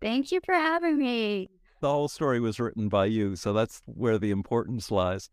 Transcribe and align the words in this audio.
Thank 0.00 0.32
you 0.32 0.40
for 0.44 0.54
having 0.54 0.98
me. 0.98 1.50
The 1.80 1.90
whole 1.90 2.08
story 2.08 2.40
was 2.40 2.60
written 2.60 2.88
by 2.88 3.06
you, 3.06 3.36
so 3.36 3.52
that's 3.52 3.82
where 3.86 4.18
the 4.18 4.30
importance 4.30 4.90
lies. 4.90 5.30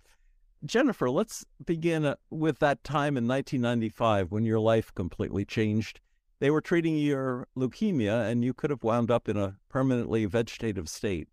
Jennifer, 0.65 1.09
let's 1.09 1.45
begin 1.65 2.05
uh, 2.05 2.15
with 2.29 2.59
that 2.59 2.83
time 2.83 3.15
in 3.17 3.27
1995 3.27 4.31
when 4.31 4.43
your 4.43 4.59
life 4.59 4.93
completely 4.93 5.45
changed. 5.45 5.99
They 6.39 6.49
were 6.49 6.61
treating 6.61 6.97
your 6.97 7.47
leukemia, 7.57 8.29
and 8.29 8.43
you 8.43 8.53
could 8.53 8.69
have 8.69 8.83
wound 8.83 9.11
up 9.11 9.27
in 9.29 9.37
a 9.37 9.57
permanently 9.69 10.25
vegetative 10.25 10.89
state. 10.89 11.27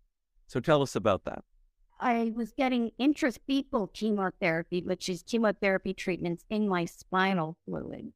So 0.47 0.59
tell 0.59 0.81
us 0.81 0.95
about 0.95 1.25
that. 1.25 1.43
I 1.99 2.33
was 2.35 2.51
getting 2.51 2.91
intrathecal 2.99 3.93
chemotherapy, 3.93 4.81
which 4.81 5.09
is 5.09 5.23
chemotherapy 5.23 5.93
treatments 5.93 6.43
in 6.49 6.67
my 6.67 6.85
spinal 6.85 7.57
fluid. 7.65 8.11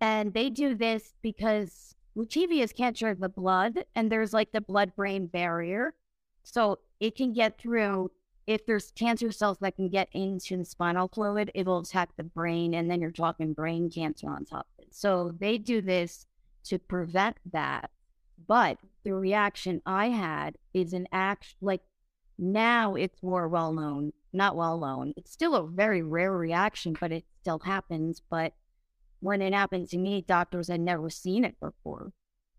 And 0.00 0.34
they 0.34 0.50
do 0.50 0.74
this 0.74 1.14
because 1.22 1.94
leukemia 2.16 2.62
is 2.62 2.72
cancer 2.72 3.08
of 3.08 3.20
the 3.20 3.28
blood, 3.28 3.84
and 3.94 4.10
there's 4.10 4.32
like 4.32 4.52
the 4.52 4.60
blood 4.60 4.94
brain 4.96 5.26
barrier. 5.26 5.94
So 6.42 6.78
it 7.00 7.16
can 7.16 7.32
get 7.32 7.58
through, 7.58 8.10
if 8.46 8.66
there's 8.66 8.90
cancer 8.92 9.30
cells 9.30 9.58
that 9.60 9.76
can 9.76 9.88
get 9.88 10.08
into 10.12 10.56
the 10.56 10.64
spinal 10.64 11.08
fluid, 11.08 11.50
it 11.54 11.66
will 11.66 11.80
attack 11.80 12.10
the 12.16 12.24
brain, 12.24 12.74
and 12.74 12.90
then 12.90 13.00
you're 13.00 13.10
talking 13.10 13.52
brain 13.52 13.90
cancer 13.90 14.28
on 14.28 14.44
top 14.44 14.66
of 14.78 14.84
it. 14.84 14.94
So 14.94 15.32
they 15.38 15.58
do 15.58 15.80
this 15.80 16.26
to 16.64 16.78
prevent 16.78 17.36
that. 17.52 17.90
But 18.46 18.78
the 19.04 19.14
reaction 19.14 19.82
I 19.86 20.08
had 20.08 20.58
is 20.74 20.92
an 20.92 21.06
act 21.12 21.54
like 21.60 21.82
now 22.38 22.94
it's 22.94 23.22
more 23.22 23.46
well 23.48 23.72
known, 23.72 24.12
not 24.32 24.56
well 24.56 24.78
known. 24.78 25.14
It's 25.16 25.30
still 25.30 25.54
a 25.54 25.66
very 25.66 26.02
rare 26.02 26.32
reaction, 26.32 26.96
but 26.98 27.12
it 27.12 27.24
still 27.40 27.60
happens. 27.60 28.20
But 28.28 28.52
when 29.22 29.40
it 29.40 29.54
happened 29.54 29.88
to 29.88 29.98
me, 29.98 30.24
doctors 30.26 30.66
had 30.66 30.80
never 30.80 31.08
seen 31.08 31.44
it 31.44 31.58
before. 31.60 32.12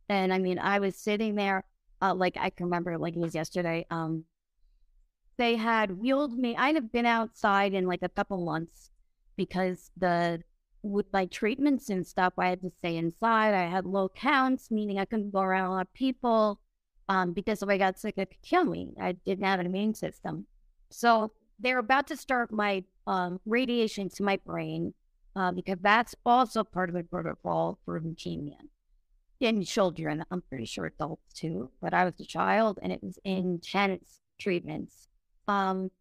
And 0.08 0.34
I 0.34 0.40
mean, 0.40 0.58
I 0.58 0.80
was 0.80 0.95
sitting 0.95 1.36
there, 1.36 1.66
uh, 2.02 2.16
like 2.16 2.38
I 2.39 2.49
can 2.49 2.67
remember, 2.67 2.98
like 2.98 3.16
it 3.16 3.20
was 3.20 3.36
yesterday. 3.36 3.86
Um, 3.91 4.23
they 5.38 5.58
had 5.58 6.00
wheeled 6.00 6.38
me. 6.38 6.55
I'd 6.55 6.75
have 6.75 6.92
been 6.92 7.05
outside 7.05 7.73
in 7.73 7.86
like 7.86 8.02
a 8.02 8.09
couple 8.09 8.45
months 8.45 8.92
because 9.36 9.92
the 9.97 10.42
with 10.83 11.05
my 11.11 11.25
treatments 11.25 11.89
and 11.89 12.08
stuff, 12.08 12.33
I 12.38 12.47
had 12.47 12.61
to 12.61 12.72
stay 12.80 12.95
inside. 12.95 13.53
I 13.53 13.70
had 13.70 13.86
low 13.86 14.09
counts, 14.09 14.72
meaning 14.72 15.00
I 15.00 15.05
couldn't 15.05 15.31
go 15.31 15.42
around 15.42 15.67
a 15.67 15.72
lot 15.72 15.88
of 15.88 15.94
people 15.94 16.59
um, 17.09 17.33
because 17.33 17.61
if 17.61 17.70
I 17.70 17.77
got 17.77 18.00
sick, 18.00 18.16
it 18.17 18.30
could 18.30 18.42
kill 18.42 18.66
me. 18.66 18.94
I 19.00 19.14
didn't 19.14 19.45
have 19.45 19.59
an 19.59 19.66
immune 19.66 19.95
system. 19.95 20.45
So 20.92 21.31
they're 21.59 21.80
about 21.80 22.08
to 22.08 22.17
start 22.17 22.52
my 22.52 22.83
um, 23.05 23.39
radiation 23.45 24.09
to 24.09 24.23
my 24.23 24.38
brain 24.45 24.94
uh, 25.36 25.52
because 25.52 25.80
that's 25.81 26.16
also 26.26 26.64
part 26.64 26.89
of 26.89 26.95
the 26.95 27.03
protocol 27.03 27.80
for 27.86 28.00
leukemia 28.00 28.58
in 29.39 29.64
children. 29.64 30.23
I'm 30.31 30.42
pretty 30.42 30.66
sure 30.66 30.86
adults 30.86 31.34
too, 31.34 31.70
but 31.81 31.94
I 31.94 32.06
was 32.06 32.14
a 32.20 32.26
child 32.26 32.80
and 32.81 32.92
it 32.92 33.03
was 33.03 33.20
intense 33.23 34.20
treatments. 34.39 35.08
Um, 35.48 35.92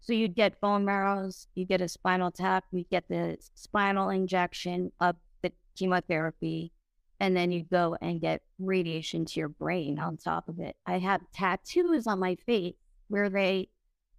so 0.00 0.12
you'd 0.12 0.36
get 0.36 0.60
bone 0.60 0.84
marrows, 0.84 1.48
you 1.54 1.66
get 1.66 1.80
a 1.80 1.88
spinal 1.88 2.30
tap, 2.30 2.64
you 2.70 2.84
get 2.90 3.08
the 3.08 3.36
spinal 3.54 4.10
injection 4.10 4.92
of 5.00 5.16
the 5.42 5.52
chemotherapy, 5.76 6.72
and 7.18 7.36
then 7.36 7.50
you 7.50 7.64
go 7.64 7.96
and 8.00 8.20
get 8.20 8.42
radiation 8.58 9.24
to 9.24 9.40
your 9.40 9.48
brain 9.48 9.98
on 9.98 10.16
top 10.16 10.48
of 10.48 10.60
it. 10.60 10.76
I 10.86 10.98
have 10.98 11.22
tattoos 11.34 12.06
on 12.06 12.20
my 12.20 12.36
face 12.46 12.74
where 13.08 13.28
they 13.28 13.68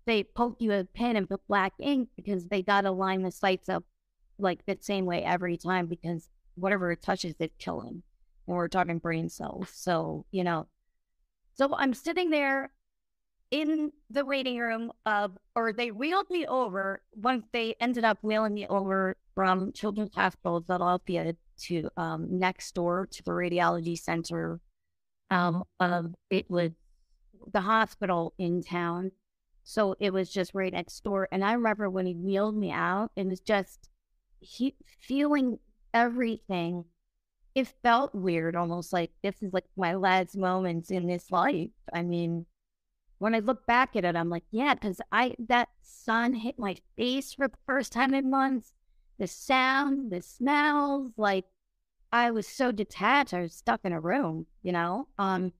they 0.05 0.23
poke 0.23 0.57
you 0.59 0.71
a 0.71 0.85
pen 0.85 1.17
and 1.17 1.27
put 1.27 1.45
black 1.47 1.73
ink 1.79 2.09
because 2.15 2.45
they 2.47 2.61
gotta 2.61 2.91
line 2.91 3.23
the 3.23 3.31
sites 3.31 3.69
up 3.69 3.83
like 4.39 4.65
the 4.65 4.77
same 4.81 5.05
way 5.05 5.23
every 5.23 5.57
time 5.57 5.87
because 5.87 6.29
whatever 6.55 6.91
it 6.91 7.01
touches 7.01 7.35
it 7.39 7.43
it's 7.45 7.55
killing. 7.57 8.03
And 8.47 8.55
we're 8.55 8.67
talking 8.67 8.99
brain 8.99 9.29
cells. 9.29 9.69
So, 9.73 10.25
you 10.31 10.43
know. 10.43 10.67
So 11.53 11.75
I'm 11.75 11.93
sitting 11.93 12.29
there 12.29 12.71
in 13.51 13.91
the 14.09 14.25
waiting 14.25 14.57
room 14.57 14.91
of 15.05 15.37
or 15.55 15.71
they 15.71 15.91
wheeled 15.91 16.29
me 16.29 16.45
over 16.45 17.01
once 17.15 17.45
they 17.51 17.75
ended 17.79 18.03
up 18.03 18.17
wheeling 18.21 18.53
me 18.53 18.67
over 18.67 19.15
from 19.33 19.71
Children's 19.71 20.13
Hospital 20.15 20.63
Philadelphia 20.65 21.35
to 21.59 21.89
um, 21.97 22.27
next 22.39 22.73
door 22.75 23.07
to 23.11 23.23
the 23.23 23.31
radiology 23.31 23.97
center. 23.97 24.59
Um, 25.29 25.63
um, 25.79 26.15
it 26.29 26.49
was 26.49 26.71
the 27.53 27.61
hospital 27.61 28.33
in 28.37 28.63
town. 28.63 29.11
So 29.63 29.95
it 29.99 30.13
was 30.13 30.29
just 30.29 30.53
right 30.53 30.71
next 30.71 31.03
door. 31.03 31.27
And 31.31 31.43
I 31.43 31.53
remember 31.53 31.89
when 31.89 32.05
he 32.05 32.13
wheeled 32.13 32.55
me 32.55 32.71
out, 32.71 33.11
it 33.15 33.27
was 33.27 33.41
just 33.41 33.89
he 34.39 34.75
feeling 34.99 35.59
everything. 35.93 36.85
It 37.55 37.67
felt 37.81 38.13
weird, 38.13 38.55
almost 38.55 38.93
like 38.93 39.11
this 39.23 39.41
is 39.41 39.51
like 39.51 39.65
my 39.75 39.95
last 39.95 40.37
moments 40.37 40.91
in 40.91 41.07
this 41.07 41.31
life. 41.31 41.69
I 41.91 42.03
mean, 42.03 42.45
when 43.17 43.33
I 43.33 43.39
look 43.39 43.65
back 43.65 43.95
at 43.95 44.05
it, 44.05 44.15
I'm 44.15 44.29
like, 44.29 44.43
yeah, 44.51 44.75
because 44.75 45.01
I 45.11 45.35
that 45.47 45.69
sun 45.81 46.33
hit 46.33 46.59
my 46.59 46.75
face 46.95 47.33
for 47.33 47.47
the 47.47 47.57
first 47.65 47.91
time 47.91 48.13
in 48.13 48.29
months 48.29 48.73
the 49.17 49.27
sound, 49.27 50.11
the 50.11 50.21
smells, 50.21 51.11
like 51.17 51.45
I 52.11 52.31
was 52.31 52.47
so 52.47 52.71
detached. 52.71 53.33
I 53.33 53.41
was 53.41 53.53
stuck 53.53 53.81
in 53.83 53.93
a 53.93 53.99
room, 53.99 54.45
you 54.63 54.71
know? 54.71 55.07
Um, 55.17 55.53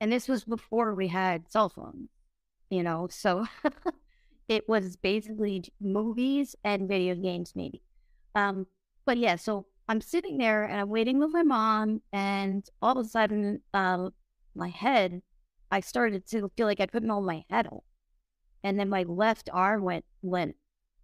and 0.00 0.12
this 0.12 0.28
was 0.28 0.44
before 0.44 0.94
we 0.94 1.08
had 1.08 1.50
cell 1.50 1.68
phones, 1.68 2.08
you 2.70 2.82
know? 2.82 3.08
So 3.10 3.46
it 4.48 4.68
was 4.68 4.96
basically 4.96 5.64
movies 5.80 6.54
and 6.64 6.88
video 6.88 7.14
games, 7.14 7.52
maybe. 7.54 7.82
Um, 8.34 8.66
but 9.04 9.18
yeah, 9.18 9.36
so 9.36 9.66
I'm 9.88 10.00
sitting 10.00 10.38
there 10.38 10.64
and 10.64 10.80
I'm 10.80 10.88
waiting 10.88 11.18
with 11.18 11.30
my 11.32 11.42
mom, 11.42 12.02
and 12.12 12.66
all 12.80 12.98
of 12.98 13.06
a 13.06 13.08
sudden, 13.08 13.60
uh, 13.74 14.10
my 14.54 14.68
head, 14.68 15.22
I 15.70 15.80
started 15.80 16.26
to 16.28 16.50
feel 16.56 16.66
like 16.66 16.80
I 16.80 16.86
couldn't 16.86 17.08
hold 17.08 17.26
my 17.26 17.44
head 17.50 17.66
up. 17.66 17.84
And 18.62 18.78
then 18.78 18.88
my 18.88 19.02
left 19.02 19.48
arm 19.52 19.82
went 19.82 20.04
limp 20.22 20.54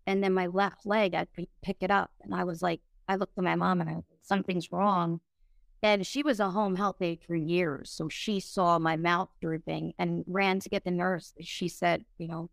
and 0.08 0.24
then 0.24 0.32
my 0.32 0.46
left 0.46 0.86
leg, 0.86 1.12
I 1.14 1.26
could 1.36 1.48
pick 1.62 1.76
it 1.82 1.90
up. 1.90 2.10
And 2.22 2.34
I 2.34 2.44
was 2.44 2.62
like, 2.62 2.80
I 3.08 3.16
looked 3.16 3.36
at 3.36 3.44
my 3.44 3.56
mom 3.56 3.82
and 3.82 3.90
I 3.90 3.92
was 3.92 4.04
like, 4.10 4.20
something's 4.22 4.72
wrong. 4.72 5.20
And 5.82 6.06
she 6.06 6.22
was 6.22 6.40
a 6.40 6.50
home 6.50 6.76
health 6.76 7.02
aide 7.02 7.20
for 7.26 7.36
years. 7.36 7.90
So 7.90 8.08
she 8.08 8.40
saw 8.40 8.78
my 8.78 8.96
mouth 8.96 9.28
drooping 9.42 9.92
and 9.98 10.24
ran 10.26 10.60
to 10.60 10.70
get 10.70 10.84
the 10.84 10.90
nurse. 10.90 11.34
She 11.42 11.68
said, 11.68 12.06
you 12.16 12.26
know, 12.26 12.48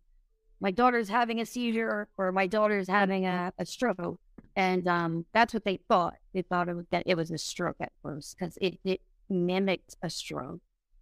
my 0.60 0.70
daughter's 0.70 1.08
having 1.08 1.40
a 1.40 1.46
seizure 1.46 2.08
or 2.18 2.30
my 2.30 2.46
daughter's 2.46 2.88
having 2.88 3.24
a, 3.24 3.54
a 3.58 3.64
stroke. 3.64 4.20
And 4.56 4.88
um, 4.88 5.26
that's 5.34 5.52
what 5.52 5.64
they 5.64 5.80
thought. 5.86 6.16
They 6.32 6.42
thought 6.42 6.68
it 6.68 6.74
was, 6.74 6.86
that 6.90 7.02
it 7.06 7.14
was 7.14 7.30
a 7.30 7.36
stroke 7.38 7.76
at 7.80 7.92
first 8.02 8.36
because 8.36 8.56
it, 8.60 8.78
it 8.84 9.02
mimicked 9.28 9.96
a 10.02 10.08
stroke. 10.08 10.60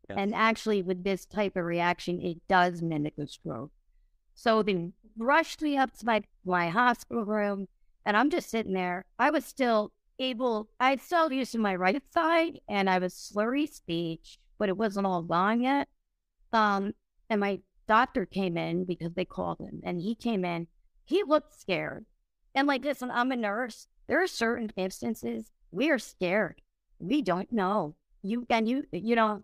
Yes. 0.08 0.18
And 0.20 0.34
actually, 0.34 0.82
with 0.82 1.04
this 1.04 1.24
type 1.24 1.56
of 1.56 1.64
reaction, 1.64 2.20
it 2.20 2.38
does 2.48 2.82
mimic 2.82 3.14
a 3.16 3.26
stroke. 3.26 3.70
So 4.34 4.62
they 4.62 4.90
rushed 5.16 5.62
me 5.62 5.78
up 5.78 5.96
to 5.98 6.04
my, 6.04 6.22
my 6.44 6.68
hospital 6.68 7.24
room, 7.24 7.68
and 8.04 8.16
I'm 8.16 8.28
just 8.28 8.50
sitting 8.50 8.74
there. 8.74 9.04
I 9.18 9.30
was 9.30 9.44
still 9.44 9.92
able, 10.18 10.68
I 10.80 10.96
still 10.96 11.32
used 11.32 11.56
my 11.56 11.76
right 11.76 12.02
side, 12.12 12.58
and 12.68 12.90
I 12.90 12.98
was 12.98 13.14
slurry 13.14 13.72
speech, 13.72 14.38
but 14.58 14.68
it 14.68 14.76
wasn't 14.76 15.06
all 15.06 15.22
gone 15.22 15.60
yet. 15.60 15.88
Um, 16.52 16.92
and 17.30 17.40
my 17.40 17.60
doctor 17.86 18.26
came 18.26 18.56
in 18.56 18.84
because 18.84 19.14
they 19.14 19.24
called 19.24 19.60
him, 19.60 19.80
and 19.84 20.00
he 20.00 20.16
came 20.16 20.44
in. 20.44 20.66
He 21.04 21.22
looked 21.22 21.58
scared. 21.58 22.04
And 22.54 22.66
like, 22.68 22.84
listen, 22.84 23.10
I'm 23.10 23.32
a 23.32 23.36
nurse. 23.36 23.88
There 24.06 24.22
are 24.22 24.26
certain 24.26 24.72
instances 24.76 25.50
we 25.74 25.90
are 25.90 25.98
scared. 25.98 26.60
We 26.98 27.20
don't 27.20 27.52
know. 27.52 27.96
You 28.22 28.46
and 28.48 28.68
you, 28.68 28.84
you 28.92 29.16
know, 29.16 29.42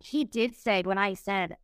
he 0.00 0.24
did 0.24 0.56
say 0.56 0.82
when 0.82 0.98
I 0.98 1.14
said 1.14 1.56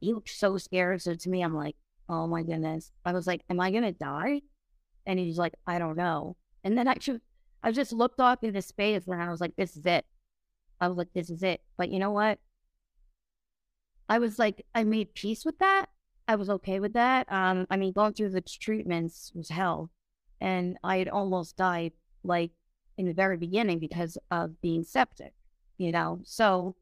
he 0.00 0.12
looked 0.12 0.28
so 0.28 0.58
scared. 0.58 1.02
So 1.02 1.14
to 1.14 1.30
me, 1.30 1.42
I'm 1.42 1.54
like, 1.54 1.76
oh 2.08 2.26
my 2.26 2.42
goodness. 2.42 2.92
I 3.04 3.12
was 3.12 3.26
like, 3.26 3.42
am 3.48 3.58
I 3.60 3.70
going 3.70 3.84
to 3.84 3.92
die? 3.92 4.42
And 5.06 5.18
he's 5.18 5.38
like, 5.38 5.54
I 5.66 5.78
don't 5.78 5.96
know. 5.96 6.36
And 6.62 6.76
then 6.76 6.86
actually, 6.86 7.20
I 7.62 7.72
just 7.72 7.92
looked 7.92 8.20
off 8.20 8.42
into 8.42 8.62
space 8.62 9.06
and 9.06 9.20
I 9.20 9.30
was 9.30 9.40
like, 9.40 9.56
this 9.56 9.76
is 9.76 9.86
it. 9.86 10.04
I 10.80 10.88
was 10.88 10.98
like, 10.98 11.12
this 11.14 11.30
is 11.30 11.42
it. 11.42 11.60
But 11.76 11.90
you 11.90 11.98
know 11.98 12.10
what? 12.10 12.38
I 14.08 14.18
was 14.18 14.38
like, 14.38 14.66
I 14.74 14.84
made 14.84 15.14
peace 15.14 15.44
with 15.44 15.58
that. 15.58 15.86
I 16.28 16.34
was 16.36 16.50
okay 16.50 16.80
with 16.80 16.92
that. 16.92 17.30
Um, 17.32 17.66
I 17.70 17.76
mean, 17.76 17.92
going 17.92 18.12
through 18.12 18.30
the 18.30 18.40
treatments 18.40 19.32
was 19.34 19.48
hell. 19.48 19.90
And 20.42 20.76
I 20.82 20.98
had 20.98 21.08
almost 21.08 21.56
died 21.56 21.92
like 22.24 22.50
in 22.98 23.06
the 23.06 23.14
very 23.14 23.36
beginning 23.36 23.78
because 23.78 24.18
of 24.32 24.60
being 24.60 24.82
septic, 24.82 25.34
you 25.78 25.92
know? 25.92 26.20
So 26.24 26.74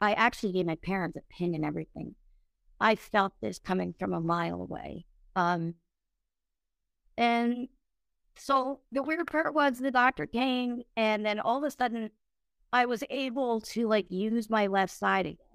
I 0.00 0.14
actually 0.14 0.52
gave 0.52 0.66
my 0.66 0.74
parents 0.74 1.16
a 1.16 1.20
pin 1.32 1.54
and 1.54 1.64
everything. 1.64 2.16
I 2.80 2.96
felt 2.96 3.34
this 3.40 3.60
coming 3.60 3.94
from 3.96 4.12
a 4.12 4.20
mile 4.20 4.60
away. 4.60 5.06
Um, 5.36 5.74
and 7.16 7.68
so 8.36 8.80
the 8.90 9.04
weird 9.04 9.28
part 9.28 9.54
was 9.54 9.78
the 9.78 9.92
doctor 9.92 10.26
came, 10.26 10.82
and 10.96 11.24
then 11.24 11.38
all 11.38 11.58
of 11.58 11.64
a 11.64 11.70
sudden, 11.70 12.10
I 12.72 12.86
was 12.86 13.04
able 13.10 13.60
to 13.60 13.86
like 13.86 14.10
use 14.10 14.50
my 14.50 14.66
left 14.66 14.92
side 14.92 15.26
again. 15.26 15.49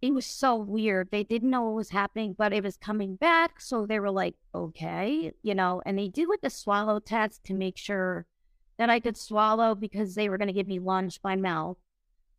It 0.00 0.14
was 0.14 0.26
so 0.26 0.54
weird. 0.54 1.10
They 1.10 1.24
didn't 1.24 1.50
know 1.50 1.62
what 1.62 1.74
was 1.74 1.90
happening, 1.90 2.34
but 2.36 2.52
it 2.52 2.62
was 2.62 2.76
coming 2.76 3.16
back. 3.16 3.60
So 3.60 3.84
they 3.84 3.98
were 3.98 4.10
like, 4.10 4.36
okay, 4.54 5.32
you 5.42 5.54
know, 5.54 5.82
and 5.84 5.98
they 5.98 6.08
did 6.08 6.28
like 6.28 6.40
the 6.40 6.50
swallow 6.50 7.00
test 7.00 7.44
to 7.44 7.54
make 7.54 7.76
sure 7.76 8.26
that 8.78 8.90
I 8.90 9.00
could 9.00 9.16
swallow 9.16 9.74
because 9.74 10.14
they 10.14 10.28
were 10.28 10.38
going 10.38 10.48
to 10.48 10.54
give 10.54 10.68
me 10.68 10.78
lunch 10.78 11.20
by 11.20 11.34
mouth. 11.34 11.78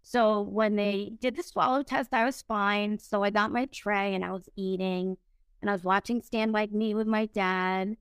So 0.01 0.41
when 0.41 0.77
they 0.77 1.11
did 1.19 1.35
the 1.35 1.43
swallow 1.43 1.83
test, 1.83 2.13
I 2.13 2.23
was 2.23 2.41
fine. 2.41 2.97
So 2.97 3.23
I 3.23 3.29
got 3.29 3.51
my 3.51 3.65
tray 3.65 4.15
and 4.15 4.23
I 4.23 4.31
was 4.31 4.47
eating 4.55 5.17
and 5.61 5.69
I 5.69 5.73
was 5.73 5.83
watching 5.83 6.21
Stand 6.21 6.53
By 6.53 6.67
Me 6.67 6.93
with 6.93 7.07
my 7.07 7.25
dad. 7.25 7.97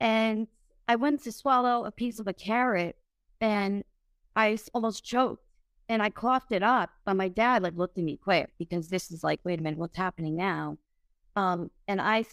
And 0.00 0.48
I 0.88 0.96
went 0.96 1.22
to 1.24 1.32
swallow 1.32 1.84
a 1.84 1.90
piece 1.90 2.18
of 2.18 2.26
a 2.26 2.32
carrot 2.32 2.96
and 3.40 3.84
I 4.34 4.58
almost 4.72 5.04
choked 5.04 5.45
and 5.88 6.02
I 6.02 6.10
coughed 6.10 6.52
it 6.52 6.62
up. 6.62 6.90
But 7.04 7.14
my 7.16 7.28
dad 7.28 7.62
like 7.62 7.76
looked 7.76 7.98
at 7.98 8.04
me 8.04 8.16
quick 8.16 8.50
because 8.58 8.88
this 8.88 9.10
is 9.10 9.22
like, 9.22 9.40
wait 9.44 9.60
a 9.60 9.62
minute, 9.62 9.78
what's 9.78 9.96
happening 9.96 10.36
now? 10.36 10.78
Um, 11.36 11.70
and 11.86 12.00
I, 12.00 12.24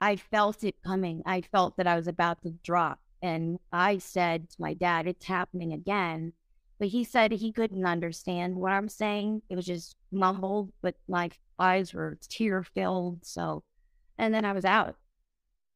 I 0.00 0.16
felt 0.16 0.64
it 0.64 0.76
coming. 0.84 1.22
I 1.26 1.40
felt 1.42 1.76
that 1.76 1.86
I 1.86 1.96
was 1.96 2.06
about 2.06 2.42
to 2.42 2.50
drop. 2.62 3.00
And 3.20 3.58
I 3.72 3.98
said 3.98 4.50
to 4.50 4.56
my 4.60 4.74
dad, 4.74 5.06
it's 5.06 5.26
happening 5.26 5.72
again. 5.72 6.32
But 6.78 6.88
he 6.88 7.04
said 7.04 7.30
he 7.30 7.52
couldn't 7.52 7.86
understand 7.86 8.56
what 8.56 8.72
I'm 8.72 8.88
saying. 8.88 9.42
It 9.48 9.54
was 9.54 9.66
just 9.66 9.96
mumbled, 10.10 10.72
but 10.82 10.96
my 11.06 11.30
eyes 11.58 11.94
were 11.94 12.18
tear 12.28 12.64
filled. 12.64 13.24
So, 13.24 13.62
and 14.18 14.34
then 14.34 14.44
I 14.44 14.52
was 14.52 14.64
out. 14.64 14.96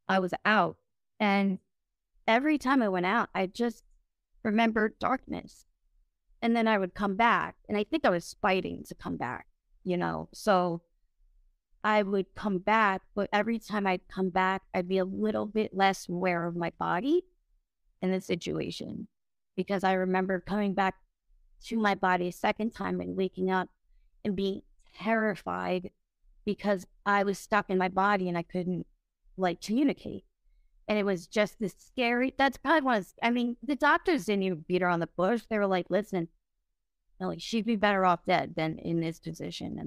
I 0.09 0.19
was 0.19 0.33
out. 0.45 0.77
And 1.21 1.61
every 2.27 2.59
time 2.59 2.83
I 2.83 2.89
went 2.89 3.07
out, 3.07 3.29
I 3.35 3.47
just 3.47 3.85
remembered 4.43 4.99
darkness. 4.99 5.66
And 6.47 6.55
then 6.55 6.69
I 6.69 6.79
would 6.79 6.95
come 6.95 7.17
back. 7.17 7.57
And 7.69 7.77
I 7.77 7.83
think 7.83 8.05
I 8.05 8.11
was 8.11 8.37
fighting 8.41 8.85
to 8.87 8.95
come 8.95 9.17
back, 9.17 9.49
you 9.83 9.97
know? 9.97 10.29
So 10.33 10.81
I 11.83 12.05
would 12.05 12.37
come 12.37 12.59
back, 12.59 13.03
but 13.17 13.29
every 13.33 13.59
time 13.59 13.85
I'd 13.85 14.07
come 14.07 14.31
back, 14.31 14.63
I'd 14.73 14.87
be 14.87 14.99
a 14.99 15.05
little 15.05 15.47
bit 15.47 15.75
less 15.75 16.09
aware 16.09 16.47
of 16.47 16.55
my 16.55 16.71
body 16.79 17.25
in 18.01 18.13
the 18.13 18.21
situation 18.21 19.09
because 19.57 19.83
I 19.83 19.95
remember 19.95 20.39
coming 20.39 20.73
back 20.73 20.95
to 21.65 21.77
my 21.81 21.97
body 21.97 22.29
a 22.29 22.33
second 22.33 22.71
time 22.71 23.01
and 23.01 23.17
waking 23.17 23.51
up 23.51 23.69
and 24.25 24.37
being 24.37 24.63
terrified 24.97 25.91
because 26.45 26.87
I 27.05 27.25
was 27.25 27.41
stuck 27.41 27.71
in 27.71 27.77
my 27.77 27.89
body 27.89 28.29
and 28.29 28.39
I 28.39 28.45
couldn't 28.45 28.87
like 29.37 29.61
communicate. 29.61 30.23
And 30.87 30.97
it 30.97 31.05
was 31.05 31.27
just 31.27 31.59
this 31.59 31.75
scary. 31.77 32.35
That's 32.39 32.57
probably 32.57 32.83
one 32.83 32.99
of, 32.99 33.13
I 33.21 33.31
mean, 33.31 33.57
the 33.65 33.75
doctors 33.75 34.27
didn't 34.27 34.45
even 34.45 34.65
beat 34.69 34.83
her 34.83 34.89
on 34.89 35.01
the 35.01 35.09
bush. 35.09 35.43
They 35.51 35.59
were 35.59 35.67
like, 35.67 35.87
listen, 35.91 36.29
like 37.21 37.41
she'd 37.41 37.67
be 37.67 37.77
better 37.77 38.05
off 38.05 38.25
dead 38.27 38.55
than 38.57 38.79
in 38.79 39.01
this 39.01 39.19
position. 39.19 39.79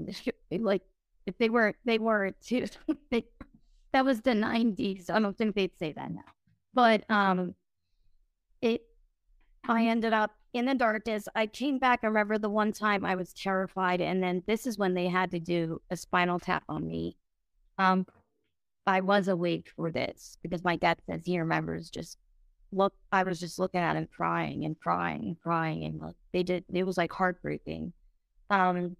And 0.51 0.63
like, 0.63 0.81
if 1.25 1.37
they 1.37 1.49
were, 1.49 1.75
they 1.85 1.99
were 1.99 2.31
too. 2.41 2.65
they, 3.11 3.25
that 3.93 4.05
was 4.05 4.21
the 4.21 4.31
90s. 4.31 5.09
I 5.09 5.19
don't 5.19 5.37
think 5.37 5.55
they'd 5.55 5.77
say 5.77 5.91
that 5.93 6.11
now. 6.11 6.21
But 6.73 7.09
um, 7.09 7.55
it 8.61 8.83
I 9.67 9.85
ended 9.87 10.13
up 10.13 10.31
in 10.53 10.65
the 10.65 10.75
darkness. 10.75 11.27
I 11.35 11.47
came 11.47 11.79
back. 11.79 11.99
I 12.03 12.07
remember 12.07 12.37
the 12.37 12.49
one 12.49 12.71
time 12.71 13.05
I 13.05 13.15
was 13.15 13.33
terrified, 13.33 14.01
and 14.01 14.21
then 14.23 14.43
this 14.47 14.65
is 14.65 14.77
when 14.77 14.93
they 14.93 15.07
had 15.07 15.31
to 15.31 15.39
do 15.39 15.81
a 15.89 15.97
spinal 15.97 16.39
tap 16.39 16.63
on 16.69 16.87
me. 16.87 17.17
Um, 17.77 18.05
I 18.87 19.01
was 19.01 19.27
awake 19.27 19.71
for 19.75 19.91
this 19.91 20.37
because 20.41 20.63
my 20.63 20.75
dad 20.75 20.99
says 21.05 21.21
he 21.25 21.39
remembers 21.39 21.89
just 21.89 22.17
look. 22.71 22.93
I 23.11 23.23
was 23.23 23.39
just 23.39 23.59
looking 23.59 23.81
at 23.81 23.95
him 23.95 24.07
crying 24.15 24.65
and 24.65 24.79
crying 24.79 25.23
and 25.23 25.39
crying, 25.39 25.83
and 25.83 25.99
look, 25.99 26.15
they 26.33 26.43
did. 26.43 26.65
It 26.73 26.85
was 26.85 26.97
like 26.97 27.11
heartbreaking. 27.11 27.93
Um, 28.49 28.97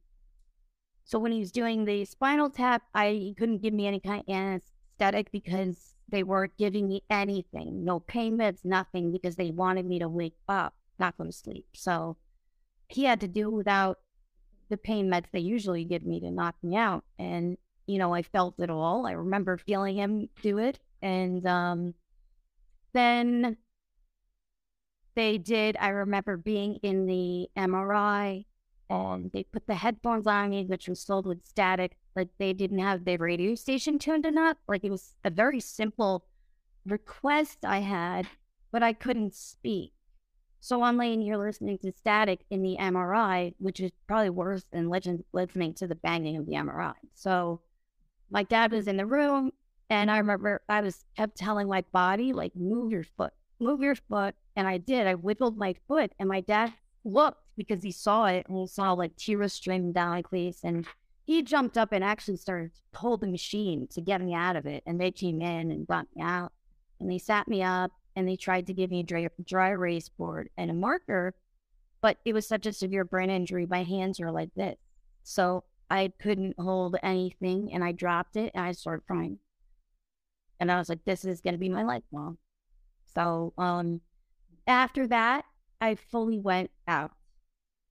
so 1.04 1.18
when 1.18 1.32
he 1.32 1.40
was 1.40 1.52
doing 1.52 1.86
the 1.86 2.06
spinal 2.06 2.50
tap, 2.50 2.84
I 2.94 3.12
he 3.12 3.36
couldn't 3.38 3.62
give 3.62 3.74
me 3.74 3.88
any 3.88 4.00
kind 4.00 4.24
of 4.28 4.34
anesthetic 4.34 5.32
because 5.32 5.96
they 6.12 6.24
weren't 6.24 6.58
giving 6.58 6.88
me 6.88 7.04
anything, 7.10 7.84
no 7.84 8.00
pain 8.00 8.38
meds, 8.38 8.64
nothing, 8.64 9.12
because 9.12 9.36
they 9.36 9.52
wanted 9.52 9.86
me 9.86 10.00
to 10.00 10.10
wake 10.10 10.38
up, 10.48 10.74
not 11.00 11.18
go 11.18 11.24
to 11.24 11.32
sleep. 11.32 11.66
So 11.74 12.18
he 12.88 13.04
had 13.04 13.22
to 13.22 13.28
do 13.28 13.50
without 13.50 14.00
the 14.70 14.78
pain 14.78 15.10
meds 15.10 15.26
they 15.32 15.40
usually 15.40 15.84
give 15.84 16.04
me 16.04 16.20
to 16.20 16.32
knock 16.32 16.56
me 16.64 16.76
out. 16.76 17.04
And, 17.18 17.58
you 17.88 17.98
know, 17.98 18.14
I 18.14 18.22
felt 18.22 18.56
it 18.60 18.70
all. 18.70 19.06
I 19.06 19.12
remember 19.12 19.58
feeling 19.58 19.98
him 19.98 20.30
do 20.42 20.58
it. 20.58 20.80
And 21.02 21.46
um, 21.46 21.94
then 22.94 23.58
they 25.16 25.38
did, 25.38 25.78
I 25.80 25.90
remember 25.90 26.38
being 26.38 26.76
in 26.84 27.06
the 27.06 27.50
MRI 27.58 28.46
and 28.90 29.32
they 29.32 29.44
put 29.44 29.68
the 29.68 29.76
headphones 29.76 30.26
on 30.26 30.50
me, 30.50 30.66
which 30.66 30.88
was 30.88 31.04
filled 31.04 31.26
with 31.26 31.46
static 31.46 31.98
like 32.16 32.30
they 32.38 32.54
didn't 32.54 32.80
have 32.80 33.06
the 33.06 33.18
radio 33.18 33.56
station 33.56 34.00
tuned 34.00 34.26
enough. 34.26 34.58
Like 34.68 34.84
it 34.84 34.92
was 34.92 35.16
a 35.24 35.30
very 35.30 35.60
simple 35.60 36.26
request 36.86 37.60
I 37.64 37.80
had, 37.80 38.28
but 38.72 38.84
I 38.84 38.94
couldn't 38.94 39.36
speak. 39.36 39.94
So 40.62 40.84
I'm 40.84 40.98
laying 40.98 41.22
here 41.22 41.38
listening 41.38 41.78
to 41.80 41.94
static 41.94 42.42
in 42.50 42.62
the 42.62 42.78
MRI, 42.80 43.54
which 43.60 43.80
is 43.80 43.92
probably 44.08 44.30
worse 44.30 44.66
than 44.72 44.90
legend 44.90 45.24
listening 45.32 45.74
to 45.76 45.88
the 45.88 45.96
banging 45.96 46.38
of 46.38 46.46
the 46.46 46.54
MRI. 46.54 46.96
So 47.14 47.62
my 48.30 48.44
dad 48.44 48.72
was 48.72 48.88
in 48.88 48.98
the 48.98 49.06
room, 49.06 49.52
and 49.90 50.12
I 50.12 50.18
remember 50.18 50.62
I 50.70 50.82
was 50.82 51.06
kept 51.18 51.38
telling 51.38 51.68
my 51.68 51.84
body, 51.92 52.34
like, 52.34 52.56
move 52.56 52.92
your 52.92 53.04
foot, 53.04 53.34
move 53.60 53.82
your 53.82 53.96
foot. 53.96 54.36
And 54.56 54.68
I 54.68 54.78
did. 54.78 55.08
I 55.08 55.16
wiggled 55.16 55.58
my 55.58 55.76
foot, 55.88 56.12
and 56.20 56.28
my 56.28 56.42
dad 56.42 56.74
looked 57.06 57.42
because 57.56 57.84
he 57.84 57.92
saw 57.92 58.26
it 58.26 58.46
and 58.48 58.58
he 58.58 58.68
saw 58.68 58.94
like 58.94 59.16
tears 59.16 59.54
streaming 59.54 59.92
down 59.92 60.10
my 60.12 60.24
face. 60.24 60.62
And 60.64 60.86
he 61.26 61.42
jumped 61.44 61.78
up 61.78 61.92
and 61.92 62.04
actually 62.04 62.38
started 62.38 62.72
to 62.74 63.00
hold 63.00 63.22
the 63.22 63.28
machine 63.28 63.88
to 63.92 64.02
get 64.02 64.22
me 64.22 64.34
out 64.34 64.56
of 64.56 64.66
it. 64.66 64.84
And 64.86 65.00
they 65.00 65.12
came 65.12 65.42
in 65.42 65.72
and 65.72 65.86
brought 65.86 66.08
me 66.16 66.22
out 66.24 66.52
and 67.00 67.12
they 67.12 67.18
sat 67.18 67.48
me 67.48 67.62
up 67.62 67.92
and 68.16 68.28
they 68.28 68.36
tried 68.36 68.68
to 68.68 68.74
give 68.74 68.92
me 68.92 69.02
a 69.02 69.04
dry, 69.04 69.28
dry 69.46 69.70
erase 69.70 70.10
board 70.10 70.50
and 70.58 70.72
a 70.72 70.74
marker. 70.74 71.36
But 72.02 72.18
it 72.24 72.34
was 72.34 72.48
such 72.48 72.66
a 72.66 72.74
severe 72.74 73.04
brain 73.04 73.30
injury, 73.30 73.66
my 73.66 73.84
hands 73.84 74.20
were 74.20 74.32
like 74.32 74.54
this. 74.56 74.78
So 75.24 75.66
I 75.90 76.14
couldn't 76.22 76.56
hold 76.58 76.96
anything 77.04 77.74
and 77.74 77.84
I 77.84 77.92
dropped 77.92 78.38
it 78.38 78.52
and 78.56 78.64
I 78.64 78.72
started 78.72 79.06
crying. 79.06 79.40
And 80.60 80.72
I 80.72 80.78
was 80.78 80.90
like, 80.90 81.04
this 81.06 81.26
is 81.26 81.42
going 81.42 81.54
to 81.54 81.60
be 81.60 81.70
my 81.70 81.84
life, 81.84 82.04
mom. 82.12 82.38
So 83.14 83.54
um, 83.58 84.02
after 84.68 85.08
that, 85.08 85.46
I 85.82 85.96
fully 85.96 86.40
went 86.40 86.72
out 86.88 87.12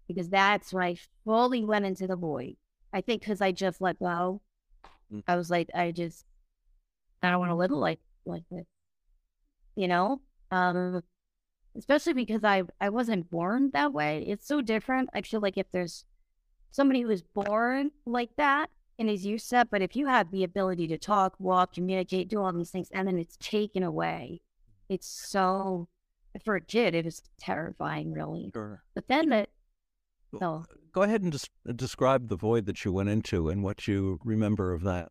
because 0.07 0.29
that's 0.29 0.73
when 0.73 0.85
I 0.85 0.97
fully 1.25 1.65
went 1.65 1.87
into 1.87 2.07
the 2.07 2.17
void. 2.17 2.57
I 2.93 3.01
think 3.01 3.23
because 3.23 3.41
I 3.41 3.53
just 3.53 3.81
let 3.81 3.99
go. 3.99 4.41
Mm. 5.13 5.23
I 5.27 5.37
was 5.37 5.51
like, 5.51 5.69
I 5.75 5.91
just, 5.91 6.25
I 7.23 7.31
don't 7.31 7.41
want 7.41 7.51
to 7.51 7.57
live 7.57 7.71
like 7.71 8.01
like 8.25 8.45
this, 8.51 8.67
you 9.75 9.89
know. 9.89 10.21
Um, 10.51 11.03
especially 11.77 12.13
because 12.13 12.45
I 12.45 12.63
I 12.81 12.91
wasn't 12.91 13.31
born 13.31 13.71
that 13.73 13.93
way. 13.93 14.25
It's 14.27 14.47
so 14.47 14.61
different. 14.61 15.11
I 15.15 15.23
feel 15.23 15.41
like 15.41 15.59
if 15.59 15.67
there's 15.73 16.05
somebody 16.71 17.03
who 17.03 17.09
was 17.09 17.23
born 17.23 17.91
like 18.07 18.31
that 18.37 18.71
and 18.99 19.09
used 19.11 19.49
to 19.51 19.57
that, 19.57 19.71
but 19.71 19.83
if 19.83 19.95
you 19.95 20.07
have 20.07 20.31
the 20.31 20.45
ability 20.45 20.89
to 20.89 20.99
talk, 20.99 21.35
walk, 21.39 21.75
communicate, 21.75 22.29
do 22.29 22.41
all 22.41 22.53
these 22.53 22.71
things, 22.71 22.89
and 22.93 23.07
then 23.07 23.19
it's 23.19 23.37
taken 23.37 23.83
away, 23.83 24.41
it's 24.89 25.07
so 25.07 25.89
for 26.45 26.57
a 26.57 26.61
kid 26.61 26.95
it 26.95 27.07
is 27.07 27.23
terrifying, 27.39 28.13
really. 28.13 28.51
Sure. 28.53 28.83
But 28.95 29.09
then 29.09 29.29
that 29.31 29.51
so 30.33 30.47
oh. 30.47 30.65
uh, 30.71 30.75
go 30.93 31.03
ahead 31.03 31.23
and 31.23 31.33
just 31.33 31.51
uh, 31.69 31.73
describe 31.73 32.29
the 32.29 32.37
void 32.37 32.67
that 32.67 32.85
you 32.85 32.93
went 32.93 33.09
into 33.09 33.49
and 33.49 33.63
what 33.63 33.89
you 33.89 34.21
remember 34.25 34.75
of 34.75 34.83
that. 34.83 35.11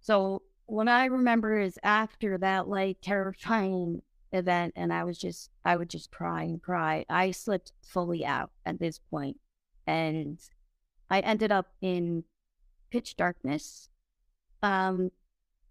So 0.00 0.42
what 0.66 0.88
I 0.88 1.06
remember 1.06 1.60
is 1.60 1.78
after 1.82 2.38
that 2.38 2.68
like 2.68 2.98
terrifying 3.00 4.02
event, 4.32 4.74
and 4.76 4.92
I 4.92 5.04
was 5.04 5.18
just 5.18 5.50
I 5.64 5.76
would 5.76 5.88
just 5.90 6.10
cry 6.10 6.42
and 6.42 6.60
cry. 6.60 7.04
I 7.08 7.30
slipped 7.30 7.72
fully 7.82 8.24
out 8.24 8.50
at 8.66 8.80
this 8.80 8.98
point, 8.98 9.38
and 9.86 10.38
I 11.10 11.20
ended 11.20 11.52
up 11.52 11.68
in 11.80 12.24
pitch 12.94 13.16
darkness. 13.16 13.88
Um, 14.62 15.10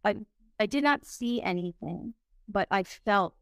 I 0.04 0.18
I 0.60 0.66
did 0.66 0.84
not 0.84 1.06
see 1.06 1.42
anything, 1.42 2.16
but 2.50 2.68
I 2.70 2.84
felt 2.84 3.34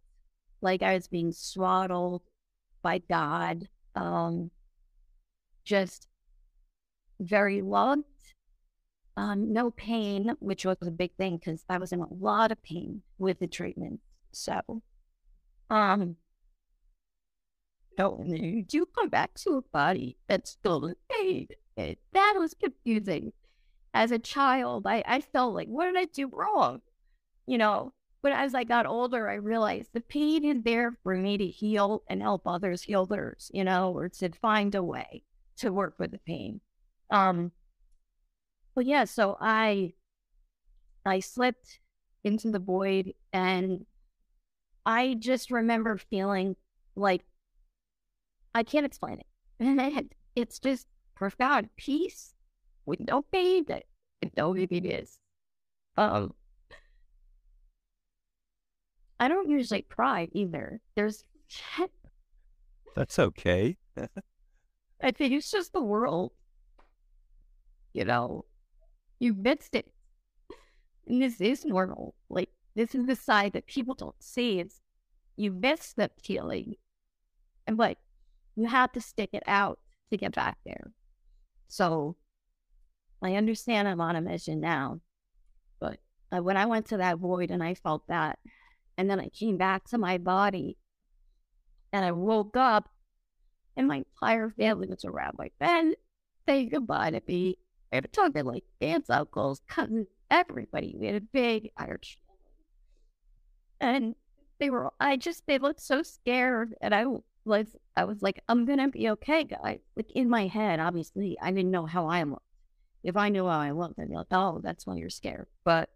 like 0.61 0.83
I 0.83 0.93
was 0.93 1.07
being 1.07 1.31
swaddled 1.31 2.21
by 2.83 2.99
God. 2.99 3.69
Um, 3.95 4.51
just 5.65 6.07
very 7.19 7.63
loved. 7.63 8.05
Um, 9.17 9.51
no 9.51 9.71
pain, 9.71 10.35
which 10.39 10.63
was 10.63 10.77
a 10.83 10.91
big 10.91 11.15
thing 11.17 11.37
because 11.37 11.65
I 11.67 11.79
was 11.79 11.91
in 11.91 12.01
a 12.01 12.13
lot 12.13 12.51
of 12.51 12.61
pain 12.61 13.01
with 13.17 13.39
the 13.39 13.47
treatment. 13.47 13.99
So, 14.31 14.83
um, 15.71 16.17
you 17.97 18.63
do 18.63 18.85
come 18.85 19.09
back 19.09 19.33
to 19.35 19.57
a 19.57 19.61
body 19.61 20.17
that's 20.27 20.51
still 20.51 20.85
in 20.85 20.95
pain. 21.09 21.47
That 22.13 22.35
was 22.37 22.53
confusing. 22.53 23.33
As 23.93 24.11
a 24.11 24.19
child, 24.19 24.87
I, 24.87 25.03
I 25.05 25.21
felt 25.21 25.53
like, 25.53 25.67
what 25.67 25.85
did 25.85 25.97
I 25.97 26.05
do 26.05 26.27
wrong? 26.27 26.81
You 27.45 27.57
know, 27.57 27.93
but 28.21 28.31
as 28.31 28.53
I 28.53 28.63
got 28.63 28.85
older, 28.85 29.29
I 29.29 29.35
realized 29.35 29.89
the 29.93 30.01
pain 30.01 30.45
is 30.45 30.63
there 30.63 30.95
for 31.03 31.15
me 31.15 31.37
to 31.37 31.47
heal 31.47 32.03
and 32.07 32.21
help 32.21 32.43
others 32.45 32.83
heal 32.83 33.05
theirs, 33.05 33.49
you 33.53 33.63
know, 33.63 33.91
or 33.91 34.09
to 34.09 34.29
find 34.29 34.75
a 34.75 34.83
way 34.83 35.23
to 35.57 35.73
work 35.73 35.95
with 35.97 36.11
the 36.11 36.19
pain. 36.19 36.61
Um, 37.09 37.51
but 38.75 38.85
yeah, 38.85 39.05
so 39.05 39.37
I 39.41 39.93
I 41.05 41.19
slipped 41.19 41.79
into 42.23 42.51
the 42.51 42.59
void 42.59 43.13
and 43.33 43.85
I 44.85 45.15
just 45.19 45.51
remember 45.51 45.97
feeling 45.97 46.55
like 46.95 47.23
I 48.53 48.63
can't 48.63 48.85
explain 48.85 49.21
it. 49.59 50.15
it's 50.35 50.59
just 50.59 50.87
profound 51.15 51.69
peace 51.75 52.33
with 52.85 52.99
no 52.99 53.21
pain 53.21 53.65
that 53.67 53.83
no 54.37 54.55
is. 54.55 55.19
Um, 55.97 56.33
I 59.19 59.27
don't 59.27 59.49
usually 59.49 59.83
cry 59.83 60.29
either. 60.31 60.79
There's 60.95 61.23
that's 62.95 63.19
okay. 63.19 63.77
I 65.01 65.11
think 65.11 65.33
it's 65.33 65.51
just 65.51 65.73
the 65.73 65.81
world. 65.81 66.31
You 67.93 68.05
know, 68.05 68.45
you 69.19 69.33
missed 69.33 69.75
it. 69.75 69.91
And 71.07 71.21
this 71.21 71.41
is 71.41 71.65
normal. 71.65 72.15
Like, 72.29 72.49
this 72.75 72.95
is 72.95 73.05
the 73.05 73.15
side 73.15 73.53
that 73.53 73.65
people 73.65 73.95
don't 73.95 74.15
see. 74.19 74.59
It's 74.59 74.79
you 75.35 75.51
miss 75.51 75.93
the 75.93 76.09
feeling. 76.23 76.75
And 77.67 77.77
like, 77.77 77.97
you 78.55 78.67
have 78.67 78.91
to 78.93 79.01
stick 79.01 79.31
it 79.33 79.43
out 79.47 79.79
to 80.11 80.17
get 80.17 80.33
back 80.33 80.57
there. 80.65 80.91
So 81.67 82.15
I 83.21 83.35
understand 83.35 83.87
I'm 83.87 84.01
on 84.01 84.15
a 84.15 84.21
mission 84.21 84.59
now. 84.59 84.99
But 85.79 85.99
uh, 86.31 86.41
when 86.41 86.57
I 86.57 86.65
went 86.65 86.87
to 86.87 86.97
that 86.97 87.17
void 87.17 87.51
and 87.51 87.63
I 87.63 87.75
felt 87.75 88.07
that, 88.07 88.39
and 88.97 89.09
then 89.09 89.19
I 89.19 89.29
came 89.29 89.57
back 89.57 89.85
to 89.89 89.97
my 89.97 90.17
body 90.17 90.77
and 91.93 92.05
I 92.05 92.11
woke 92.11 92.57
up 92.57 92.89
and 93.75 93.87
my 93.87 94.03
entire 94.21 94.49
family 94.49 94.87
was 94.87 95.05
around 95.05 95.37
my 95.37 95.49
bed 95.59 95.95
saying 96.47 96.69
goodbye 96.69 97.11
to 97.11 97.21
me. 97.27 97.57
I 97.91 97.97
had 97.97 98.13
talking 98.13 98.45
like 98.45 98.63
aunts, 98.79 99.09
uncles, 99.09 99.61
cousins, 99.67 100.07
everybody. 100.29 100.95
We 100.97 101.07
had 101.07 101.15
a 101.15 101.21
big 101.21 101.71
Irish 101.77 102.17
and 103.81 104.15
they 104.59 104.69
were. 104.69 104.93
I 104.99 105.17
just 105.17 105.45
they 105.47 105.57
looked 105.57 105.81
so 105.81 106.03
scared, 106.03 106.75
and 106.81 106.95
I 106.95 107.05
was 107.43 107.75
I 107.97 108.05
was 108.05 108.21
like, 108.21 108.41
I'm 108.47 108.65
gonna 108.65 108.87
be 108.87 109.09
okay, 109.09 109.43
guys. 109.43 109.79
Like 109.97 110.11
in 110.11 110.29
my 110.29 110.47
head, 110.47 110.79
obviously, 110.79 111.37
I 111.41 111.51
didn't 111.51 111.71
know 111.71 111.87
how 111.87 112.07
I 112.07 112.23
looked. 112.23 112.45
If 113.03 113.17
I 113.17 113.29
knew 113.29 113.45
how 113.45 113.59
I 113.59 113.71
looked, 113.71 113.99
I'd 113.99 114.09
be 114.09 114.15
like, 114.15 114.27
oh, 114.31 114.59
that's 114.63 114.85
why 114.85 114.95
you're 114.95 115.09
scared. 115.09 115.47
But 115.63 115.89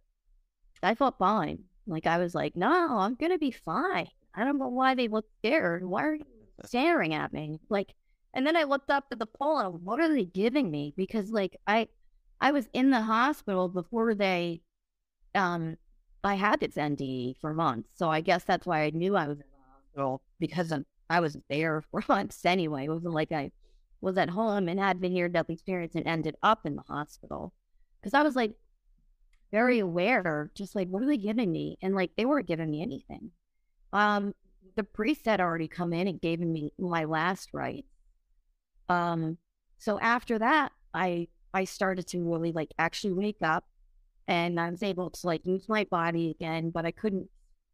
I 0.82 0.96
felt 0.96 1.18
fine. 1.18 1.64
Like 1.88 2.08
I 2.08 2.18
was 2.18 2.34
like, 2.34 2.56
no, 2.56 2.98
I'm 2.98 3.16
gonna 3.16 3.38
be 3.38 3.52
fine. 3.52 4.08
I 4.34 4.44
don't 4.44 4.58
know 4.58 4.68
why 4.68 4.96
they 4.96 5.08
look 5.08 5.26
scared. 5.40 5.86
Why 5.86 6.04
are 6.04 6.16
you 6.16 6.26
staring 6.66 7.14
at 7.14 7.32
me? 7.32 7.60
Like, 7.70 7.94
and 8.34 8.46
then 8.46 8.58
I 8.58 8.64
looked 8.64 8.90
up 8.90 9.06
at 9.12 9.20
the 9.20 9.26
pole 9.26 9.60
and 9.60 9.84
what 9.84 10.00
are 10.00 10.14
they 10.14 10.26
giving 10.26 10.70
me? 10.70 10.94
Because 10.98 11.32
like 11.32 11.58
I, 11.68 11.88
I 12.42 12.52
was 12.52 12.68
in 12.74 12.90
the 12.90 13.02
hospital 13.02 13.70
before 13.70 14.14
they, 14.14 14.62
um, 15.34 15.78
I 16.24 16.36
had 16.36 16.60
this 16.60 16.76
NDE 16.76 17.38
for 17.40 17.54
months, 17.54 17.90
so 17.96 18.10
I 18.10 18.22
guess 18.22 18.44
that's 18.44 18.66
why 18.66 18.82
I 18.82 18.90
knew 18.90 19.16
I 19.16 19.28
was 19.28 19.38
in 19.38 19.46
the 19.46 19.74
hospital 19.74 20.22
because 20.40 20.74
I 21.10 21.20
was 21.20 21.38
there 21.50 21.82
for 21.92 22.04
months 22.10 22.44
anyway. 22.46 22.86
It 22.86 22.90
wasn't 22.90 23.14
like 23.14 23.32
I 23.32 23.52
was 24.06 24.18
at 24.18 24.30
home 24.30 24.70
and 24.70 24.80
had 24.80 25.02
been 25.02 25.14
near 25.14 25.28
death 25.28 25.50
experience 25.50 25.96
and 25.96 26.08
ended 26.08 26.36
up 26.44 26.66
in 26.66 26.76
the 26.76 26.84
hospital 26.84 27.52
because 28.00 28.14
I 28.14 28.22
was 28.22 28.36
like 28.36 28.54
very 29.52 29.80
aware, 29.80 30.52
just 30.56 30.76
like 30.76 30.88
what 30.88 31.02
are 31.04 31.08
they 31.08 31.18
giving 31.18 31.52
me? 31.52 31.78
And 31.82 31.96
like 31.96 32.12
they 32.16 32.26
weren't 32.26 32.48
giving 32.48 32.70
me 32.70 32.82
anything. 32.82 33.32
Um, 33.92 34.34
the 34.76 34.84
priest 34.84 35.26
had 35.26 35.42
already 35.42 35.68
come 35.68 35.92
in 35.92 36.08
and 36.08 36.22
gave 36.22 36.40
me 36.40 36.72
my 36.78 37.06
last 37.06 37.50
rite. 37.52 37.86
Um, 38.88 39.38
so 39.80 40.00
after 40.00 40.38
that, 40.40 40.72
I 40.94 41.28
I 41.54 41.64
started 41.64 42.08
to 42.10 42.22
really 42.22 42.52
like 42.52 42.74
actually 42.78 43.14
wake 43.14 43.42
up, 43.42 43.66
and 44.28 44.60
I 44.60 44.70
was 44.70 44.84
able 44.84 45.10
to 45.10 45.28
like 45.28 45.46
use 45.46 45.68
my 45.68 45.86
body 45.86 46.30
again, 46.30 46.70
but 46.70 46.86
I 46.86 46.92
couldn't 46.92 47.28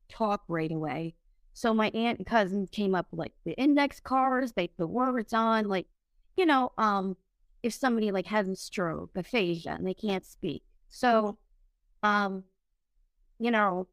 talk 0.07 0.43
right 0.47 0.71
away. 0.71 1.15
So 1.53 1.73
my 1.73 1.89
aunt 1.93 2.19
and 2.19 2.25
cousin 2.25 2.67
came 2.71 2.95
up 2.95 3.07
like 3.11 3.33
the 3.43 3.53
index 3.53 3.99
cards, 3.99 4.53
they 4.53 4.67
put 4.67 4.89
words 4.89 5.33
on, 5.33 5.65
like, 5.65 5.87
you 6.37 6.45
know, 6.45 6.71
um, 6.77 7.17
if 7.63 7.73
somebody 7.73 8.11
like 8.11 8.27
has 8.27 8.47
a 8.47 8.55
stroke, 8.55 9.11
aphasia, 9.15 9.71
and 9.71 9.85
they 9.85 9.93
can't 9.93 10.25
speak. 10.25 10.63
So, 10.89 11.37
um, 12.03 12.43
you 13.39 13.51
know, 13.51 13.87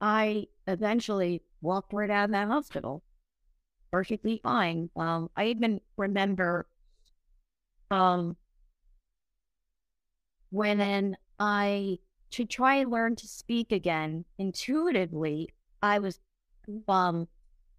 I 0.00 0.48
eventually 0.66 1.42
walked 1.60 1.92
right 1.92 2.10
out 2.10 2.26
of 2.26 2.30
that 2.32 2.48
hospital, 2.48 3.02
perfectly 3.90 4.40
fine. 4.42 4.90
Um, 4.96 5.30
I 5.36 5.46
even 5.46 5.80
remember, 5.96 6.66
um, 7.90 8.36
when 10.50 11.16
I 11.38 11.98
to 12.30 12.44
try 12.44 12.76
and 12.76 12.90
learn 12.90 13.16
to 13.16 13.26
speak 13.28 13.72
again 13.72 14.24
intuitively, 14.38 15.48
I 15.82 15.98
was 15.98 16.20
um 16.88 17.28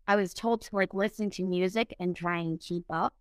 I 0.07 0.15
was 0.15 0.33
told 0.33 0.61
to 0.63 0.75
like 0.75 0.93
listen 0.93 1.29
to 1.31 1.43
music 1.43 1.95
and 1.99 2.15
try 2.15 2.39
and 2.39 2.59
keep 2.59 2.85
up. 2.89 3.13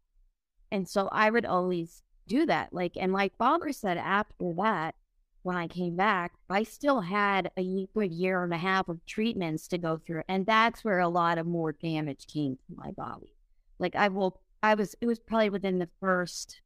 And 0.74 0.88
so 0.88 1.08
I 1.12 1.30
would 1.30 1.46
always 1.46 2.02
do 2.26 2.46
that. 2.46 2.72
Like 2.72 2.96
and 2.96 3.12
like 3.12 3.38
Barbara 3.38 3.72
said 3.72 3.96
after 3.96 4.52
that, 4.56 4.96
when 5.44 5.56
I 5.56 5.68
came 5.68 5.94
back, 5.94 6.32
I 6.50 6.64
still 6.64 7.00
had 7.00 7.52
a 7.56 7.86
good 7.94 8.10
year 8.10 8.42
and 8.42 8.52
a 8.52 8.58
half 8.58 8.88
of 8.88 9.06
treatments 9.06 9.68
to 9.68 9.78
go 9.78 9.98
through. 10.04 10.24
And 10.28 10.44
that's 10.46 10.82
where 10.82 10.98
a 10.98 11.08
lot 11.08 11.38
of 11.38 11.46
more 11.46 11.70
damage 11.70 12.26
came 12.26 12.56
to 12.56 12.74
my 12.74 12.90
body. 12.90 13.36
Like 13.78 13.94
I 13.94 14.08
will 14.08 14.40
I 14.64 14.74
was 14.74 14.96
it 15.00 15.06
was 15.06 15.20
probably 15.20 15.50
within 15.50 15.78
the 15.78 15.90
first 16.00 16.60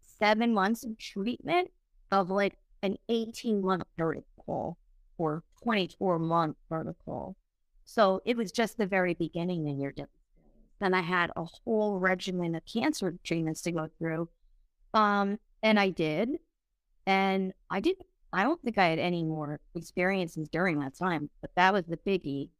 seven 0.00 0.54
months 0.54 0.84
of 0.84 0.96
treatment 0.98 1.72
of 2.12 2.30
like 2.30 2.58
an 2.80 2.96
18 3.08 3.60
month 3.60 3.82
protocol 3.98 4.78
or 5.18 5.42
24 5.64 6.20
month 6.20 6.56
protocol. 6.68 7.34
So 7.84 8.22
it 8.24 8.36
was 8.36 8.52
just 8.52 8.78
the 8.78 8.86
very 8.86 9.14
beginning 9.14 9.66
in 9.66 9.80
your. 9.80 9.92
Then 10.80 10.94
I 10.94 11.00
had 11.00 11.30
a 11.36 11.44
whole 11.44 11.98
regimen 11.98 12.54
of 12.54 12.62
cancer 12.66 13.14
treatments 13.24 13.62
to 13.62 13.72
go 13.72 13.88
through. 13.98 14.28
Um, 14.94 15.38
and 15.62 15.80
I 15.80 15.90
did. 15.90 16.30
And 17.06 17.52
I 17.70 17.80
didn't, 17.80 18.06
I 18.32 18.42
don't 18.42 18.60
think 18.62 18.78
I 18.78 18.88
had 18.88 18.98
any 18.98 19.22
more 19.22 19.60
experiences 19.74 20.48
during 20.48 20.80
that 20.80 20.96
time, 20.96 21.30
but 21.40 21.50
that 21.56 21.72
was 21.72 21.84
the 21.86 21.96
biggie. 21.96 22.50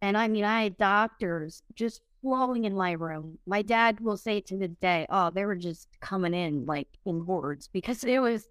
And 0.00 0.16
I 0.16 0.28
mean, 0.28 0.44
I 0.44 0.64
had 0.64 0.78
doctors 0.78 1.62
just 1.74 2.00
flowing 2.22 2.64
in 2.64 2.74
my 2.74 2.92
room. 2.92 3.38
My 3.46 3.62
dad 3.62 4.00
will 4.00 4.16
say 4.16 4.40
to 4.40 4.56
this 4.56 4.70
day, 4.80 5.06
oh, 5.10 5.30
they 5.30 5.44
were 5.44 5.56
just 5.56 5.88
coming 6.00 6.34
in 6.34 6.66
like 6.66 6.88
in 7.04 7.24
hordes 7.24 7.68
because 7.68 8.02
it 8.02 8.18
was, 8.18 8.48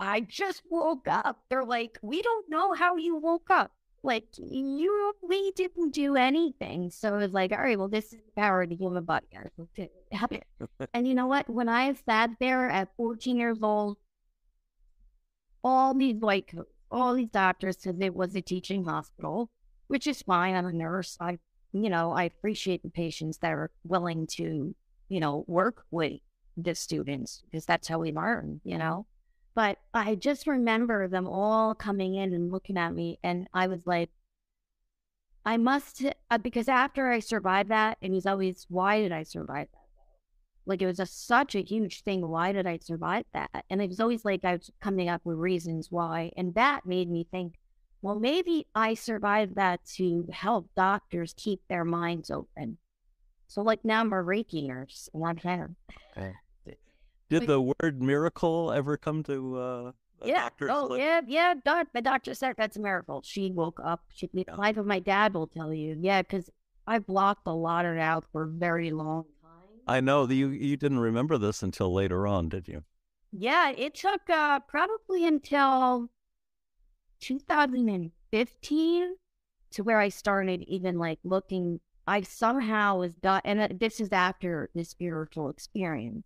I 0.00 0.20
just 0.20 0.62
woke 0.70 1.06
up. 1.06 1.42
They're 1.48 1.64
like, 1.64 1.98
we 2.02 2.22
don't 2.22 2.48
know 2.48 2.72
how 2.72 2.96
you 2.96 3.16
woke 3.16 3.50
up. 3.50 3.72
Like, 4.08 4.24
you, 4.38 5.12
we 5.22 5.52
didn't 5.52 5.90
do 5.90 6.16
anything. 6.16 6.90
So 6.90 7.14
it 7.14 7.18
was 7.18 7.32
like, 7.32 7.52
all 7.52 7.58
right, 7.58 7.78
well, 7.78 7.88
this 7.88 8.06
is 8.06 8.12
the 8.12 8.40
power 8.40 8.62
of 8.62 8.70
the 8.70 8.76
human 8.76 9.04
body. 9.04 9.26
and 10.94 11.06
you 11.06 11.14
know 11.14 11.26
what? 11.26 11.50
When 11.50 11.68
I 11.68 11.92
sat 11.92 12.30
there 12.40 12.70
at 12.70 12.88
14 12.96 13.36
years 13.36 13.58
old, 13.62 13.98
all 15.62 15.92
these 15.92 16.16
white 16.16 16.46
coats, 16.48 16.72
all 16.90 17.12
these 17.12 17.28
doctors 17.28 17.76
said 17.78 17.98
it 18.00 18.14
was 18.14 18.34
a 18.34 18.40
teaching 18.40 18.86
hospital, 18.86 19.50
which 19.88 20.06
is 20.06 20.22
fine. 20.22 20.54
I'm 20.54 20.64
a 20.64 20.72
nurse. 20.72 21.18
I, 21.20 21.38
you 21.74 21.90
know, 21.90 22.12
I 22.12 22.24
appreciate 22.24 22.82
the 22.82 22.88
patients 22.88 23.36
that 23.42 23.52
are 23.52 23.70
willing 23.84 24.26
to, 24.38 24.74
you 25.10 25.20
know, 25.20 25.44
work 25.46 25.84
with 25.90 26.20
the 26.56 26.74
students 26.74 27.42
because 27.44 27.66
that's 27.66 27.88
how 27.88 27.98
we 27.98 28.10
learn, 28.10 28.62
you 28.64 28.78
know. 28.78 29.04
But 29.58 29.78
I 29.92 30.14
just 30.14 30.46
remember 30.46 31.08
them 31.08 31.26
all 31.26 31.74
coming 31.74 32.14
in 32.14 32.32
and 32.32 32.52
looking 32.52 32.78
at 32.78 32.94
me, 32.94 33.18
and 33.24 33.48
I 33.52 33.66
was 33.66 33.88
like, 33.88 34.08
I 35.44 35.56
must, 35.56 36.04
uh, 36.30 36.38
because 36.38 36.68
after 36.68 37.10
I 37.10 37.18
survived 37.18 37.72
that, 37.72 37.98
and 38.00 38.14
he's 38.14 38.24
always, 38.24 38.66
why 38.68 39.00
did 39.00 39.10
I 39.10 39.24
survive 39.24 39.66
that? 39.72 39.88
Like 40.64 40.80
it 40.80 40.86
was 40.86 40.98
just 40.98 41.26
such 41.26 41.56
a 41.56 41.64
huge 41.64 42.04
thing. 42.04 42.28
Why 42.28 42.52
did 42.52 42.68
I 42.68 42.78
survive 42.80 43.24
that? 43.32 43.64
And 43.68 43.82
it 43.82 43.88
was 43.88 43.98
always 43.98 44.24
like 44.24 44.44
I 44.44 44.52
was 44.52 44.70
coming 44.80 45.08
up 45.08 45.22
with 45.24 45.36
reasons 45.38 45.88
why. 45.90 46.30
And 46.36 46.54
that 46.54 46.86
made 46.86 47.10
me 47.10 47.26
think, 47.28 47.54
well, 48.00 48.20
maybe 48.20 48.64
I 48.76 48.94
survived 48.94 49.56
that 49.56 49.84
to 49.96 50.24
help 50.32 50.68
doctors 50.76 51.34
keep 51.36 51.62
their 51.68 51.84
minds 51.84 52.30
open. 52.30 52.78
So 53.48 53.62
like 53.62 53.84
now 53.84 54.02
I'm 54.02 54.12
a 54.12 54.22
Reiki 54.22 54.68
nurse 54.68 55.08
and 55.12 55.24
I'm 55.24 55.34
better. 55.34 55.70
Okay. 56.16 56.32
Did 57.28 57.46
the 57.46 57.60
word 57.60 58.02
miracle 58.02 58.72
ever 58.72 58.96
come 58.96 59.22
to 59.24 59.58
uh 59.58 59.92
yeah. 60.24 60.48
Oh, 60.62 60.96
yeah, 60.96 61.20
yeah. 61.26 61.54
Doc, 61.64 61.88
the 61.94 62.02
doctor 62.02 62.34
said 62.34 62.54
that's 62.56 62.76
a 62.76 62.80
miracle. 62.80 63.22
She 63.24 63.50
woke 63.52 63.80
up. 63.82 64.02
She, 64.12 64.28
yeah. 64.32 64.54
life 64.56 64.76
of 64.76 64.86
my 64.86 64.98
dad 64.98 65.34
will 65.34 65.46
tell 65.46 65.72
you. 65.72 65.96
Yeah, 66.00 66.22
because 66.22 66.50
I 66.86 66.98
blocked 66.98 67.46
a 67.46 67.52
lot 67.52 67.84
of 67.84 67.96
it 67.96 68.00
out 68.00 68.24
for 68.32 68.42
a 68.44 68.48
very 68.48 68.90
long 68.90 69.26
time. 69.42 69.50
I 69.86 70.00
know 70.00 70.26
that 70.26 70.34
you 70.34 70.48
you 70.48 70.76
didn't 70.76 70.98
remember 70.98 71.38
this 71.38 71.62
until 71.62 71.92
later 71.92 72.26
on, 72.26 72.48
did 72.48 72.66
you? 72.68 72.82
Yeah, 73.30 73.70
it 73.70 73.94
took 73.94 74.28
uh, 74.28 74.60
probably 74.60 75.26
until 75.26 76.08
2015 77.20 79.14
to 79.70 79.82
where 79.82 80.00
I 80.00 80.08
started 80.08 80.62
even 80.66 80.98
like 80.98 81.18
looking. 81.24 81.80
I 82.06 82.22
somehow 82.22 82.98
was 82.98 83.14
done, 83.14 83.42
and 83.44 83.60
uh, 83.60 83.68
this 83.70 84.00
is 84.00 84.12
after 84.12 84.70
the 84.74 84.84
spiritual 84.84 85.50
experience. 85.50 86.24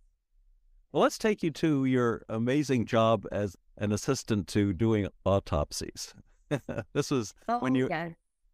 Well, 0.93 1.01
let's 1.01 1.17
take 1.17 1.41
you 1.41 1.49
to 1.49 1.85
your 1.85 2.23
amazing 2.29 2.85
job 2.85 3.25
as 3.31 3.57
an 3.79 3.91
assistant 3.91 4.47
to 4.49 4.73
doing 4.73 5.07
autopsies. 5.25 6.13
this 6.93 7.09
was 7.09 7.33
oh, 7.49 7.57
when 7.57 7.73
you. 7.73 7.89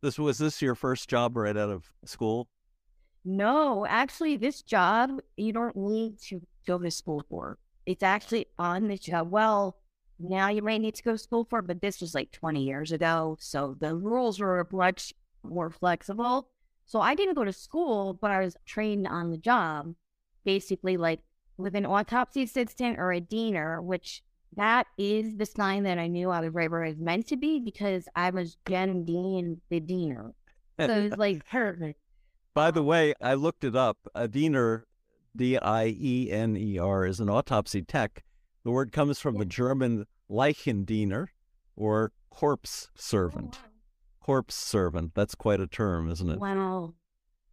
This 0.01 0.17
was 0.17 0.37
this 0.37 0.61
your 0.61 0.75
first 0.75 1.09
job 1.09 1.35
right 1.35 1.57
out 1.57 1.69
of 1.69 1.91
school? 2.05 2.47
No, 3.25 3.85
actually, 3.85 4.37
this 4.37 4.61
job 4.61 5.19
you 5.35 5.51
don't 5.51 5.75
need 5.75 6.17
to 6.29 6.39
go 6.65 6.79
to 6.79 6.89
school 6.89 7.25
for. 7.29 7.57
It's 7.85 8.03
actually 8.03 8.45
on 8.57 8.87
the 8.87 8.97
job. 8.97 9.29
Well, 9.29 9.75
now 10.17 10.47
you 10.47 10.61
might 10.61 10.79
need 10.79 10.95
to 10.95 11.03
go 11.03 11.11
to 11.11 11.17
school 11.17 11.43
for, 11.43 11.61
but 11.61 11.81
this 11.81 11.99
was 11.99 12.15
like 12.15 12.31
20 12.31 12.63
years 12.63 12.93
ago. 12.93 13.35
So 13.41 13.75
the 13.77 13.93
rules 13.97 14.39
were 14.39 14.65
much 14.71 15.13
more 15.43 15.69
flexible. 15.69 16.47
So 16.85 17.01
I 17.01 17.15
didn't 17.15 17.35
go 17.35 17.43
to 17.43 17.51
school, 17.51 18.13
but 18.13 18.31
I 18.31 18.39
was 18.39 18.55
trained 18.65 19.07
on 19.07 19.29
the 19.29 19.37
job, 19.37 19.93
basically 20.45 20.95
like 20.95 21.19
with 21.59 21.75
an 21.75 21.85
autopsy 21.85 22.43
assistant 22.43 22.97
or 22.97 23.11
a 23.11 23.19
diener, 23.19 23.81
which 23.81 24.23
that 24.55 24.87
is 24.97 25.35
the 25.37 25.45
sign 25.45 25.83
that 25.83 25.99
I 25.99 26.07
knew 26.07 26.29
I 26.29 26.39
was 26.39 26.53
right 26.53 26.71
where 26.71 26.83
I 26.85 26.89
was 26.89 26.97
meant 26.99 27.27
to 27.27 27.37
be 27.37 27.59
because 27.59 28.07
I 28.15 28.29
was 28.31 28.57
Jen 28.67 29.03
Dean, 29.05 29.61
the 29.69 29.79
diener. 29.79 30.33
So 30.79 30.87
it's 30.93 31.17
like 31.17 31.45
perfect. 31.45 31.99
By 32.53 32.71
the 32.71 32.81
way, 32.81 33.13
I 33.21 33.33
looked 33.33 33.65
it 33.65 33.75
up. 33.75 33.97
A 34.15 34.29
diener, 34.29 34.87
D 35.35 35.57
I 35.57 35.87
E 35.87 36.29
N 36.31 36.55
E 36.55 36.79
R, 36.79 37.05
is 37.05 37.19
an 37.19 37.29
autopsy 37.29 37.81
tech. 37.81 38.23
The 38.63 38.71
word 38.71 38.93
comes 38.93 39.19
from 39.19 39.37
the 39.37 39.45
German 39.45 40.05
Leichendiener 40.31 41.27
or 41.75 42.13
corpse 42.29 42.89
servant. 42.95 43.59
Oh, 43.61 43.67
Corpse 44.21 44.55
servant. 44.55 45.15
That's 45.15 45.35
quite 45.35 45.59
a 45.59 45.67
term, 45.67 46.09
isn't 46.09 46.29
it? 46.29 46.39
wow. 46.39 46.93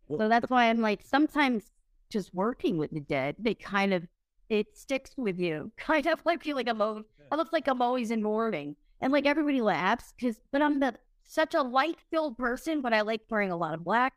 Well, 0.06 0.18
So 0.20 0.28
that's 0.28 0.48
why 0.48 0.66
I'm 0.70 0.80
like, 0.80 1.00
sometimes 1.04 1.64
just 2.10 2.34
working 2.34 2.78
with 2.78 2.90
the 2.90 3.00
dead, 3.00 3.36
they 3.38 3.54
kind 3.54 3.92
of, 3.92 4.06
it 4.48 4.76
sticks 4.76 5.10
with 5.16 5.38
you. 5.38 5.72
Kind 5.76 6.06
of 6.06 6.20
like 6.24 6.42
feel 6.42 6.56
like 6.56 6.68
I'm, 6.68 6.80
al- 6.80 7.04
I 7.32 7.36
look 7.36 7.52
like 7.52 7.66
I'm 7.68 7.82
always 7.82 8.10
in 8.10 8.22
mourning. 8.22 8.76
And 9.00 9.12
like 9.12 9.26
everybody 9.26 9.60
laughs 9.60 10.14
because, 10.16 10.40
but 10.52 10.62
I'm 10.62 10.80
the, 10.80 10.94
such 11.24 11.54
a 11.54 11.62
light 11.62 11.98
filled 12.10 12.38
person, 12.38 12.80
but 12.80 12.92
I 12.92 13.02
like 13.02 13.22
wearing 13.28 13.50
a 13.50 13.56
lot 13.56 13.74
of 13.74 13.84
black. 13.84 14.14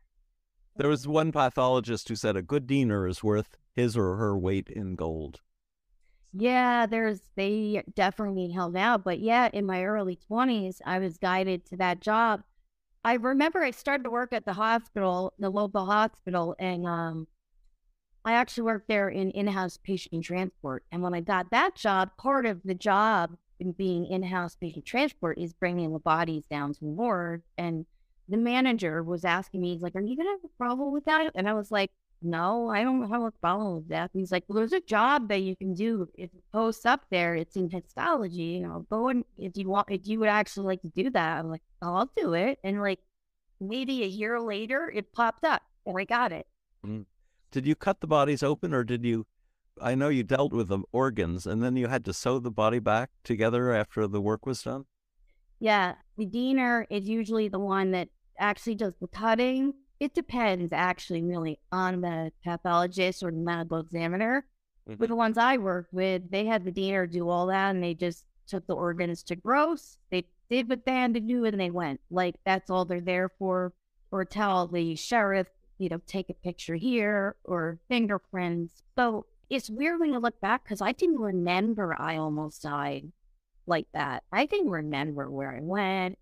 There 0.76 0.90
was 0.90 1.08
one 1.08 1.32
pathologist 1.32 2.08
who 2.08 2.16
said 2.16 2.38
a 2.38 2.42
good 2.42 2.66
diener 2.68 3.08
is 3.08 3.24
worth 3.24 3.58
his 3.76 3.98
or 3.98 4.16
her 4.16 4.38
weight 4.38 4.70
in 4.70 4.96
gold. 4.96 5.42
Yeah, 6.32 6.86
there's, 6.86 7.22
they 7.36 7.84
definitely 7.96 8.52
held 8.52 8.78
out. 8.78 9.04
But 9.04 9.20
yeah, 9.20 9.50
in 9.52 9.66
my 9.66 9.84
early 9.84 10.18
20s, 10.30 10.78
I 10.86 11.00
was 11.00 11.18
guided 11.18 11.66
to 11.68 11.78
that 11.78 12.02
job. 12.02 12.44
I 13.04 13.14
remember 13.14 13.64
I 13.64 13.72
started 13.72 14.04
to 14.04 14.10
work 14.10 14.34
at 14.34 14.46
the 14.46 14.54
hospital, 14.54 15.34
the 15.40 15.50
local 15.50 15.86
hospital, 15.86 16.56
and 16.60 16.86
um, 16.86 17.28
I 18.26 18.34
actually 18.34 18.64
worked 18.64 18.88
there 18.88 19.10
in 19.10 19.32
in-house 19.32 19.78
patient 19.78 20.24
transport. 20.24 20.84
And 20.92 21.02
when 21.02 21.14
I 21.14 21.22
got 21.22 21.52
that 21.52 21.76
job, 21.76 22.12
part 22.18 22.46
of 22.46 22.62
the 22.64 22.76
job 22.76 23.38
in 23.60 23.72
being 23.72 24.06
in-house 24.06 24.56
patient 24.56 24.86
transport 24.86 25.38
is 25.38 25.54
bringing 25.54 25.94
the 25.94 26.00
bodies 26.00 26.46
down 26.46 26.74
to 26.74 26.80
the 26.82 26.88
ward. 26.88 27.44
And 27.58 27.86
the 28.28 28.38
manager 28.38 29.04
was 29.04 29.26
asking 29.26 29.62
me, 29.62 29.74
he's 29.74 29.82
like, 29.82 29.96
"Are 29.96 30.02
you 30.02 30.16
gonna 30.16 30.30
have 30.30 30.44
a 30.44 30.58
problem 30.58 30.92
with 30.92 31.06
that?" 31.06 31.32
And 31.36 31.50
I 31.50 31.54
was 31.54 31.72
like, 31.72 31.92
"No, 32.22 32.70
I 32.70 32.84
don't 32.84 33.10
have 33.10 33.22
a 33.24 33.32
problem 33.32 33.76
with 33.78 33.88
that." 33.90 34.12
He's 34.14 34.32
like, 34.32 34.44
"Well, 34.48 34.58
there's 34.58 34.74
a 34.74 34.82
job 34.82 35.30
that 35.30 35.42
you 35.42 35.56
can 35.56 35.74
do. 35.74 36.08
If 36.14 36.34
it 36.34 36.44
posts 36.52 36.86
up 36.86 37.06
there, 37.10 37.36
it's 37.36 37.56
in 37.56 37.70
histology. 37.70 38.44
You 38.44 38.68
know, 38.68 38.86
go 38.90 39.08
and 39.08 39.26
if 39.38 39.58
you 39.58 39.70
want, 39.70 39.90
if 39.90 40.08
you 40.08 40.20
would 40.20 40.30
actually 40.30 40.68
like 40.68 40.82
to 40.82 40.90
do 40.90 41.10
that." 41.10 41.40
I'm 41.40 41.50
like, 41.50 41.64
oh, 41.82 41.96
"I'll 41.96 42.12
do 42.16 42.34
it." 42.34 42.60
And 42.64 42.82
like 42.82 43.00
maybe 43.60 44.04
a 44.04 44.08
year 44.08 44.40
later, 44.40 44.92
it 44.94 45.12
popped 45.14 45.44
up, 45.44 45.64
and 45.86 45.98
I 45.98 46.04
got 46.06 46.32
it. 46.32 46.48
Mm. 46.86 47.06
Did 47.52 47.66
you 47.66 47.76
cut 47.76 48.00
the 48.00 48.08
bodies 48.08 48.44
open 48.44 48.74
or 48.74 48.84
did 48.84 49.04
you? 49.04 49.26
I 49.82 49.96
know 49.96 50.10
you 50.10 50.24
dealt 50.24 50.52
with 50.52 50.68
the 50.68 50.80
organs 50.92 51.48
and 51.48 51.64
then 51.64 51.76
you 51.78 51.88
had 51.88 52.04
to 52.06 52.14
sew 52.14 52.40
the 52.40 52.52
body 52.52 52.80
back 52.80 53.12
together 53.24 53.72
after 53.72 54.08
the 54.08 54.22
work 54.22 54.46
was 54.46 54.62
done? 54.62 54.86
Yeah, 55.60 55.96
the 56.18 56.26
diener 56.26 56.86
is 56.90 57.08
usually 57.08 57.48
the 57.48 57.60
one 57.60 57.92
that 57.92 58.10
actually 58.38 58.76
does 58.76 58.94
the 59.00 59.08
cutting. 59.08 59.74
It 60.00 60.14
depends, 60.14 60.72
actually, 60.72 61.24
really, 61.24 61.60
on 61.72 62.02
the 62.02 62.32
pathologist 62.44 63.24
or 63.24 63.32
the 63.32 63.38
medical 63.38 63.80
examiner. 63.80 64.46
Mhm. 64.88 65.00
With 65.00 65.10
the 65.10 65.16
ones 65.16 65.38
I 65.38 65.58
worked 65.58 65.94
with, 65.94 66.30
they 66.32 66.46
had 66.46 66.64
the 66.64 66.72
diener 66.72 67.08
do 67.08 67.28
all 67.28 67.48
that, 67.48 67.72
and 67.72 67.84
they 67.84 67.94
just 67.94 68.26
took 68.48 68.66
the 68.68 68.76
organs 68.76 69.24
to 69.24 69.36
gross. 69.36 69.98
They 70.10 70.28
did 70.50 70.70
what 70.70 70.86
they 70.86 70.94
had 70.94 71.14
to 71.16 71.20
do, 71.20 71.46
and 71.46 71.60
they 71.60 71.72
went. 71.72 72.00
Like 72.10 72.36
that's 72.46 72.70
all 72.70 72.86
they're 72.86 73.02
there 73.02 73.30
for. 73.30 73.74
Or 74.12 74.26
tell 74.26 74.68
the 74.68 74.96
sheriff, 74.96 75.48
you 75.80 75.90
know, 75.90 76.00
take 76.06 76.30
a 76.30 76.34
picture 76.34 76.76
here 76.76 77.36
or 77.44 77.80
fingerprints. 77.88 78.84
So 78.96 79.26
it's 79.50 79.70
weird 79.70 80.00
when 80.00 80.14
you 80.14 80.20
look 80.20 80.40
back 80.42 80.64
because 80.64 80.82
I 80.82 80.92
didn't 80.92 81.20
remember 81.20 81.96
I 82.00 82.18
almost 82.18 82.62
died 82.62 83.12
like 83.66 83.88
that. 83.94 84.24
I 84.32 84.46
didn't 84.46 84.70
remember 84.70 85.32
where 85.32 85.52
I 85.56 85.62
went. 85.62 86.20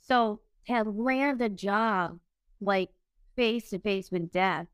So 0.00 0.40
to 0.66 0.84
land 0.84 1.40
a 1.40 1.48
job 1.48 2.18
like 2.60 2.90
face 3.34 3.70
to 3.70 3.78
face 3.78 4.10
with 4.10 4.30
death 4.30 4.66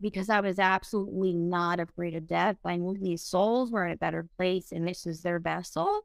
because 0.00 0.28
I 0.28 0.40
was 0.40 0.58
absolutely 0.58 1.32
not 1.32 1.80
afraid 1.80 2.14
of 2.14 2.26
death. 2.26 2.56
I 2.64 2.76
knew 2.76 2.96
these 2.96 3.22
souls 3.22 3.70
were 3.70 3.86
in 3.86 3.92
a 3.92 3.96
better 3.96 4.28
place 4.36 4.70
and 4.70 4.86
this 4.86 5.06
is 5.06 5.22
their 5.22 5.38
vessel. 5.38 6.02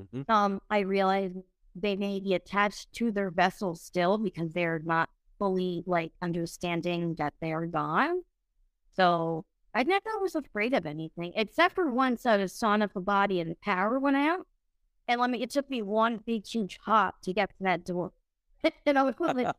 Mhm. 0.00 0.28
Um, 0.28 0.60
I 0.70 0.80
realized 0.80 1.36
they 1.74 1.96
may 1.96 2.20
be 2.20 2.34
attached 2.34 2.92
to 2.94 3.10
their 3.10 3.30
vessel 3.30 3.74
still 3.74 4.16
because 4.18 4.52
they're 4.52 4.80
not 4.80 5.10
fully 5.38 5.82
like 5.86 6.12
understanding 6.22 7.14
that 7.18 7.34
they're 7.40 7.66
gone. 7.66 8.22
So 8.94 9.44
I 9.74 9.82
never 9.82 10.10
was 10.20 10.34
afraid 10.34 10.74
of 10.74 10.86
anything 10.86 11.32
except 11.36 11.74
for 11.74 11.90
once 11.90 12.24
I 12.24 12.36
was 12.36 12.62
up 12.62 12.96
a 12.96 13.00
body 13.00 13.40
and 13.40 13.50
the 13.50 13.56
power 13.56 13.98
went 13.98 14.16
out. 14.16 14.46
And 15.08 15.20
let 15.20 15.30
me, 15.30 15.42
it 15.42 15.50
took 15.50 15.70
me 15.70 15.82
one 15.82 16.20
big 16.26 16.46
huge 16.46 16.78
hop 16.84 17.20
to 17.22 17.32
get 17.32 17.50
to 17.50 17.54
that 17.60 17.84
door. 17.84 18.12
and 18.86 18.98
I 18.98 19.02
was 19.02 19.14
like, 19.20 19.54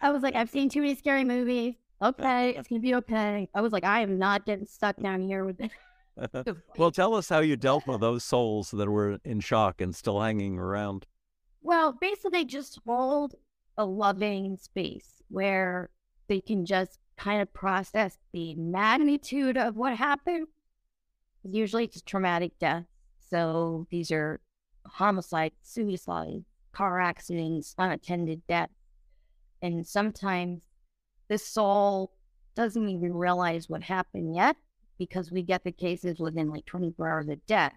I 0.00 0.10
was 0.10 0.22
like, 0.22 0.34
I've 0.34 0.50
seen 0.50 0.68
too 0.68 0.82
many 0.82 0.94
scary 0.94 1.24
movies. 1.24 1.74
Okay, 2.00 2.50
it's 2.50 2.68
gonna 2.68 2.80
be 2.80 2.94
okay. 2.96 3.48
I 3.54 3.60
was 3.60 3.72
like, 3.72 3.84
I 3.84 4.00
am 4.00 4.18
not 4.18 4.46
getting 4.46 4.66
stuck 4.66 4.96
down 5.02 5.22
here 5.22 5.44
with 5.44 5.60
it. 5.60 5.70
well, 6.76 6.90
tell 6.90 7.14
us 7.14 7.28
how 7.28 7.40
you 7.40 7.56
dealt 7.56 7.86
with 7.86 8.00
those 8.00 8.24
souls 8.24 8.70
that 8.70 8.88
were 8.88 9.18
in 9.24 9.40
shock 9.40 9.80
and 9.80 9.94
still 9.94 10.20
hanging 10.20 10.58
around. 10.58 11.06
Well, 11.60 11.92
basically, 11.92 12.44
just 12.44 12.78
hold 12.86 13.34
a 13.78 13.84
loving 13.84 14.58
space 14.58 15.22
where 15.28 15.88
they 16.28 16.40
can 16.40 16.66
just 16.66 16.98
kind 17.16 17.40
of 17.40 17.52
process 17.54 18.18
the 18.32 18.54
magnitude 18.56 19.56
of 19.56 19.76
what 19.76 19.96
happened. 19.96 20.48
Usually, 21.42 21.84
it's 21.84 22.02
traumatic 22.02 22.52
death. 22.58 22.84
So 23.30 23.86
these 23.90 24.10
are 24.10 24.40
homicide, 24.84 25.52
suicide, 25.62 26.44
car 26.72 27.00
accidents, 27.00 27.74
unattended 27.78 28.42
death. 28.48 28.70
And 29.62 29.86
sometimes 29.86 30.60
the 31.28 31.38
soul 31.38 32.12
doesn't 32.54 32.88
even 32.88 33.14
realize 33.14 33.68
what 33.68 33.82
happened 33.82 34.34
yet 34.34 34.56
because 34.98 35.30
we 35.30 35.42
get 35.42 35.64
the 35.64 35.72
cases 35.72 36.18
within 36.18 36.50
like 36.50 36.66
24 36.66 37.08
hours 37.08 37.28
of 37.28 37.44
death. 37.46 37.74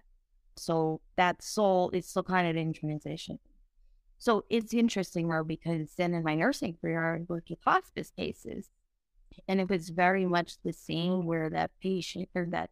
So 0.56 1.00
that 1.16 1.42
soul 1.42 1.90
is 1.90 2.06
still 2.06 2.22
kind 2.24 2.48
of 2.48 2.56
in 2.56 2.72
transition. 2.72 3.38
So 4.22 4.44
it's 4.48 4.72
interesting, 4.72 5.26
though, 5.26 5.42
because 5.42 5.96
then 5.96 6.14
in 6.14 6.22
my 6.22 6.36
nursing 6.36 6.76
career, 6.80 7.16
I 7.16 7.24
worked 7.26 7.50
with 7.50 7.58
hospice 7.64 8.12
cases. 8.16 8.70
And 9.48 9.60
it 9.60 9.68
was 9.68 9.88
very 9.88 10.26
much 10.26 10.62
the 10.62 10.72
same 10.72 11.26
where 11.26 11.50
that 11.50 11.72
patient 11.82 12.28
or 12.32 12.46
that 12.52 12.70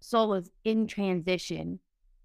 soul 0.00 0.30
was 0.30 0.50
in 0.64 0.86
transition 0.86 1.80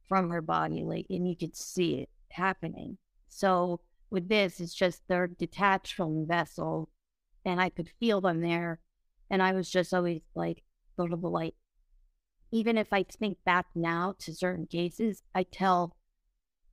from 0.08 0.30
her 0.30 0.42
body, 0.42 0.82
like, 0.86 1.08
and 1.10 1.28
you 1.28 1.36
could 1.36 1.58
see 1.58 1.96
it 1.96 2.10
happening. 2.30 3.00
So 3.28 3.82
with 4.10 4.30
this, 4.30 4.62
it's 4.62 4.74
just 4.74 5.02
they're 5.10 5.28
detached 5.28 5.96
from 5.96 6.22
the 6.22 6.26
vessel, 6.26 6.88
and 7.44 7.60
I 7.60 7.68
could 7.68 7.90
feel 8.00 8.22
them 8.22 8.40
there. 8.40 8.80
And 9.30 9.44
I 9.44 9.52
was 9.52 9.70
just 9.70 9.94
always 9.94 10.22
like, 10.36 10.64
to 10.98 11.06
the 11.10 11.28
light. 11.28 11.56
Even 12.54 12.78
if 12.78 12.94
I 12.94 13.04
think 13.04 13.40
back 13.44 13.66
now 13.76 14.16
to 14.20 14.34
certain 14.34 14.68
cases, 14.68 15.22
I 15.36 15.44
tell, 15.44 15.98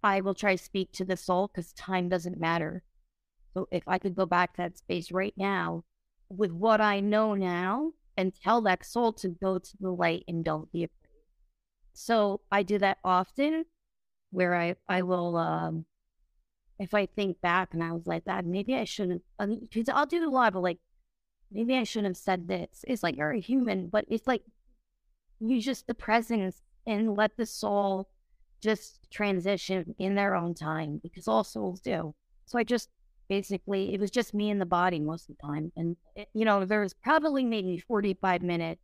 I 0.02 0.20
will 0.20 0.34
try 0.34 0.56
to 0.56 0.62
speak 0.62 0.92
to 0.92 1.04
the 1.04 1.16
soul 1.16 1.48
because 1.48 1.72
time 1.72 2.08
doesn't 2.08 2.40
matter. 2.40 2.82
So 3.54 3.68
if 3.70 3.82
I 3.86 3.98
could 3.98 4.14
go 4.14 4.26
back 4.26 4.54
to 4.54 4.62
that 4.62 4.78
space 4.78 5.10
right 5.10 5.34
now 5.36 5.84
with 6.28 6.52
what 6.52 6.80
I 6.80 7.00
know 7.00 7.34
now 7.34 7.92
and 8.16 8.32
tell 8.34 8.60
that 8.62 8.84
soul 8.84 9.12
to 9.14 9.28
go 9.28 9.58
to 9.58 9.76
the 9.80 9.90
light 9.90 10.24
and 10.28 10.44
don't 10.44 10.70
be 10.70 10.84
afraid. 10.84 10.96
So 11.92 12.40
I 12.50 12.62
do 12.62 12.78
that 12.78 12.98
often 13.04 13.64
where 14.30 14.54
I, 14.54 14.76
I 14.88 15.02
will, 15.02 15.36
um, 15.36 15.86
if 16.78 16.94
I 16.94 17.06
think 17.06 17.40
back 17.40 17.74
and 17.74 17.82
I 17.82 17.92
was 17.92 18.06
like 18.06 18.24
that, 18.24 18.46
maybe 18.46 18.74
I 18.74 18.84
shouldn't, 18.84 19.22
because 19.38 19.88
I'll 19.88 20.06
do 20.06 20.26
a 20.26 20.30
lot 20.30 20.54
of 20.54 20.62
like, 20.62 20.78
maybe 21.50 21.76
I 21.76 21.82
shouldn't 21.82 22.16
have 22.16 22.22
said 22.22 22.46
this. 22.46 22.84
It's 22.86 23.02
like 23.02 23.16
you're 23.16 23.32
a 23.32 23.40
human, 23.40 23.88
but 23.88 24.04
it's 24.08 24.26
like 24.26 24.42
use 25.40 25.64
just 25.64 25.86
the 25.86 25.94
presence 25.94 26.62
and 26.86 27.16
let 27.16 27.36
the 27.36 27.46
soul 27.46 28.08
just 28.60 29.00
transition 29.10 29.94
in 29.98 30.14
their 30.14 30.34
own 30.34 30.54
time 30.54 31.00
because 31.02 31.26
all 31.28 31.44
souls 31.44 31.80
do. 31.80 32.14
So 32.46 32.58
I 32.58 32.64
just 32.64 32.88
basically, 33.28 33.94
it 33.94 34.00
was 34.00 34.10
just 34.10 34.34
me 34.34 34.50
and 34.50 34.60
the 34.60 34.66
body 34.66 34.98
most 34.98 35.28
of 35.28 35.36
the 35.36 35.46
time. 35.46 35.72
And, 35.76 35.96
it, 36.16 36.28
you 36.34 36.44
know, 36.44 36.64
there 36.64 36.80
was 36.80 36.94
probably 36.94 37.44
maybe 37.44 37.78
45 37.78 38.42
minutes 38.42 38.82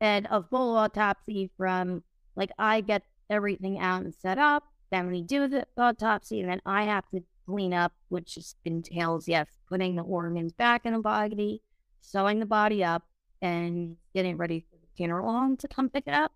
and 0.00 0.26
a 0.30 0.42
full 0.42 0.76
autopsy 0.76 1.50
from 1.56 2.02
like 2.36 2.50
I 2.58 2.80
get 2.80 3.02
everything 3.30 3.78
out 3.78 4.02
and 4.02 4.14
set 4.14 4.38
up. 4.38 4.64
Then 4.90 5.10
we 5.10 5.22
do 5.22 5.48
the 5.48 5.66
autopsy 5.76 6.40
and 6.40 6.50
then 6.50 6.60
I 6.64 6.84
have 6.84 7.04
to 7.14 7.22
clean 7.46 7.72
up, 7.72 7.92
which 8.08 8.34
just 8.34 8.56
entails, 8.64 9.28
yes, 9.28 9.46
putting 9.68 9.96
the 9.96 10.02
organs 10.02 10.52
back 10.52 10.84
in 10.84 10.92
the 10.92 11.00
body, 11.00 11.62
sewing 12.00 12.40
the 12.40 12.46
body 12.46 12.82
up 12.84 13.02
and 13.40 13.96
getting 14.14 14.36
ready 14.36 14.60
for 14.60 14.76
the 14.76 14.88
funeral 14.96 15.30
home 15.30 15.56
to 15.56 15.68
come 15.68 15.88
pick 15.88 16.04
it 16.06 16.14
up. 16.14 16.32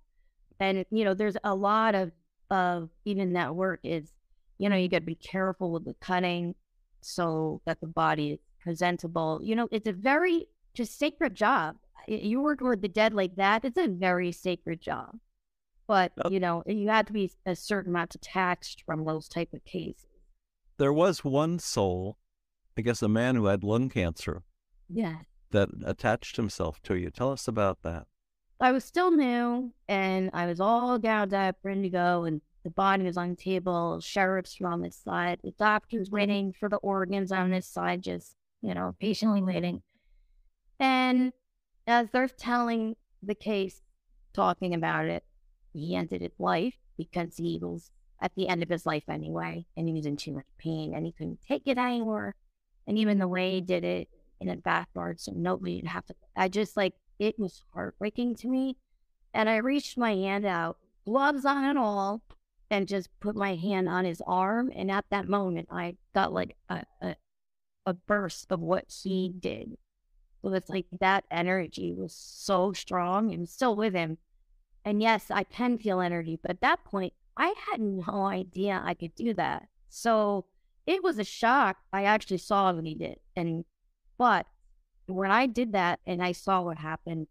And 0.60 0.84
you 0.90 1.04
know, 1.04 1.14
there's 1.14 1.36
a 1.44 1.54
lot 1.54 1.94
of 1.94 2.12
of 2.52 2.90
even 3.04 3.32
that 3.32 3.56
work 3.56 3.80
is, 3.82 4.12
you 4.58 4.68
know, 4.68 4.76
you 4.76 4.88
got 4.88 4.98
to 4.98 5.04
be 5.04 5.14
careful 5.16 5.72
with 5.72 5.84
the 5.84 5.94
cutting 6.00 6.54
so 7.00 7.60
that 7.64 7.80
the 7.80 7.86
body 7.86 8.32
is 8.32 8.38
presentable. 8.60 9.40
You 9.42 9.56
know, 9.56 9.68
it's 9.72 9.88
a 9.88 9.92
very 9.92 10.46
just 10.74 10.98
sacred 10.98 11.34
job. 11.34 11.76
You 12.06 12.40
work 12.40 12.60
with 12.60 12.82
the 12.82 12.88
dead 12.88 13.14
like 13.14 13.36
that. 13.36 13.64
It's 13.64 13.78
a 13.78 13.88
very 13.88 14.30
sacred 14.32 14.80
job. 14.80 15.18
But 15.88 16.12
you 16.30 16.40
know, 16.40 16.62
you 16.66 16.88
have 16.88 17.06
to 17.06 17.12
be 17.12 17.32
a 17.44 17.56
certain 17.56 17.92
amount 17.92 18.10
detached 18.10 18.82
from 18.86 19.04
those 19.04 19.28
type 19.28 19.52
of 19.52 19.64
cases. 19.64 20.06
There 20.78 20.92
was 20.92 21.24
one 21.24 21.58
soul, 21.58 22.18
I 22.78 22.82
guess, 22.82 23.02
a 23.02 23.08
man 23.08 23.34
who 23.36 23.46
had 23.46 23.64
lung 23.64 23.88
cancer. 23.88 24.42
Yeah. 24.88 25.16
That 25.50 25.68
attached 25.84 26.36
himself 26.36 26.80
to 26.84 26.94
you. 26.94 27.10
Tell 27.10 27.32
us 27.32 27.46
about 27.48 27.82
that. 27.82 28.06
I 28.62 28.70
was 28.70 28.84
still 28.84 29.10
new 29.10 29.72
and 29.88 30.30
I 30.32 30.46
was 30.46 30.60
all 30.60 30.96
gowned 30.96 31.34
up, 31.34 31.56
ready 31.64 31.82
to 31.82 31.88
go, 31.90 32.24
and 32.24 32.40
the 32.62 32.70
body 32.70 33.02
was 33.02 33.16
on 33.16 33.30
the 33.30 33.36
table, 33.36 34.00
sheriffs 34.00 34.60
were 34.60 34.68
on 34.68 34.82
this 34.82 34.94
side, 34.94 35.40
the 35.42 35.50
doctor's 35.58 36.06
mm-hmm. 36.06 36.16
waiting 36.16 36.52
for 36.52 36.68
the 36.68 36.76
organs 36.76 37.32
on 37.32 37.50
this 37.50 37.66
side, 37.66 38.02
just, 38.02 38.36
you 38.60 38.72
know, 38.72 38.94
patiently 39.00 39.42
waiting. 39.42 39.82
And 40.78 41.32
as 41.88 42.10
they're 42.12 42.28
telling 42.28 42.94
the 43.20 43.34
case, 43.34 43.82
talking 44.32 44.74
about 44.74 45.06
it, 45.06 45.24
he 45.72 45.96
ended 45.96 46.22
his 46.22 46.38
life 46.38 46.74
because 46.96 47.36
he 47.36 47.58
was 47.60 47.90
at 48.20 48.32
the 48.36 48.46
end 48.46 48.62
of 48.62 48.68
his 48.68 48.86
life 48.86 49.08
anyway, 49.08 49.66
and 49.76 49.88
he 49.88 49.94
was 49.94 50.06
in 50.06 50.16
too 50.16 50.30
much 50.32 50.46
pain 50.58 50.94
and 50.94 51.04
he 51.04 51.10
couldn't 51.10 51.40
take 51.48 51.62
it 51.66 51.78
anymore. 51.78 52.36
And 52.86 52.96
even 52.96 53.18
the 53.18 53.26
way 53.26 53.54
he 53.54 53.60
did 53.60 53.82
it 53.82 54.08
in 54.40 54.48
a 54.48 54.56
backyard, 54.56 55.18
so 55.18 55.32
nobody 55.34 55.76
would 55.76 55.88
have 55.88 56.06
to. 56.06 56.14
I 56.36 56.46
just 56.46 56.76
like 56.76 56.94
it 57.22 57.38
was 57.38 57.62
heartbreaking 57.72 58.34
to 58.34 58.48
me. 58.48 58.76
And 59.32 59.48
I 59.48 59.56
reached 59.58 59.96
my 59.96 60.14
hand 60.14 60.44
out, 60.44 60.76
gloves 61.06 61.44
on 61.44 61.64
and 61.64 61.78
all, 61.78 62.20
and 62.68 62.88
just 62.88 63.08
put 63.20 63.36
my 63.36 63.54
hand 63.54 63.88
on 63.88 64.04
his 64.04 64.20
arm. 64.26 64.72
And 64.74 64.90
at 64.90 65.04
that 65.10 65.28
moment, 65.28 65.68
I 65.70 65.94
got 66.14 66.32
like 66.32 66.56
a, 66.68 66.82
a, 67.00 67.14
a 67.86 67.94
burst 67.94 68.50
of 68.50 68.58
what 68.58 68.86
he 69.02 69.30
mm. 69.32 69.40
did. 69.40 69.78
So 70.42 70.52
it's 70.52 70.68
like 70.68 70.86
that 71.00 71.24
energy 71.30 71.92
was 71.92 72.12
so 72.12 72.72
strong 72.72 73.32
and 73.32 73.48
still 73.48 73.76
with 73.76 73.94
him. 73.94 74.18
And 74.84 75.00
yes, 75.00 75.30
I 75.30 75.44
can 75.44 75.78
feel 75.78 76.00
energy, 76.00 76.36
but 76.42 76.50
at 76.50 76.60
that 76.62 76.84
point, 76.84 77.12
I 77.36 77.54
had 77.70 77.80
no 77.80 78.26
idea 78.26 78.82
I 78.84 78.94
could 78.94 79.14
do 79.14 79.32
that. 79.34 79.68
So 79.88 80.46
it 80.88 81.04
was 81.04 81.20
a 81.20 81.24
shock. 81.24 81.76
I 81.92 82.02
actually 82.02 82.38
saw 82.38 82.72
what 82.72 82.84
he 82.84 82.96
did. 82.96 83.20
And, 83.36 83.64
but 84.18 84.46
when 85.12 85.30
I 85.30 85.46
did 85.46 85.72
that 85.72 86.00
and 86.06 86.22
I 86.22 86.32
saw 86.32 86.62
what 86.62 86.78
happened, 86.78 87.28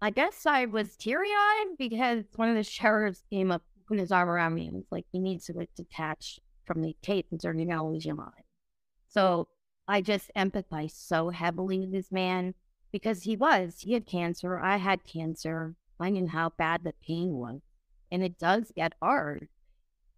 I 0.00 0.10
guess 0.10 0.46
I 0.46 0.66
was 0.66 0.96
teary 0.96 1.30
eyed 1.30 1.76
because 1.78 2.24
one 2.36 2.48
of 2.48 2.56
the 2.56 2.62
sheriffs 2.62 3.22
came 3.30 3.50
up, 3.50 3.62
put 3.86 3.98
his 3.98 4.12
arm 4.12 4.28
around 4.28 4.54
me 4.54 4.68
and 4.68 4.76
was 4.76 4.86
like, 4.90 5.06
"You 5.12 5.20
need 5.20 5.40
to 5.42 5.52
like 5.52 5.70
detach 5.74 6.38
from 6.64 6.82
the 6.82 6.96
tape 7.02 7.26
and 7.30 7.42
you're 7.42 7.54
lose 7.82 8.04
your 8.04 8.14
mind." 8.14 8.44
So 9.08 9.48
I 9.88 10.02
just 10.02 10.30
empathized 10.36 11.06
so 11.06 11.30
heavily 11.30 11.80
with 11.80 11.92
this 11.92 12.12
man 12.12 12.54
because 12.92 13.22
he 13.22 13.36
was, 13.36 13.80
he 13.80 13.94
had 13.94 14.06
cancer. 14.06 14.58
I 14.58 14.76
had 14.76 15.04
cancer. 15.04 15.74
I 15.98 16.10
knew 16.10 16.28
how 16.28 16.50
bad 16.50 16.84
the 16.84 16.94
pain 17.06 17.34
was. 17.34 17.60
And 18.10 18.22
it 18.22 18.38
does 18.38 18.72
get 18.74 18.94
hard. 19.02 19.48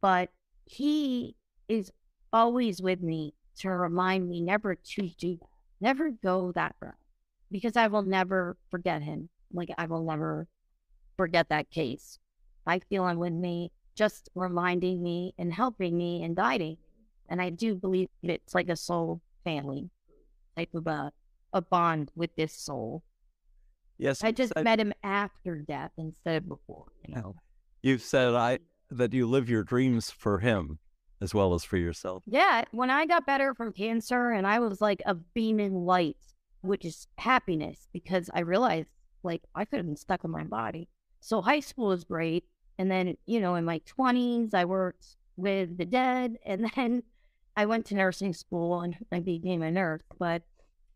But 0.01 0.31
he 0.65 1.37
is 1.69 1.93
always 2.33 2.83
with 2.83 3.01
me 3.01 3.35
to 3.59 3.71
remind 3.71 4.29
me 4.29 4.41
never 4.41 4.75
to 4.75 5.09
do 5.19 5.37
that 5.41 5.50
never 5.81 6.11
go 6.11 6.53
that 6.53 6.75
route 6.81 6.95
because 7.51 7.77
I 7.77 7.89
will 7.89 8.03
never 8.03 8.57
forget 8.71 9.03
him. 9.03 9.29
Like 9.53 9.71
I 9.79 9.87
will 9.87 10.05
never 10.05 10.47
forget 11.17 11.49
that 11.49 11.71
case. 11.71 12.19
I 12.67 12.79
feel 12.79 13.07
him 13.09 13.19
with 13.19 13.33
me, 13.33 13.73
just 13.95 14.29
reminding 14.35 15.03
me 15.03 15.35
and 15.39 15.53
helping 15.53 15.97
me 15.97 16.23
and 16.23 16.37
guiding. 16.37 16.77
And 17.29 17.41
I 17.41 17.51
do 17.51 17.75
believe 17.75 18.09
it's 18.23 18.55
like 18.55 18.69
a 18.69 18.77
soul 18.77 19.21
family 19.45 19.91
type 20.57 20.75
of 20.75 20.87
a, 20.87 21.13
a 21.53 21.61
bond 21.61 22.11
with 22.15 22.35
this 22.37 22.53
soul. 22.53 23.03
Yes. 23.99 24.25
I 24.25 24.33
just 24.33 24.53
met 24.57 24.81
him 24.81 24.93
after 25.03 25.57
death 25.57 25.93
instead 25.99 26.37
of 26.37 26.49
before, 26.49 26.87
you 27.07 27.15
know. 27.15 27.37
You've 27.83 28.03
said 28.03 28.35
I 28.35 28.59
that 28.91 29.13
you 29.13 29.27
live 29.27 29.49
your 29.49 29.63
dreams 29.63 30.11
for 30.11 30.39
him 30.39 30.79
as 31.21 31.35
well 31.35 31.55
as 31.55 31.65
for 31.65 31.77
yourself. 31.77 32.23
Yeah. 32.27 32.65
When 32.71 32.91
I 32.91 33.07
got 33.07 33.27
better 33.27 33.55
from 33.55 33.73
cancer 33.73 34.31
and 34.31 34.47
I 34.47 34.59
was 34.59 34.81
like 34.81 35.03
a 35.07 35.15
beaming 35.15 35.85
light, 35.85 36.17
which 36.63 36.85
is 36.85 37.07
happiness 37.19 37.89
because 37.93 38.31
I 38.35 38.41
realized 38.41 38.89
like 39.23 39.43
I 39.55 39.65
could 39.65 39.79
have 39.79 39.87
been 39.87 39.97
stuck 39.97 40.25
in 40.25 40.31
my 40.31 40.45
body. 40.45 40.89
So 41.21 41.43
high 41.43 41.61
school 41.61 41.89
was 41.89 42.05
great. 42.05 42.45
And 42.79 42.91
then, 42.91 43.17
you 43.27 43.41
know, 43.41 43.55
in 43.57 43.65
my 43.65 43.81
20s, 43.81 44.55
I 44.55 44.65
worked 44.65 45.17
with 45.37 45.77
the 45.77 45.85
dead. 45.85 46.39
And 46.47 46.71
then 46.75 47.03
I 47.57 47.67
went 47.67 47.87
to 47.87 47.95
nursing 47.95 48.33
school 48.33 48.81
and 48.81 48.97
I 49.13 49.21
became 49.21 49.63
a 49.63 49.71
nurse. 49.71 50.03
But 50.19 50.43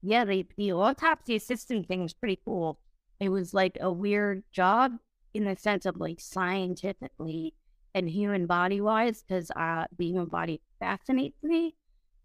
yeah, 0.02 0.24
the, 0.24 0.46
the 0.56 0.72
autopsy 0.72 1.36
assistant 1.36 1.86
thing 1.86 2.02
was 2.02 2.14
pretty 2.14 2.40
cool. 2.44 2.78
It 3.20 3.28
was 3.28 3.52
like 3.52 3.76
a 3.80 3.92
weird 3.92 4.44
job 4.52 4.92
in 5.34 5.44
the 5.44 5.56
sense 5.56 5.84
of 5.84 5.98
like 5.98 6.20
scientifically 6.20 7.54
and 7.94 8.08
human 8.08 8.46
body 8.46 8.80
wise 8.80 9.22
because 9.22 9.50
uh, 9.52 9.84
the 9.96 10.06
human 10.06 10.26
body 10.26 10.60
fascinates 10.80 11.42
me, 11.42 11.74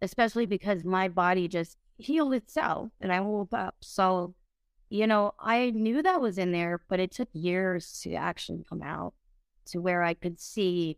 especially 0.01 0.45
because 0.45 0.83
my 0.83 1.07
body 1.07 1.47
just 1.47 1.77
healed 1.97 2.33
itself 2.33 2.89
and 2.99 3.11
I 3.11 3.21
woke 3.21 3.53
up. 3.53 3.75
So, 3.81 4.33
you 4.89 5.05
know, 5.05 5.33
I 5.39 5.69
knew 5.69 6.01
that 6.01 6.21
was 6.21 6.37
in 6.37 6.51
there, 6.51 6.81
but 6.89 6.99
it 6.99 7.11
took 7.11 7.29
years 7.33 7.99
to 8.03 8.13
actually 8.15 8.65
come 8.67 8.81
out 8.81 9.13
to 9.67 9.79
where 9.79 10.03
I 10.03 10.15
could 10.15 10.39
see 10.39 10.97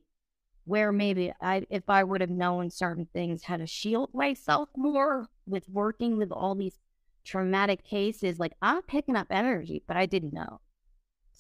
where 0.64 0.92
maybe 0.92 1.34
I, 1.42 1.66
if 1.70 1.90
I 1.90 2.04
would 2.04 2.22
have 2.22 2.30
known 2.30 2.70
certain 2.70 3.08
things, 3.14 3.44
how 3.44 3.58
to 3.58 3.68
shield 3.68 4.12
myself 4.14 4.70
more 4.78 5.28
with 5.46 5.68
working 5.68 6.18
with 6.18 6.32
all 6.32 6.56
these 6.56 6.80
traumatic 7.26 7.84
cases. 7.84 8.40
Like 8.40 8.54
I'm 8.62 8.82
picking 8.84 9.16
up 9.16 9.28
energy, 9.30 9.84
but 9.88 9.98
I 9.98 10.06
didn't 10.06 10.34
know. 10.34 10.62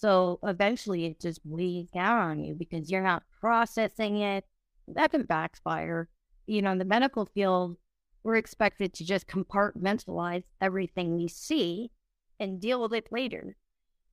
So 0.01 0.39
eventually 0.41 1.05
it 1.05 1.19
just 1.19 1.41
weighs 1.45 1.91
down 1.91 2.17
on 2.17 2.43
you 2.43 2.55
because 2.55 2.89
you're 2.89 3.03
not 3.03 3.21
processing 3.39 4.17
it. 4.17 4.45
That 4.87 5.11
can 5.11 5.23
backfire. 5.23 6.09
You 6.47 6.63
know, 6.63 6.71
in 6.71 6.79
the 6.79 6.85
medical 6.85 7.27
field, 7.27 7.77
we're 8.23 8.35
expected 8.35 8.93
to 8.95 9.05
just 9.05 9.27
compartmentalize 9.27 10.43
everything 10.59 11.15
we 11.15 11.27
see 11.27 11.91
and 12.39 12.59
deal 12.59 12.81
with 12.81 12.93
it 12.93 13.11
later. 13.11 13.55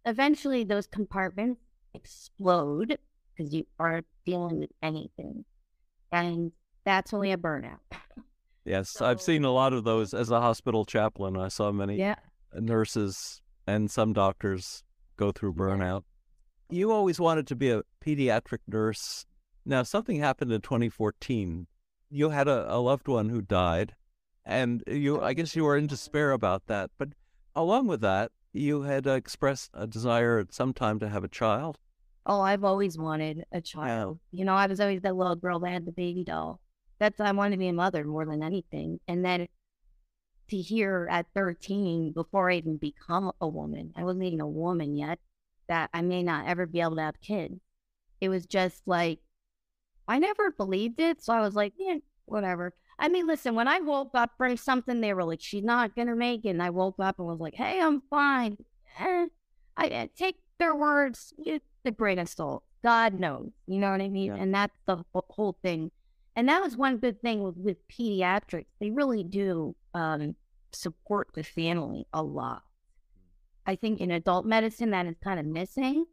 Eventually, 0.05 0.63
those 0.63 0.87
compartments 0.87 1.63
explode 1.95 2.99
because 3.35 3.55
you 3.55 3.67
aren't 3.79 4.07
dealing 4.27 4.61
with 4.61 4.71
anything. 4.83 5.47
And 6.13 6.53
that's 6.85 7.15
only 7.15 7.33
a 7.33 7.39
burnout. 7.39 7.79
Yes, 8.67 8.91
so, 8.91 9.07
I've 9.07 9.23
seen 9.23 9.45
a 9.45 9.51
lot 9.51 9.73
of 9.73 9.85
those 9.85 10.13
as 10.13 10.31
a 10.31 10.41
hospital 10.41 10.85
chaplain. 10.85 11.39
I 11.39 11.49
saw 11.49 11.73
many 11.73 11.97
yeah. 11.97 12.17
nurses 12.53 13.41
and 13.67 13.91
some 13.91 14.13
doctors 14.13 14.85
go 15.19 15.33
through 15.33 15.53
burnout. 15.53 16.05
You 16.71 16.93
always 16.93 17.21
wanted 17.21 17.47
to 17.49 17.57
be 17.57 17.71
a 17.71 17.83
pediatric 18.05 18.61
nurse. 18.67 19.27
Now, 19.67 19.83
something 19.83 20.19
happened 20.19 20.53
in 20.53 20.63
2014. 20.63 21.67
You 22.11 22.31
had 22.31 22.49
a, 22.49 22.73
a 22.73 22.79
loved 22.79 23.09
one 23.09 23.29
who 23.29 23.43
died, 23.43 23.95
and 24.47 24.83
you, 24.87 25.21
I 25.21 25.35
guess 25.35 25.55
you 25.55 25.65
were 25.65 25.77
in 25.77 25.87
despair 25.87 26.31
about 26.33 26.67
that. 26.69 26.91
But 26.97 27.11
along 27.55 27.89
with 27.89 28.01
that, 28.01 28.33
you 28.53 28.83
had 28.83 29.07
expressed 29.07 29.71
a 29.75 29.87
desire 29.87 30.39
at 30.39 30.55
some 30.55 30.73
time 30.73 30.99
to 31.01 31.09
have 31.09 31.25
a 31.25 31.29
child. 31.29 31.79
Oh, 32.25 32.41
I've 32.41 32.65
always 32.65 32.97
wanted 32.97 33.45
a 33.53 33.61
child. 33.61 34.21
Yeah. 34.31 34.39
You 34.39 34.45
know, 34.47 34.55
I 34.55 34.67
was 34.67 34.81
always 34.81 35.03
that 35.03 35.17
little 35.17 35.37
girl 35.37 35.59
that 35.61 35.71
had 35.71 35.87
the 35.87 35.93
baby 35.93 36.25
doll. 36.25 36.61
That's 36.99 37.21
I 37.21 37.33
wanted 37.33 37.53
to 37.53 37.59
be 37.59 37.69
a 37.69 37.73
mother 37.73 38.05
more 38.05 38.25
than 38.25 38.43
anything. 38.43 39.01
And 39.07 39.25
then 39.25 39.49
to 40.49 40.57
hear 40.57 41.09
at 41.11 41.27
13, 41.35 42.13
before 42.13 42.51
I 42.51 42.57
even 42.57 42.77
become 42.77 43.33
a 43.41 43.49
woman, 43.49 43.93
I 43.97 44.05
wasn't 44.05 44.25
even 44.25 44.41
a 44.41 44.49
woman 44.49 44.97
yet, 44.97 45.19
that 45.69 45.91
I 45.93 46.03
may 46.03 46.23
not 46.23 46.47
ever 46.47 46.67
be 46.67 46.81
able 46.81 46.97
to 46.97 47.03
have 47.03 47.21
kids. 47.21 47.61
It 48.21 48.29
was 48.29 48.47
just 48.47 48.83
like, 48.87 49.21
I 50.09 50.19
never 50.19 50.51
believed 50.51 51.01
it. 51.01 51.23
So 51.23 51.33
I 51.33 51.41
was 51.41 51.55
like, 51.55 51.75
yeah, 51.79 51.97
whatever. 52.25 52.75
I 52.99 53.09
mean, 53.09 53.27
listen, 53.27 53.55
when 53.55 53.69
I 53.69 53.79
woke 53.81 54.11
up 54.15 54.33
from 54.37 54.57
something, 54.57 55.01
they 55.01 55.15
were 55.15 55.25
like, 55.25 55.41
she's 55.41 55.63
not 55.63 55.95
going 55.95 56.09
to 56.09 56.17
make 56.17 56.45
it. 56.45 56.51
And 56.51 56.63
I 56.63 56.71
woke 56.71 56.97
up 56.99 57.19
and 57.19 57.29
was 57.29 57.39
like, 57.39 57.55
hey, 57.55 57.81
I'm 57.81 58.03
fine. 58.11 58.57
Eh, 58.99 59.27
I, 59.77 59.85
I 59.85 59.87
eh, 59.87 60.07
take 60.17 60.37
their 60.59 60.75
words 60.75 61.33
with 61.37 61.63
the 61.85 61.93
grain 61.93 62.19
of 62.19 62.29
salt. 62.29 62.65
God 62.83 63.21
knows. 63.21 63.51
You 63.67 63.79
know 63.79 63.91
what 63.91 64.01
I 64.01 64.09
mean? 64.09 64.35
Yeah. 64.35 64.37
And 64.37 64.53
that's 64.55 64.77
the 64.87 65.05
whole 65.15 65.57
thing. 65.63 65.91
And 66.39 66.49
that 66.49 66.63
was 66.63 66.77
one 66.77 66.99
good 66.99 67.21
thing 67.21 67.43
with, 67.43 67.57
with 67.57 67.89
pediatrics. 67.89 68.67
They 68.79 68.91
really 68.91 69.25
do 69.25 69.75
um, 69.93 70.37
support 70.71 71.31
the 71.35 71.43
family 71.43 72.07
a 72.13 72.23
lot. 72.23 72.63
I 73.67 73.75
think 73.75 74.01
in 74.01 74.13
adult 74.13 74.47
medicine 74.47 74.91
that 74.91 75.07
is 75.07 75.17
kind 75.21 75.41
of 75.41 75.47
missing 75.47 76.05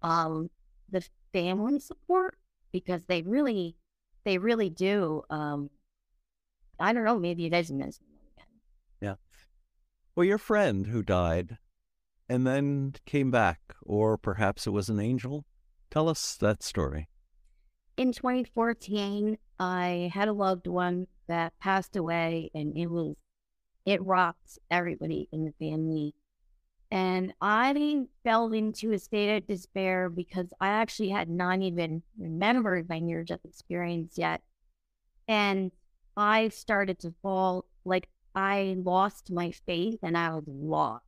um, 0.00 0.48
the 0.90 1.06
family 1.34 1.80
support 1.80 2.38
because 2.72 3.02
they 3.08 3.20
really, 3.20 3.76
they 4.24 4.38
really 4.38 4.70
do. 4.70 5.22
Um, 5.28 5.68
I 6.80 6.94
don't 6.94 7.04
know, 7.04 7.18
maybe 7.18 7.44
it 7.44 7.52
is 7.52 7.70
missing. 7.70 8.06
Yeah. 9.02 9.16
Well, 10.16 10.24
your 10.24 10.38
friend 10.38 10.86
who 10.86 11.02
died 11.02 11.58
and 12.26 12.46
then 12.46 12.94
came 13.04 13.30
back, 13.30 13.60
or 13.82 14.16
perhaps 14.16 14.66
it 14.66 14.70
was 14.70 14.88
an 14.88 14.98
angel. 14.98 15.44
Tell 15.90 16.08
us 16.08 16.38
that 16.40 16.62
story. 16.62 17.10
In 17.98 18.12
2014, 18.12 19.36
I 19.58 20.08
had 20.14 20.28
a 20.28 20.32
loved 20.32 20.68
one 20.68 21.08
that 21.26 21.58
passed 21.58 21.96
away, 21.96 22.48
and 22.54 22.76
it 22.76 22.86
was 22.86 23.16
it 23.84 24.00
rocked 24.06 24.60
everybody 24.70 25.28
in 25.32 25.44
the 25.44 25.52
family. 25.58 26.14
And 26.92 27.34
I 27.40 28.04
fell 28.22 28.52
into 28.52 28.92
a 28.92 29.00
state 29.00 29.36
of 29.36 29.48
despair 29.48 30.08
because 30.08 30.52
I 30.60 30.68
actually 30.68 31.08
had 31.08 31.28
not 31.28 31.60
even 31.60 32.04
remembered 32.16 32.88
my 32.88 33.00
near 33.00 33.24
death 33.24 33.40
experience 33.44 34.16
yet. 34.16 34.42
And 35.26 35.72
I 36.16 36.50
started 36.50 37.00
to 37.00 37.14
fall 37.20 37.64
like 37.84 38.08
I 38.32 38.76
lost 38.78 39.32
my 39.32 39.50
faith 39.50 39.98
and 40.04 40.16
I 40.16 40.36
was 40.36 40.44
lost. 40.46 41.04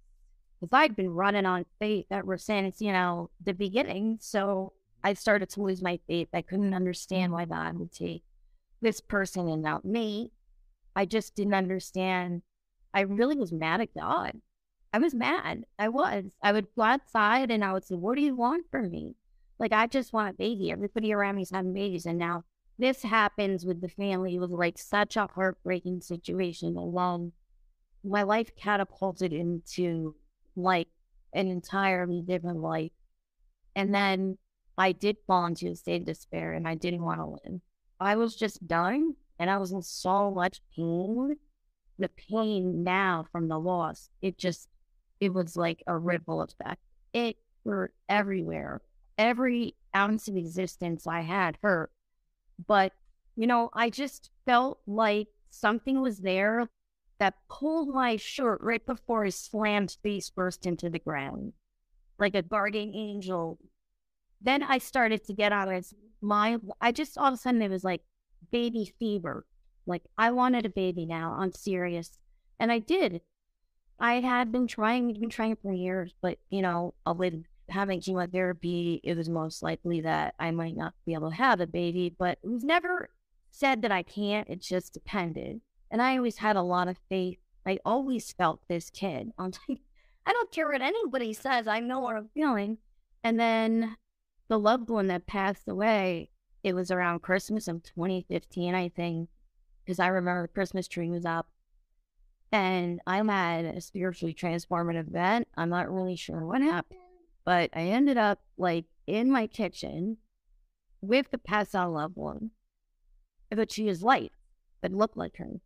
Because 0.61 0.76
I'd 0.76 0.96
been 0.96 1.11
running 1.11 1.46
on 1.46 1.66
faith 1.79 2.07
ever 2.11 2.37
since, 2.37 2.81
you 2.81 2.92
know, 2.92 3.31
the 3.44 3.55
beginning. 3.55 4.18
So 4.20 4.72
I 5.02 5.14
started 5.14 5.50
to 5.50 5.62
lose 5.62 5.82
my 5.82 5.98
faith. 6.06 6.28
I 6.32 6.42
couldn't 6.42 6.74
understand 6.74 7.32
mm-hmm. 7.32 7.32
why 7.32 7.44
God 7.46 7.78
would 7.78 7.92
take 7.92 8.22
this 8.80 9.00
person 9.00 9.48
and 9.48 9.62
not 9.62 9.84
me. 9.84 10.32
I 10.96 11.06
just 11.06 11.34
didn't 11.34 11.54
understand. 11.54 12.42
I 12.92 13.02
really 13.02 13.36
was 13.36 13.52
mad 13.52 13.80
at 13.80 13.94
God. 13.94 14.32
I 14.92 14.98
was 14.98 15.14
mad. 15.14 15.64
I 15.78 15.88
was. 15.88 16.24
I 16.42 16.52
would 16.52 16.66
go 16.76 16.82
outside 16.82 17.50
and 17.50 17.64
I 17.64 17.72
would 17.72 17.84
say, 17.84 17.94
What 17.94 18.16
do 18.16 18.22
you 18.22 18.34
want 18.34 18.66
from 18.70 18.90
me? 18.90 19.14
Like, 19.58 19.72
I 19.72 19.86
just 19.86 20.12
want 20.12 20.30
a 20.30 20.32
baby. 20.32 20.72
Everybody 20.72 21.12
around 21.12 21.36
me 21.36 21.42
is 21.42 21.50
having 21.50 21.74
babies. 21.74 22.06
And 22.06 22.18
now 22.18 22.44
this 22.78 23.02
happens 23.02 23.64
with 23.64 23.80
the 23.80 23.88
family. 23.88 24.34
It 24.34 24.40
was 24.40 24.50
like 24.50 24.78
such 24.78 25.16
a 25.16 25.28
heartbreaking 25.34 26.00
situation. 26.00 26.76
Alone, 26.76 27.32
my 28.02 28.22
life 28.22 28.56
catapulted 28.56 29.32
into 29.32 30.16
like 30.56 30.88
an 31.34 31.48
entirely 31.48 32.22
different 32.22 32.58
life. 32.58 32.90
And 33.76 33.94
then 33.94 34.38
I 34.81 34.93
did 34.93 35.19
fall 35.27 35.45
into 35.45 35.69
a 35.69 35.77
state 35.77 36.01
of 36.01 36.07
despair 36.07 36.55
and 36.55 36.66
I 36.66 36.75
didn't 36.75 37.05
want 37.05 37.21
to 37.21 37.27
live. 37.27 37.61
I 38.01 38.16
was 38.16 38.35
just 38.35 38.66
done 38.66 39.14
and 39.38 39.51
I 39.51 39.59
was 39.59 39.73
in 39.73 39.83
so 39.83 40.31
much 40.31 40.62
pain. 40.75 41.37
The 41.99 42.09
pain 42.09 42.83
now 42.83 43.27
from 43.31 43.49
the 43.49 43.59
loss, 43.59 44.09
it 44.23 44.38
just, 44.38 44.71
it 45.21 45.35
was 45.35 45.55
like 45.55 45.83
a 45.87 45.99
ripple 45.99 46.40
effect. 46.40 46.81
It 47.12 47.37
hurt 47.62 47.93
everywhere. 48.09 48.81
Every 49.19 49.75
ounce 49.95 50.29
of 50.29 50.37
existence 50.37 51.07
I 51.07 51.21
had 51.21 51.59
hurt. 51.62 51.90
But, 52.66 52.95
you 53.37 53.47
know, 53.47 53.69
I 53.75 53.90
just 53.90 54.31
felt 54.47 54.81
like 54.87 55.29
something 55.51 56.01
was 56.01 56.21
there 56.21 56.71
that 57.19 57.35
pulled 57.51 57.90
my 57.90 58.16
shirt 58.16 58.62
right 58.62 58.87
before 58.87 59.27
his 59.27 59.37
slammed 59.37 59.99
face 60.03 60.31
burst 60.31 60.64
into 60.64 60.88
the 60.88 60.99
ground, 60.99 61.53
like 62.19 62.35
a 62.35 62.40
guardian 62.40 62.95
angel. 62.95 63.59
Then 64.40 64.62
I 64.62 64.79
started 64.79 65.24
to 65.24 65.33
get 65.33 65.53
on 65.53 65.68
his 65.68 65.94
my 66.20 66.59
I 66.81 66.92
just 66.92 67.16
all 67.16 67.29
of 67.29 67.35
a 67.35 67.37
sudden 67.37 67.62
it 67.62 67.70
was 67.70 67.85
like 67.85 68.03
baby 68.50 68.92
fever. 68.98 69.46
Like 69.87 70.03
I 70.18 70.31
wanted 70.31 70.66
a 70.66 70.70
baby 70.70 71.07
now. 71.07 71.37
I'm 71.38 71.53
serious, 71.53 72.18
and 72.59 72.70
I 72.70 72.79
did. 72.79 73.20
I 73.98 74.14
had 74.20 74.50
been 74.50 74.66
trying, 74.66 75.12
been 75.12 75.29
trying 75.29 75.57
for 75.57 75.72
years, 75.72 76.14
but 76.22 76.38
you 76.48 76.62
know, 76.62 76.94
uh, 77.07 77.12
with 77.12 77.44
having 77.68 78.00
chemotherapy, 78.00 79.00
it 79.05 79.16
was 79.16 79.29
most 79.29 79.62
likely 79.62 80.00
that 80.00 80.35
I 80.38 80.50
might 80.50 80.76
not 80.76 80.94
be 81.05 81.14
able 81.14 81.31
to 81.31 81.37
have 81.37 81.61
a 81.61 81.66
baby. 81.66 82.14
But 82.16 82.38
it 82.42 82.48
was 82.48 82.64
never 82.64 83.11
said 83.50 83.83
that 83.83 83.92
I 83.92 84.03
can't. 84.03 84.48
It 84.48 84.62
just 84.62 84.94
depended. 84.94 85.61
And 85.90 86.00
I 86.00 86.16
always 86.16 86.38
had 86.38 86.57
a 86.57 86.62
lot 86.62 86.88
of 86.88 86.98
faith. 87.09 87.38
I 87.66 87.79
always 87.85 88.33
felt 88.33 88.61
this 88.68 88.90
kid. 88.90 89.33
I'm 89.38 89.53
like, 89.68 89.81
I 90.26 90.33
don't 90.33 90.53
care 90.53 90.68
what 90.68 90.83
anybody 90.83 91.33
says. 91.33 91.66
I 91.66 91.81
know 91.81 92.00
what 92.00 92.16
I'm 92.16 92.31
feeling. 92.33 92.79
And 93.22 93.38
then 93.38 93.96
the 94.50 94.58
loved 94.58 94.90
one 94.90 95.06
that 95.06 95.28
passed 95.28 95.68
away, 95.68 96.28
it 96.64 96.74
was 96.74 96.90
around 96.90 97.22
Christmas 97.22 97.68
of 97.68 97.84
2015, 97.84 98.74
I 98.74 98.88
think, 98.88 99.28
because 99.84 100.00
I 100.00 100.08
remember 100.08 100.42
the 100.42 100.48
Christmas 100.48 100.88
tree 100.88 101.08
was 101.08 101.24
up. 101.24 101.46
And 102.50 103.00
I'm 103.06 103.30
at 103.30 103.64
a 103.64 103.80
spiritually 103.80 104.34
transformative 104.34 105.06
event. 105.06 105.46
I'm 105.56 105.70
not 105.70 105.88
really 105.88 106.16
sure 106.16 106.44
what 106.44 106.62
happened, 106.62 106.98
but 107.44 107.70
I 107.72 107.82
ended 107.82 108.18
up 108.18 108.40
like 108.58 108.86
in 109.06 109.30
my 109.30 109.46
kitchen 109.46 110.16
with 111.00 111.30
the 111.30 111.38
passed 111.38 111.76
out 111.76 111.92
loved 111.92 112.16
one, 112.16 112.50
but 113.50 113.70
she 113.70 113.86
is 113.88 114.02
light, 114.02 114.32
but 114.80 114.90
looked 114.90 115.16
like 115.16 115.36
her 115.36 115.60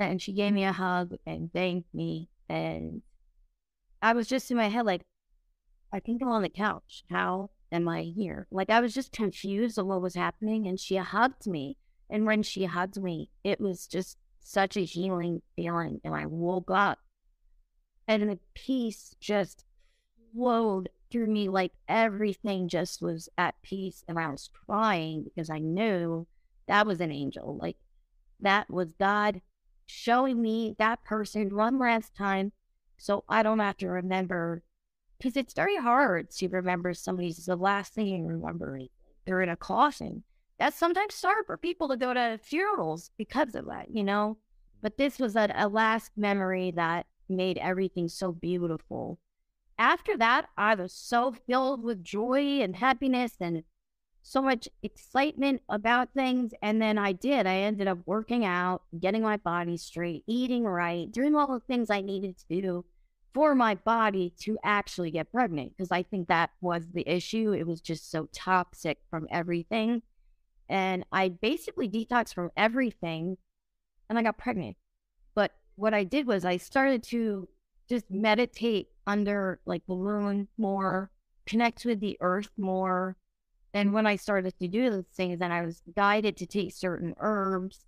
and 0.00 0.22
she 0.22 0.32
gave 0.32 0.54
me 0.54 0.64
a 0.64 0.72
hug 0.72 1.16
and 1.26 1.52
thanked 1.52 1.94
me. 1.94 2.30
And 2.48 3.02
I 4.00 4.14
was 4.14 4.26
just 4.26 4.50
in 4.50 4.56
my 4.56 4.68
head, 4.68 4.86
like, 4.86 5.02
I 5.92 6.00
think 6.00 6.22
I'm 6.22 6.28
on 6.28 6.40
the 6.40 6.48
couch. 6.48 7.04
How 7.10 7.50
am 7.72 7.88
I 7.88 8.02
here? 8.02 8.46
Like, 8.50 8.70
I 8.70 8.80
was 8.80 8.94
just 8.94 9.12
confused 9.12 9.78
of 9.78 9.86
what 9.86 10.02
was 10.02 10.14
happening. 10.14 10.66
And 10.66 10.78
she 10.78 10.96
hugged 10.96 11.46
me. 11.46 11.76
And 12.10 12.26
when 12.26 12.42
she 12.42 12.66
hugged 12.66 13.02
me, 13.02 13.30
it 13.42 13.60
was 13.60 13.86
just 13.86 14.18
such 14.40 14.76
a 14.76 14.84
healing 14.84 15.42
feeling. 15.56 16.00
And 16.04 16.14
I 16.14 16.26
woke 16.26 16.70
up 16.70 16.98
and 18.06 18.28
the 18.28 18.38
peace 18.54 19.14
just 19.20 19.64
flowed 20.32 20.90
through 21.10 21.26
me 21.26 21.48
like 21.48 21.72
everything 21.88 22.68
just 22.68 23.00
was 23.00 23.28
at 23.38 23.60
peace. 23.62 24.04
And 24.06 24.18
I 24.18 24.28
was 24.28 24.50
crying 24.66 25.24
because 25.24 25.50
I 25.50 25.58
knew 25.58 26.26
that 26.68 26.86
was 26.86 27.00
an 27.00 27.12
angel. 27.12 27.58
Like, 27.60 27.76
that 28.40 28.70
was 28.70 28.92
God 28.92 29.40
showing 29.86 30.40
me 30.40 30.74
that 30.78 31.04
person 31.04 31.54
one 31.54 31.78
last 31.78 32.14
time 32.14 32.52
so 32.98 33.24
I 33.28 33.42
don't 33.42 33.58
have 33.58 33.76
to 33.78 33.88
remember. 33.88 34.62
Because 35.22 35.36
it's 35.36 35.54
very 35.54 35.76
hard 35.76 36.30
to 36.30 36.48
remember 36.48 36.92
somebody's 36.92 37.46
the 37.46 37.54
last 37.54 37.94
thing 37.94 38.08
you 38.08 38.26
remember. 38.26 38.80
They're 39.24 39.40
in 39.40 39.50
a 39.50 39.56
coffin. 39.56 40.24
That's 40.58 40.76
sometimes 40.76 41.22
hard 41.22 41.46
for 41.46 41.56
people 41.56 41.86
to 41.90 41.96
go 41.96 42.12
to 42.12 42.40
funerals 42.42 43.12
because 43.16 43.54
of 43.54 43.66
that, 43.66 43.94
you 43.94 44.02
know? 44.02 44.38
But 44.80 44.98
this 44.98 45.20
was 45.20 45.36
a, 45.36 45.48
a 45.54 45.68
last 45.68 46.10
memory 46.16 46.72
that 46.72 47.06
made 47.28 47.56
everything 47.58 48.08
so 48.08 48.32
beautiful. 48.32 49.20
After 49.78 50.16
that, 50.16 50.48
I 50.56 50.74
was 50.74 50.92
so 50.92 51.30
filled 51.30 51.84
with 51.84 52.02
joy 52.02 52.60
and 52.60 52.74
happiness 52.74 53.36
and 53.38 53.62
so 54.22 54.42
much 54.42 54.68
excitement 54.82 55.62
about 55.68 56.14
things. 56.14 56.52
And 56.62 56.82
then 56.82 56.98
I 56.98 57.12
did. 57.12 57.46
I 57.46 57.58
ended 57.58 57.86
up 57.86 57.98
working 58.06 58.44
out, 58.44 58.82
getting 58.98 59.22
my 59.22 59.36
body 59.36 59.76
straight, 59.76 60.24
eating 60.26 60.64
right, 60.64 61.12
doing 61.12 61.36
all 61.36 61.46
the 61.46 61.60
things 61.60 61.90
I 61.90 62.00
needed 62.00 62.38
to 62.38 62.60
do 62.60 62.84
for 63.34 63.54
my 63.54 63.74
body 63.74 64.32
to 64.40 64.58
actually 64.64 65.10
get 65.10 65.32
pregnant. 65.32 65.76
Because 65.76 65.90
I 65.90 66.02
think 66.02 66.28
that 66.28 66.50
was 66.60 66.84
the 66.92 67.08
issue. 67.08 67.52
It 67.52 67.66
was 67.66 67.80
just 67.80 68.10
so 68.10 68.28
toxic 68.32 68.98
from 69.10 69.26
everything. 69.30 70.02
And 70.68 71.04
I 71.12 71.28
basically 71.28 71.88
detoxed 71.88 72.34
from 72.34 72.50
everything 72.56 73.36
and 74.08 74.18
I 74.18 74.22
got 74.22 74.38
pregnant. 74.38 74.76
But 75.34 75.52
what 75.76 75.94
I 75.94 76.04
did 76.04 76.26
was 76.26 76.44
I 76.44 76.58
started 76.58 77.02
to 77.04 77.48
just 77.88 78.10
meditate 78.10 78.88
under 79.06 79.60
like 79.66 79.82
the 79.86 79.94
moon 79.94 80.48
more, 80.58 81.10
connect 81.46 81.84
with 81.84 82.00
the 82.00 82.16
earth 82.20 82.50
more, 82.56 83.16
and 83.74 83.92
when 83.92 84.06
I 84.06 84.16
started 84.16 84.58
to 84.60 84.68
do 84.68 84.90
those 84.90 85.06
things, 85.14 85.40
and 85.40 85.52
I 85.52 85.64
was 85.64 85.82
guided 85.96 86.36
to 86.38 86.46
take 86.46 86.72
certain 86.74 87.14
herbs, 87.18 87.86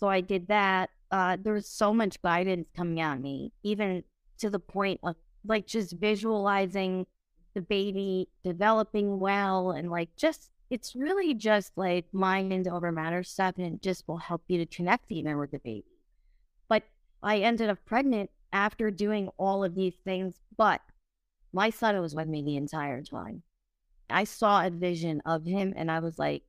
so 0.00 0.08
I 0.08 0.20
did 0.20 0.48
that. 0.48 0.90
Uh, 1.10 1.36
there 1.40 1.52
was 1.52 1.68
so 1.68 1.92
much 1.92 2.20
guidance 2.22 2.68
coming 2.74 3.00
at 3.00 3.20
me, 3.20 3.52
even 3.62 4.02
to 4.42 4.50
the 4.50 4.58
point 4.58 5.00
of 5.02 5.16
like 5.44 5.66
just 5.66 5.94
visualizing 5.94 7.06
the 7.54 7.62
baby 7.62 8.28
developing 8.44 9.18
well, 9.18 9.72
and 9.72 9.90
like 9.90 10.14
just 10.16 10.50
it's 10.70 10.94
really 10.94 11.34
just 11.34 11.72
like 11.76 12.06
mind 12.12 12.68
over 12.68 12.92
matter 12.92 13.22
stuff, 13.22 13.54
and 13.56 13.66
it 13.66 13.82
just 13.82 14.06
will 14.06 14.18
help 14.18 14.42
you 14.48 14.58
to 14.58 14.66
connect 14.66 15.10
even 15.10 15.38
with 15.38 15.50
the 15.50 15.58
baby. 15.58 15.84
But 16.68 16.84
I 17.22 17.38
ended 17.38 17.70
up 17.70 17.78
pregnant 17.84 18.30
after 18.52 18.90
doing 18.90 19.28
all 19.38 19.64
of 19.64 19.74
these 19.74 19.96
things, 20.04 20.34
but 20.56 20.80
my 21.52 21.70
son 21.70 22.00
was 22.00 22.14
with 22.14 22.28
me 22.28 22.42
the 22.42 22.56
entire 22.56 23.02
time. 23.02 23.42
I 24.10 24.24
saw 24.24 24.64
a 24.64 24.70
vision 24.70 25.22
of 25.24 25.44
him 25.44 25.72
and 25.76 25.90
I 25.90 26.00
was 26.00 26.18
like, 26.18 26.42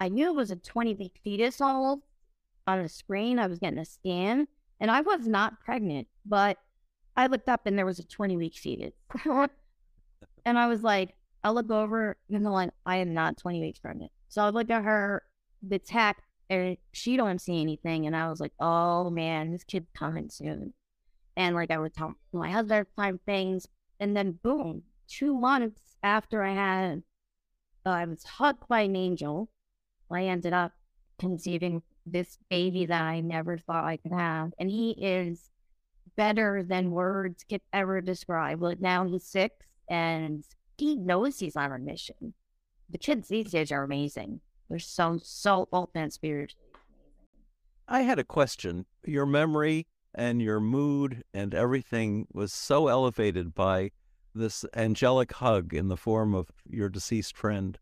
I 0.00 0.08
knew 0.08 0.28
it 0.28 0.34
was 0.34 0.50
a 0.50 0.56
20 0.56 0.94
week 0.94 1.20
fetus 1.22 1.60
all 1.60 2.00
on 2.66 2.82
the 2.82 2.88
screen. 2.88 3.38
I 3.38 3.46
was 3.46 3.58
getting 3.58 3.78
a 3.78 3.84
scan 3.84 4.48
and 4.80 4.90
I 4.90 5.00
was 5.00 5.26
not 5.26 5.60
pregnant, 5.60 6.08
but 6.24 6.58
I 7.18 7.26
looked 7.26 7.48
up 7.48 7.62
and 7.66 7.76
there 7.76 7.84
was 7.84 7.98
a 7.98 8.04
20 8.04 8.36
week 8.36 8.54
fetus. 8.54 8.94
and 10.44 10.56
I 10.56 10.68
was 10.68 10.84
like, 10.84 11.16
I 11.42 11.50
look 11.50 11.68
over 11.68 12.16
and 12.30 12.46
I'm 12.46 12.52
like, 12.52 12.70
I 12.86 12.98
am 12.98 13.12
not 13.12 13.36
20 13.36 13.60
weeks 13.60 13.80
pregnant. 13.80 14.12
So 14.28 14.40
I 14.40 14.50
look 14.50 14.70
at 14.70 14.84
her, 14.84 15.24
the 15.60 15.80
tech, 15.80 16.22
and 16.48 16.76
she 16.92 17.16
don't 17.16 17.40
see 17.40 17.60
anything. 17.60 18.06
And 18.06 18.14
I 18.14 18.30
was 18.30 18.38
like, 18.38 18.52
oh 18.60 19.10
man, 19.10 19.50
this 19.50 19.64
kid's 19.64 19.90
coming 19.96 20.30
soon. 20.30 20.74
And 21.36 21.56
like 21.56 21.72
I 21.72 21.78
would 21.78 21.92
tell 21.92 22.14
my 22.32 22.52
husband 22.52 22.86
time 22.96 23.18
things. 23.26 23.66
And 23.98 24.16
then 24.16 24.38
boom, 24.40 24.84
two 25.08 25.34
months 25.34 25.82
after 26.04 26.44
I 26.44 26.54
had, 26.54 27.02
uh, 27.84 27.90
I 27.90 28.04
was 28.04 28.22
hugged 28.22 28.68
by 28.68 28.82
an 28.82 28.94
angel. 28.94 29.50
I 30.08 30.26
ended 30.26 30.52
up 30.52 30.70
conceiving 31.18 31.82
this 32.06 32.38
baby 32.48 32.86
that 32.86 33.02
I 33.02 33.18
never 33.22 33.58
thought 33.58 33.84
I 33.84 33.96
could 33.96 34.12
have. 34.12 34.52
And 34.60 34.70
he 34.70 34.92
is 34.92 35.50
better 36.18 36.64
than 36.64 36.90
words 36.90 37.44
could 37.48 37.62
ever 37.72 38.00
describe. 38.00 38.60
Like 38.60 38.80
now 38.80 39.06
he's 39.06 39.24
six 39.24 39.54
and 39.88 40.44
he 40.76 40.96
knows 40.96 41.38
he's 41.38 41.56
on 41.56 41.72
a 41.72 41.78
mission. 41.78 42.34
The 42.90 42.98
kids 42.98 43.28
these 43.28 43.52
days 43.52 43.70
are 43.70 43.84
amazing. 43.84 44.40
They're 44.68 44.80
so, 44.80 45.20
so 45.22 45.68
open 45.72 46.10
spiritually. 46.10 46.66
Amazing. 46.74 47.44
I 47.86 48.00
had 48.02 48.18
a 48.18 48.24
question. 48.24 48.84
Your 49.06 49.26
memory 49.26 49.86
and 50.12 50.42
your 50.42 50.58
mood 50.58 51.22
and 51.32 51.54
everything 51.54 52.26
was 52.32 52.52
so 52.52 52.88
elevated 52.88 53.54
by 53.54 53.92
this 54.34 54.64
angelic 54.74 55.32
hug 55.34 55.72
in 55.72 55.86
the 55.86 55.96
form 55.96 56.34
of 56.34 56.50
your 56.68 56.88
deceased 56.88 57.36
friend. 57.36 57.78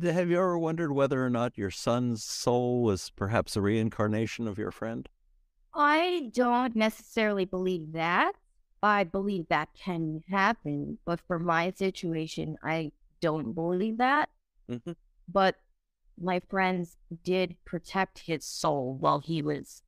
Have 0.00 0.30
you 0.30 0.36
ever 0.36 0.56
wondered 0.56 0.92
whether 0.92 1.24
or 1.24 1.30
not 1.30 1.58
your 1.58 1.70
son's 1.72 2.22
soul 2.22 2.84
was 2.84 3.10
perhaps 3.10 3.56
a 3.56 3.60
reincarnation 3.60 4.46
of 4.46 4.58
your 4.58 4.70
friend? 4.70 5.08
I 5.74 6.30
don't 6.34 6.74
necessarily 6.74 7.44
believe 7.44 7.92
that. 7.92 8.34
I 8.82 9.04
believe 9.04 9.48
that 9.48 9.68
can 9.74 10.22
happen, 10.30 10.98
but 11.04 11.20
for 11.20 11.38
my 11.38 11.70
situation, 11.70 12.56
I 12.62 12.92
don't 13.20 13.52
believe 13.52 13.98
that. 13.98 14.30
Mm-hmm. 14.70 14.92
But 15.28 15.56
my 16.18 16.40
friends 16.48 16.96
did 17.24 17.56
protect 17.64 18.20
his 18.20 18.44
soul 18.44 18.96
while 18.98 19.20
he 19.20 19.42
was, 19.42 19.82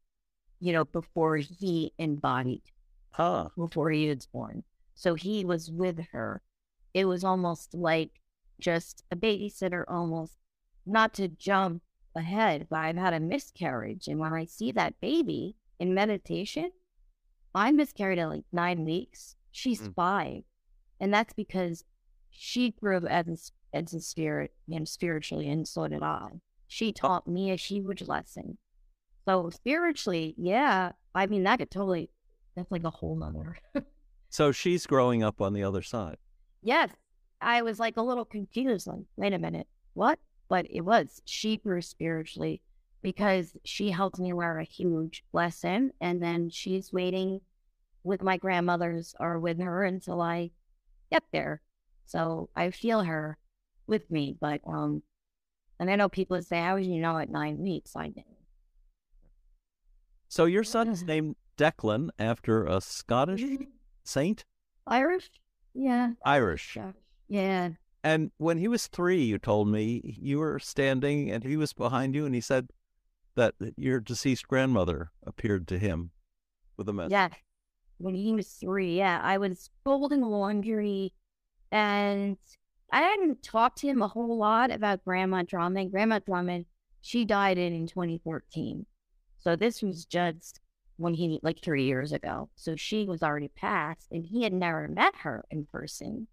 you 0.60 0.72
know, 0.72 0.84
before 0.84 1.36
he 1.36 1.92
embodied, 1.98 2.62
huh. 3.10 3.48
before 3.56 3.90
he 3.90 4.08
was 4.08 4.26
born. 4.26 4.64
So 4.94 5.14
he 5.14 5.44
was 5.44 5.70
with 5.70 6.00
her. 6.12 6.42
It 6.94 7.06
was 7.06 7.24
almost 7.24 7.74
like 7.74 8.10
just 8.60 9.04
a 9.10 9.16
babysitter, 9.16 9.84
almost 9.88 10.36
not 10.84 11.14
to 11.14 11.28
jump 11.28 11.82
ahead, 12.14 12.66
but 12.68 12.80
I've 12.80 12.96
had 12.96 13.14
a 13.14 13.20
miscarriage. 13.20 14.06
And 14.06 14.18
when 14.18 14.32
I 14.32 14.44
see 14.44 14.72
that 14.72 15.00
baby 15.00 15.56
in 15.82 15.94
meditation, 15.94 16.70
I 17.56 17.72
miscarried 17.72 18.20
at 18.20 18.28
like 18.28 18.44
nine 18.52 18.84
weeks. 18.84 19.34
She's 19.50 19.80
mm. 19.80 19.92
five. 19.96 20.42
And 21.00 21.12
that's 21.12 21.34
because 21.34 21.82
she 22.30 22.70
grew 22.70 22.98
up 22.98 23.04
as 23.10 23.26
a, 23.74 23.76
as 23.76 23.92
a 23.92 24.00
spirit 24.00 24.52
and 24.72 24.88
spiritually, 24.88 25.50
and 25.50 25.66
so 25.66 25.88
did 25.88 26.04
I. 26.04 26.28
She 26.68 26.92
taught 26.92 27.26
me 27.26 27.50
a 27.50 27.56
huge 27.56 28.02
lesson. 28.02 28.58
So 29.26 29.50
spiritually, 29.50 30.36
yeah, 30.38 30.92
I 31.16 31.26
mean, 31.26 31.42
that 31.42 31.58
could 31.58 31.72
totally, 31.72 32.10
that's 32.54 32.70
like 32.70 32.84
a 32.84 32.90
whole 32.90 33.16
nother. 33.16 33.56
So 34.30 34.50
she's 34.50 34.86
growing 34.86 35.22
up 35.22 35.42
on 35.42 35.52
the 35.52 35.62
other 35.62 35.82
side. 35.82 36.16
Yes. 36.62 36.88
I 37.42 37.60
was 37.60 37.78
like 37.78 37.98
a 37.98 38.02
little 38.02 38.24
confused, 38.24 38.86
like, 38.86 39.04
wait 39.16 39.34
a 39.34 39.38
minute, 39.38 39.66
what? 39.92 40.18
But 40.48 40.66
it 40.70 40.80
was. 40.80 41.20
She 41.26 41.58
grew 41.58 41.82
spiritually 41.82 42.62
because 43.02 43.56
she 43.64 43.90
helped 43.90 44.18
me 44.18 44.32
learn 44.32 44.60
a 44.60 44.64
huge 44.64 45.24
lesson. 45.32 45.90
And 46.00 46.22
then 46.22 46.50
she's 46.50 46.92
waiting 46.92 47.40
with 48.04 48.22
my 48.22 48.36
grandmothers 48.36 49.14
or 49.20 49.38
with 49.38 49.60
her 49.60 49.84
until 49.84 50.20
I 50.20 50.50
get 51.10 51.24
there. 51.32 51.60
So 52.06 52.48
I 52.56 52.70
feel 52.70 53.02
her 53.02 53.36
with 53.86 54.10
me. 54.10 54.36
But, 54.40 54.60
um, 54.66 55.02
and 55.78 55.90
I 55.90 55.96
know 55.96 56.08
people 56.08 56.40
say, 56.42 56.60
how 56.60 56.76
did 56.76 56.86
you 56.86 57.00
know 57.00 57.18
at 57.18 57.30
nine 57.30 57.58
weeks? 57.58 57.96
I 57.96 58.08
didn't. 58.08 58.26
So 60.28 60.46
your 60.46 60.64
son 60.64 60.88
is 60.88 61.02
named 61.02 61.36
Declan 61.58 62.08
after 62.18 62.64
a 62.64 62.80
Scottish 62.80 63.44
Saint? 64.04 64.44
Irish? 64.86 65.30
Yeah. 65.74 66.12
Irish. 66.24 66.78
Yeah. 67.28 67.70
And 68.04 68.30
when 68.38 68.58
he 68.58 68.66
was 68.66 68.88
three, 68.88 69.22
you 69.22 69.38
told 69.38 69.68
me 69.68 70.00
you 70.04 70.38
were 70.38 70.58
standing 70.58 71.30
and 71.30 71.44
he 71.44 71.56
was 71.56 71.72
behind 71.72 72.14
you, 72.14 72.26
and 72.26 72.34
he 72.34 72.40
said 72.40 72.68
that 73.34 73.54
your 73.76 74.00
deceased 74.00 74.48
grandmother 74.48 75.10
appeared 75.26 75.66
to 75.68 75.78
him 75.78 76.10
with 76.76 76.88
a 76.88 76.92
message. 76.92 77.12
Yeah. 77.12 77.28
When 77.98 78.14
he 78.14 78.32
was 78.32 78.48
three, 78.48 78.98
yeah. 78.98 79.20
I 79.22 79.38
was 79.38 79.70
folding 79.84 80.22
laundry 80.22 81.12
and 81.70 82.36
I 82.92 83.00
hadn't 83.00 83.42
talked 83.42 83.78
to 83.78 83.86
him 83.86 84.02
a 84.02 84.08
whole 84.08 84.36
lot 84.36 84.70
about 84.70 85.04
Grandma 85.04 85.42
Drummond. 85.42 85.90
Grandma 85.90 86.18
Drummond, 86.18 86.66
she 87.00 87.24
died 87.24 87.58
in, 87.58 87.72
in 87.72 87.86
2014. 87.86 88.84
So 89.38 89.56
this 89.56 89.82
was 89.82 90.04
just 90.04 90.60
when 90.96 91.14
he 91.14 91.40
like 91.42 91.60
three 91.60 91.84
years 91.84 92.12
ago. 92.12 92.50
So 92.54 92.76
she 92.76 93.06
was 93.06 93.22
already 93.22 93.48
passed 93.48 94.08
and 94.10 94.24
he 94.24 94.42
had 94.42 94.52
never 94.52 94.88
met 94.88 95.14
her 95.22 95.44
in 95.50 95.66
person. 95.66 96.28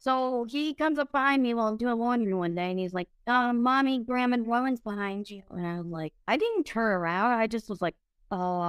So 0.00 0.46
he 0.48 0.72
comes 0.72 0.98
up 0.98 1.12
behind 1.12 1.42
me 1.42 1.52
while 1.52 1.68
I'm 1.68 1.76
doing 1.76 1.98
laundry 1.98 2.32
one 2.32 2.54
day 2.54 2.70
and 2.70 2.78
he's 2.78 2.94
like, 2.94 3.08
um, 3.26 3.62
mommy, 3.62 4.02
grandma 4.02 4.38
woman's 4.38 4.80
behind 4.80 5.28
you. 5.28 5.42
And 5.50 5.66
I 5.66 5.76
was 5.76 5.86
like, 5.86 6.14
I 6.26 6.38
didn't 6.38 6.64
turn 6.64 6.92
around. 6.92 7.32
I 7.32 7.46
just 7.46 7.68
was 7.68 7.82
like, 7.82 7.96
oh, 8.30 8.60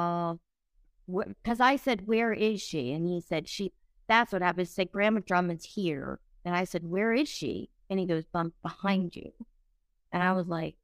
uh, 1.08 1.24
because 1.42 1.62
I 1.62 1.78
said, 1.78 2.06
where 2.06 2.34
is 2.34 2.62
she? 2.62 2.92
And 2.92 3.08
he 3.08 3.22
said, 3.22 3.48
she, 3.48 3.72
that's 4.08 4.34
what 4.34 4.42
happened. 4.42 4.68
He 4.68 4.74
said, 4.74 4.92
Grandma 4.92 5.22
Drummond's 5.26 5.64
here. 5.64 6.20
And 6.44 6.54
I 6.54 6.66
said, 6.66 6.84
where 6.84 7.14
is 7.14 7.30
she? 7.30 7.70
And 7.90 7.98
he 7.98 8.06
goes, 8.06 8.26
bump 8.26 8.54
behind 8.62 9.16
you. 9.16 9.32
And 10.12 10.22
I 10.22 10.34
was 10.34 10.48
like, 10.48 10.76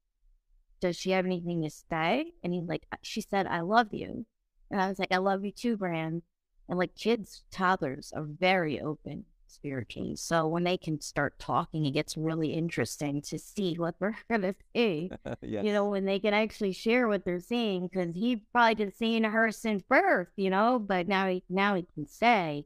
does 0.79 0.95
she 0.95 1.12
have 1.12 1.25
anything 1.25 1.62
to 1.63 1.69
say? 1.69 2.31
And 2.41 2.53
he's 2.53 2.69
like, 2.69 2.83
uh, 2.93 2.97
she 3.01 3.19
said, 3.19 3.47
I 3.47 3.60
love 3.60 3.93
you. 3.93 4.25
And 4.71 4.79
I 4.79 4.88
was 4.88 4.97
like, 4.97 5.12
I 5.12 5.17
love 5.17 5.43
you 5.43 5.51
too, 5.51 5.75
Bran. 5.75 6.21
And 6.69 6.79
like 6.79 6.95
kids, 6.95 7.43
toddlers 7.51 8.13
are 8.15 8.23
very 8.23 8.79
open 8.79 9.25
spiritually. 9.49 10.15
So 10.15 10.47
when 10.47 10.63
they 10.63 10.77
can 10.77 11.01
start 11.01 11.39
talking, 11.39 11.86
it 11.86 11.91
gets 11.91 12.17
really 12.17 12.53
interesting 12.53 13.21
to 13.23 13.39
see 13.39 13.75
what 13.75 13.95
they're 13.99 14.17
going 14.29 14.41
to 14.41 14.55
see. 14.75 15.12
yes. 15.41 15.65
You 15.65 15.73
know, 15.73 15.89
when 15.89 16.05
they 16.05 16.19
can 16.19 16.33
actually 16.33 16.73
share 16.73 17.07
what 17.07 17.25
they're 17.25 17.39
seeing, 17.39 17.88
because 17.88 18.15
he 18.15 18.43
probably 18.51 18.75
been 18.75 18.93
seeing 18.93 19.23
her 19.23 19.51
since 19.51 19.83
birth, 19.83 20.29
you 20.36 20.49
know, 20.49 20.79
but 20.79 21.07
now 21.07 21.27
he, 21.27 21.43
now 21.49 21.75
he 21.75 21.86
can 21.93 22.07
say, 22.07 22.65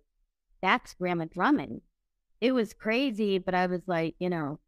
that's 0.62 0.94
Grandma 0.94 1.26
Drummond. 1.26 1.82
It 2.40 2.54
was 2.54 2.74
crazy, 2.74 3.38
but 3.38 3.54
I 3.54 3.68
was 3.68 3.82
like, 3.88 4.16
you 4.20 4.30
know, 4.30 4.60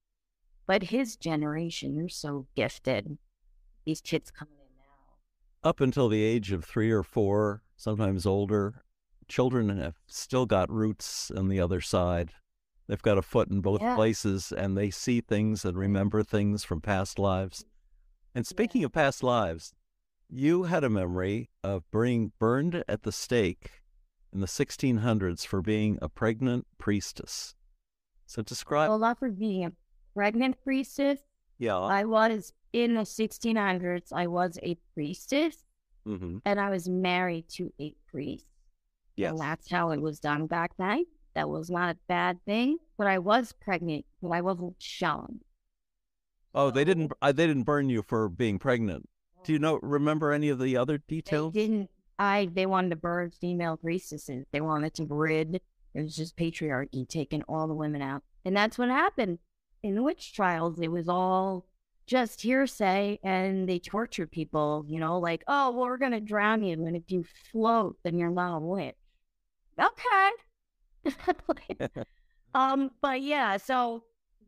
but 0.68 0.84
his 0.84 1.16
generation, 1.16 1.96
they're 1.96 2.10
so 2.10 2.48
gifted 2.56 3.18
these 3.86 4.02
kids 4.02 4.32
coming 4.32 4.56
in 4.56 4.78
now. 4.78 5.70
Up 5.70 5.82
until 5.82 6.10
the 6.10 6.24
age 6.24 6.52
of 6.52 6.64
three 6.64 6.92
or 6.92 7.04
four, 7.04 7.64
sometimes 7.76 8.26
older, 8.26 8.83
children 9.28 9.70
have 9.78 9.96
still 10.08 10.46
got 10.46 10.72
roots 10.72 11.32
on 11.32 11.48
the 11.48 11.60
other 11.60 11.82
side. 11.82 12.32
They've 12.88 13.02
got 13.02 13.18
a 13.18 13.22
foot 13.22 13.50
in 13.50 13.62
both 13.62 13.82
yeah. 13.82 13.96
places 13.96 14.52
and 14.56 14.78
they 14.78 14.90
see 14.90 15.22
things 15.22 15.64
and 15.64 15.78
remember 15.78 16.24
things 16.24 16.64
from 16.64 16.82
past 16.82 17.18
lives. 17.18 17.66
And 18.36 18.46
speaking 18.46 18.82
yeah. 18.82 18.86
of 18.86 18.94
past 18.94 19.24
lives, 19.24 19.74
you 20.30 20.64
had 20.64 20.84
a 20.84 20.90
memory 20.90 21.50
of 21.64 21.84
being 21.92 22.32
burned 22.40 22.84
at 22.88 23.04
the 23.04 23.12
stake 23.12 23.70
in 24.34 24.42
the 24.42 24.48
1600s 24.48 25.46
for 25.46 25.62
being 25.62 25.98
a 26.02 26.10
pregnant 26.10 26.66
priestess. 26.78 27.56
So 28.26 28.42
describe. 28.42 28.90
Well, 28.90 29.00
not 29.00 29.20
for 29.20 29.30
being 29.30 29.66
a 29.66 29.72
pregnant 30.14 30.62
priestess. 30.64 31.20
Yeah. 31.60 31.78
I 31.78 32.04
was 32.04 32.52
in 32.74 32.96
the 32.96 33.02
1600s, 33.02 34.12
I 34.12 34.28
was 34.28 34.58
a 34.64 34.76
priestess 34.94 35.64
mm-hmm. 36.08 36.38
and 36.46 36.60
I 36.60 36.70
was 36.70 36.90
married 36.90 37.48
to 37.50 37.72
a 37.80 37.94
priest. 38.10 38.46
Yes. 39.16 39.32
And 39.32 39.40
that's 39.40 39.70
how 39.70 39.92
it 39.92 40.02
was 40.02 40.20
done 40.20 40.48
back 40.48 40.72
then. 40.78 41.06
That 41.36 41.50
was 41.50 41.70
not 41.70 41.96
a 41.96 42.00
bad 42.08 42.44
thing, 42.46 42.78
but 42.98 43.08
I 43.08 43.20
was 43.20 43.54
pregnant, 43.54 44.06
but 44.22 44.30
I 44.30 44.42
wasn't 44.42 44.76
shown. 44.80 45.40
Oh, 46.54 46.70
they 46.70 46.84
didn't. 46.84 47.12
Uh, 47.22 47.32
they 47.32 47.48
didn't 47.48 47.64
burn 47.64 47.90
you 47.90 48.04
for 48.04 48.30
being 48.30 48.60
pregnant. 48.60 49.10
Do 49.44 49.54
you 49.54 49.60
know? 49.60 49.80
Remember 49.82 50.32
any 50.32 50.50
of 50.50 50.60
the 50.60 50.78
other 50.78 51.00
details? 51.00 51.54
They 51.54 51.68
didn't. 51.68 51.90
I. 52.20 52.50
They 52.54 52.68
wanted 52.68 52.92
to 52.92 52.96
burn 52.96 53.32
female 53.32 53.78
priestesses. 53.78 54.46
They 54.52 54.62
wanted 54.62 54.94
to 54.96 55.06
rid. 55.06 55.56
It 55.96 56.02
was 56.02 56.16
just 56.16 56.38
patriarchy 56.38 57.08
taking 57.08 57.42
all 57.44 57.68
the 57.68 57.74
women 57.74 58.04
out, 58.04 58.24
and 58.46 58.56
that's 58.56 58.78
what 58.78 58.90
happened 58.90 59.40
in 59.82 59.96
the 59.96 60.04
witch 60.04 60.34
trials. 60.34 60.80
It 60.80 60.92
was 60.92 61.10
all 61.10 61.66
just 62.06 62.42
hearsay 62.42 63.20
and 63.24 63.68
they 63.68 63.80
torture 63.80 64.28
people, 64.28 64.86
you 64.88 65.00
know, 65.00 65.20
like, 65.20 65.44
oh, 65.48 65.72
well, 65.72 65.86
we're 65.86 65.98
going 65.98 66.12
to 66.12 66.20
drown 66.20 66.64
you. 66.64 66.74
And 66.86 66.96
if 66.96 67.04
you 67.08 67.24
float, 67.52 67.98
then 68.04 68.18
you're 68.18 68.30
not 68.30 68.58
a 68.58 68.60
witch. 68.60 68.96
Okay. 69.80 70.30
um, 72.56 72.92
but 73.02 73.22
yeah, 73.22 73.58
so 73.58 74.04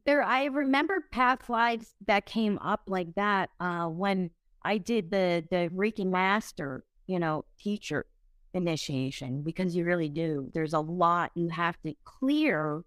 there, 0.05 0.21
I 0.23 0.45
remember 0.45 1.03
past 1.11 1.49
lives 1.49 1.93
that 2.07 2.25
came 2.25 2.57
up 2.59 2.81
like 2.87 3.15
that 3.15 3.49
uh, 3.59 3.87
when 3.87 4.29
I 4.63 4.77
did 4.77 5.11
the, 5.11 5.43
the 5.49 5.69
Reiki 5.73 6.05
Master, 6.05 6.83
you 7.07 7.19
know, 7.19 7.45
teacher 7.59 8.05
initiation, 8.53 9.41
because 9.41 9.75
you 9.75 9.83
really 9.83 10.09
do. 10.09 10.49
There's 10.53 10.73
a 10.73 10.79
lot 10.79 11.31
you 11.35 11.49
have 11.49 11.81
to 11.83 11.93
clear 12.03 12.83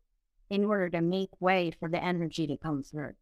in 0.50 0.64
order 0.64 0.88
to 0.90 1.00
make 1.00 1.30
way 1.40 1.72
for 1.78 1.88
the 1.88 2.02
energy 2.02 2.46
to 2.46 2.56
come 2.56 2.82
through 2.82 3.12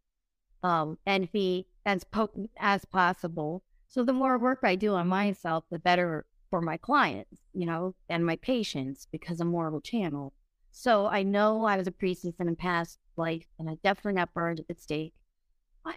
um, 0.62 0.98
and 1.06 1.30
be 1.32 1.66
as 1.84 2.04
potent 2.04 2.50
as 2.58 2.84
possible. 2.84 3.62
So 3.88 4.04
the 4.04 4.12
more 4.12 4.38
work 4.38 4.60
I 4.62 4.74
do 4.74 4.94
on 4.94 5.08
myself, 5.08 5.64
the 5.70 5.78
better 5.78 6.24
for 6.50 6.60
my 6.60 6.76
clients, 6.76 7.40
you 7.52 7.66
know, 7.66 7.94
and 8.08 8.24
my 8.24 8.36
patients 8.36 9.06
because 9.10 9.40
I'm 9.40 9.48
more 9.48 9.68
of 9.68 9.74
a 9.74 9.80
channel. 9.80 10.32
So 10.70 11.06
I 11.06 11.22
know 11.22 11.64
I 11.64 11.76
was 11.76 11.86
a 11.86 11.92
priestess 11.92 12.34
in 12.38 12.48
a 12.48 12.54
past 12.54 12.98
life, 13.16 13.46
and 13.58 13.70
I 13.70 13.78
definitely 13.82 14.18
got 14.18 14.34
burned 14.34 14.60
at 14.60 14.68
the 14.68 14.74
stake. 14.74 15.14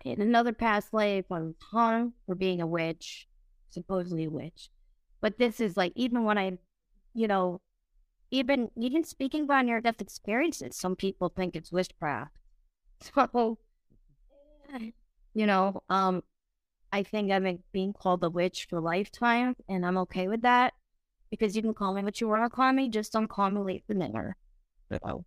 In 0.05 0.21
another 0.21 0.53
past 0.53 0.93
life, 0.93 1.25
I 1.31 1.39
was 1.39 1.55
hung 1.71 2.13
for 2.25 2.35
being 2.35 2.61
a 2.61 2.67
witch, 2.67 3.27
supposedly 3.69 4.25
a 4.25 4.29
witch. 4.29 4.69
But 5.19 5.37
this 5.37 5.59
is 5.59 5.75
like 5.75 5.93
even 5.95 6.23
when 6.23 6.37
I 6.37 6.59
you 7.13 7.27
know, 7.27 7.61
even 8.31 8.69
even 8.77 9.03
speaking 9.03 9.43
about 9.43 9.65
near 9.65 9.81
death 9.81 10.01
experiences, 10.01 10.77
some 10.77 10.95
people 10.95 11.29
think 11.29 11.55
it's 11.55 11.71
witchcraft. 11.71 12.31
So, 13.15 13.57
you 15.33 15.47
know, 15.47 15.81
um, 15.89 16.21
I 16.91 17.03
think 17.03 17.31
I'm 17.31 17.59
being 17.71 17.93
called 17.93 18.23
a 18.23 18.29
witch 18.29 18.67
for 18.69 18.77
a 18.77 18.81
lifetime, 18.81 19.55
and 19.67 19.85
I'm 19.85 19.97
okay 19.99 20.27
with 20.27 20.41
that 20.41 20.73
because 21.29 21.55
you 21.55 21.61
can 21.61 21.73
call 21.73 21.93
me 21.93 22.03
what 22.03 22.19
you 22.19 22.27
want 22.27 22.43
to 22.43 22.49
call 22.49 22.73
me, 22.73 22.89
just 22.89 23.13
don't 23.13 23.27
call 23.27 23.49
me 23.51 23.61
late 23.61 23.83
for 23.85 23.93
dinner. 23.93 24.35
Oh. 25.03 25.23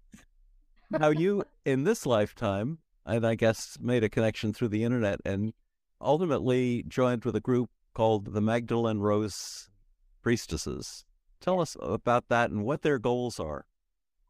now, 0.90 1.08
you 1.10 1.44
in 1.64 1.84
this 1.84 2.04
lifetime, 2.06 2.78
and 3.06 3.26
I 3.26 3.34
guess 3.34 3.78
made 3.80 4.04
a 4.04 4.08
connection 4.08 4.52
through 4.52 4.68
the 4.68 4.84
internet, 4.84 5.20
and 5.24 5.52
ultimately 6.00 6.84
joined 6.88 7.24
with 7.24 7.36
a 7.36 7.40
group 7.40 7.70
called 7.94 8.32
the 8.32 8.40
Magdalene 8.40 8.98
Rose 8.98 9.68
Priestesses. 10.22 11.04
Tell 11.40 11.60
us 11.60 11.76
about 11.80 12.28
that 12.28 12.50
and 12.50 12.64
what 12.64 12.82
their 12.82 12.98
goals 12.98 13.38
are. 13.38 13.66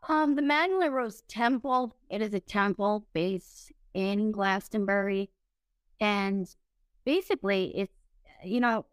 Um, 0.08 0.34
the 0.34 0.42
Magdalene 0.42 0.90
Rose 0.90 1.22
Temple. 1.28 1.94
It 2.10 2.20
is 2.20 2.34
a 2.34 2.40
temple 2.40 3.06
based 3.12 3.72
in 3.94 4.32
Glastonbury, 4.32 5.30
and 6.00 6.48
basically, 7.04 7.72
it's 7.76 7.92
you 8.44 8.60
know, 8.60 8.86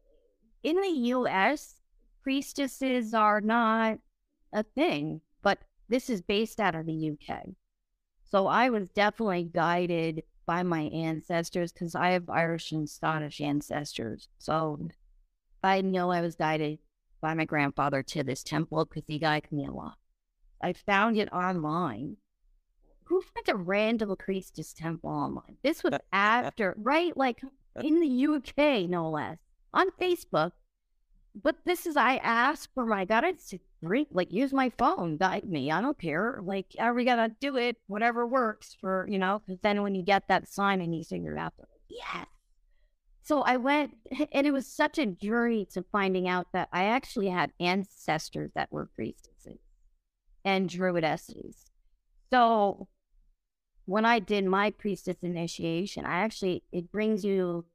in 0.63 0.75
the 0.79 0.87
U.S., 0.87 1.75
priestesses 2.23 3.13
are 3.13 3.41
not 3.41 3.97
a 4.53 4.63
thing, 4.63 5.21
but 5.41 5.59
this 5.87 6.09
is 6.09 6.21
based 6.21 6.59
out 6.59 6.75
of 6.75 6.85
the 6.85 7.11
UK. 7.11 7.47
So 8.23 8.47
I 8.47 8.69
was 8.69 8.89
definitely 8.89 9.49
guided 9.51 10.23
by 10.45 10.63
my 10.63 10.81
ancestors 10.81 11.71
because 11.71 11.95
I 11.95 12.11
have 12.11 12.29
Irish 12.29 12.71
and 12.71 12.89
Scottish 12.89 13.41
ancestors. 13.41 14.27
So 14.37 14.79
I 15.63 15.81
know 15.81 16.11
I 16.11 16.21
was 16.21 16.35
guided 16.35 16.79
by 17.21 17.33
my 17.33 17.45
grandfather 17.45 18.03
to 18.03 18.23
this 18.23 18.43
temple 18.43 18.85
because 18.85 19.03
he 19.07 19.19
guided 19.19 19.51
me 19.51 19.65
a 19.65 19.71
lot. 19.71 19.97
I 20.61 20.73
found 20.73 21.17
it 21.17 21.31
online. 21.31 22.17
Who 23.05 23.21
finds 23.21 23.49
a 23.49 23.55
random 23.55 24.15
priestess 24.19 24.73
temple 24.73 25.09
online? 25.09 25.57
This 25.63 25.83
was 25.83 25.93
after, 26.13 26.75
right? 26.77 27.15
Like 27.17 27.41
in 27.81 27.99
the 27.99 28.27
UK, 28.27 28.89
no 28.89 29.09
less, 29.09 29.37
on 29.73 29.87
Facebook 30.01 30.51
but 31.35 31.57
this 31.65 31.85
is 31.85 31.95
I 31.95 32.17
asked 32.17 32.69
for 32.73 32.85
my 32.85 33.05
guidance 33.05 33.49
to 33.49 33.59
like 34.11 34.31
use 34.31 34.51
my 34.51 34.71
phone, 34.77 35.17
guide 35.17 35.47
me. 35.47 35.71
I 35.71 35.81
don't 35.81 35.97
care. 35.97 36.39
Like, 36.43 36.75
are 36.79 36.93
we 36.93 37.05
gonna 37.05 37.29
do 37.39 37.55
it? 37.55 37.77
Whatever 37.87 38.27
works 38.27 38.75
for 38.79 39.07
you 39.09 39.19
know. 39.19 39.41
Because 39.45 39.59
then 39.61 39.81
when 39.81 39.95
you 39.95 40.03
get 40.03 40.27
that 40.27 40.47
sign 40.47 40.81
and 40.81 40.95
you 40.95 41.03
figure 41.03 41.33
it 41.35 41.39
out, 41.39 41.53
yes. 41.87 42.25
So 43.23 43.41
I 43.41 43.57
went, 43.57 43.91
and 44.33 44.47
it 44.47 44.51
was 44.51 44.67
such 44.67 44.97
a 44.97 45.05
journey 45.05 45.67
to 45.73 45.85
finding 45.91 46.27
out 46.27 46.47
that 46.53 46.69
I 46.73 46.85
actually 46.85 47.29
had 47.29 47.51
ancestors 47.59 48.51
that 48.55 48.71
were 48.71 48.89
priestesses 48.95 49.59
and 50.43 50.69
druidesses. 50.69 51.55
So 52.31 52.87
when 53.89 54.05
I 54.05 54.19
did 54.19 54.45
my 54.45 54.69
priestess 54.69 55.17
initiation, 55.23 56.05
I 56.05 56.19
actually 56.19 56.63
it 56.71 56.91
brings 56.91 57.25
you. 57.25 57.65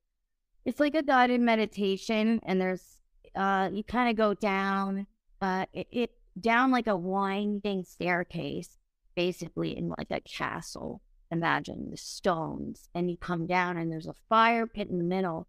It's 0.65 0.79
like 0.79 0.95
a 0.95 1.03
guided 1.03 1.41
meditation, 1.41 2.41
and 2.45 2.61
there's 2.61 3.01
uh, 3.35 3.69
you 3.73 3.83
kind 3.83 4.09
of 4.09 4.17
go 4.17 4.33
down, 4.33 5.09
uh, 5.41 5.67
it, 5.73 5.89
it 5.91 6.11
down 6.41 6.71
like 6.71 6.87
a 6.87 6.97
winding 6.97 7.83
staircase, 7.83 8.79
basically 9.17 9.77
in 9.77 9.89
like 9.89 10.13
a 10.13 10.21
castle. 10.21 11.03
Imagine 11.33 11.91
the 11.91 11.97
stones, 11.97 12.89
and 12.95 13.11
you 13.11 13.17
come 13.17 13.47
down, 13.49 13.77
and 13.77 13.91
there's 13.91 14.07
a 14.07 14.15
fire 14.29 14.69
pit 14.69 14.89
in 14.89 14.99
the 14.99 15.05
middle. 15.05 15.49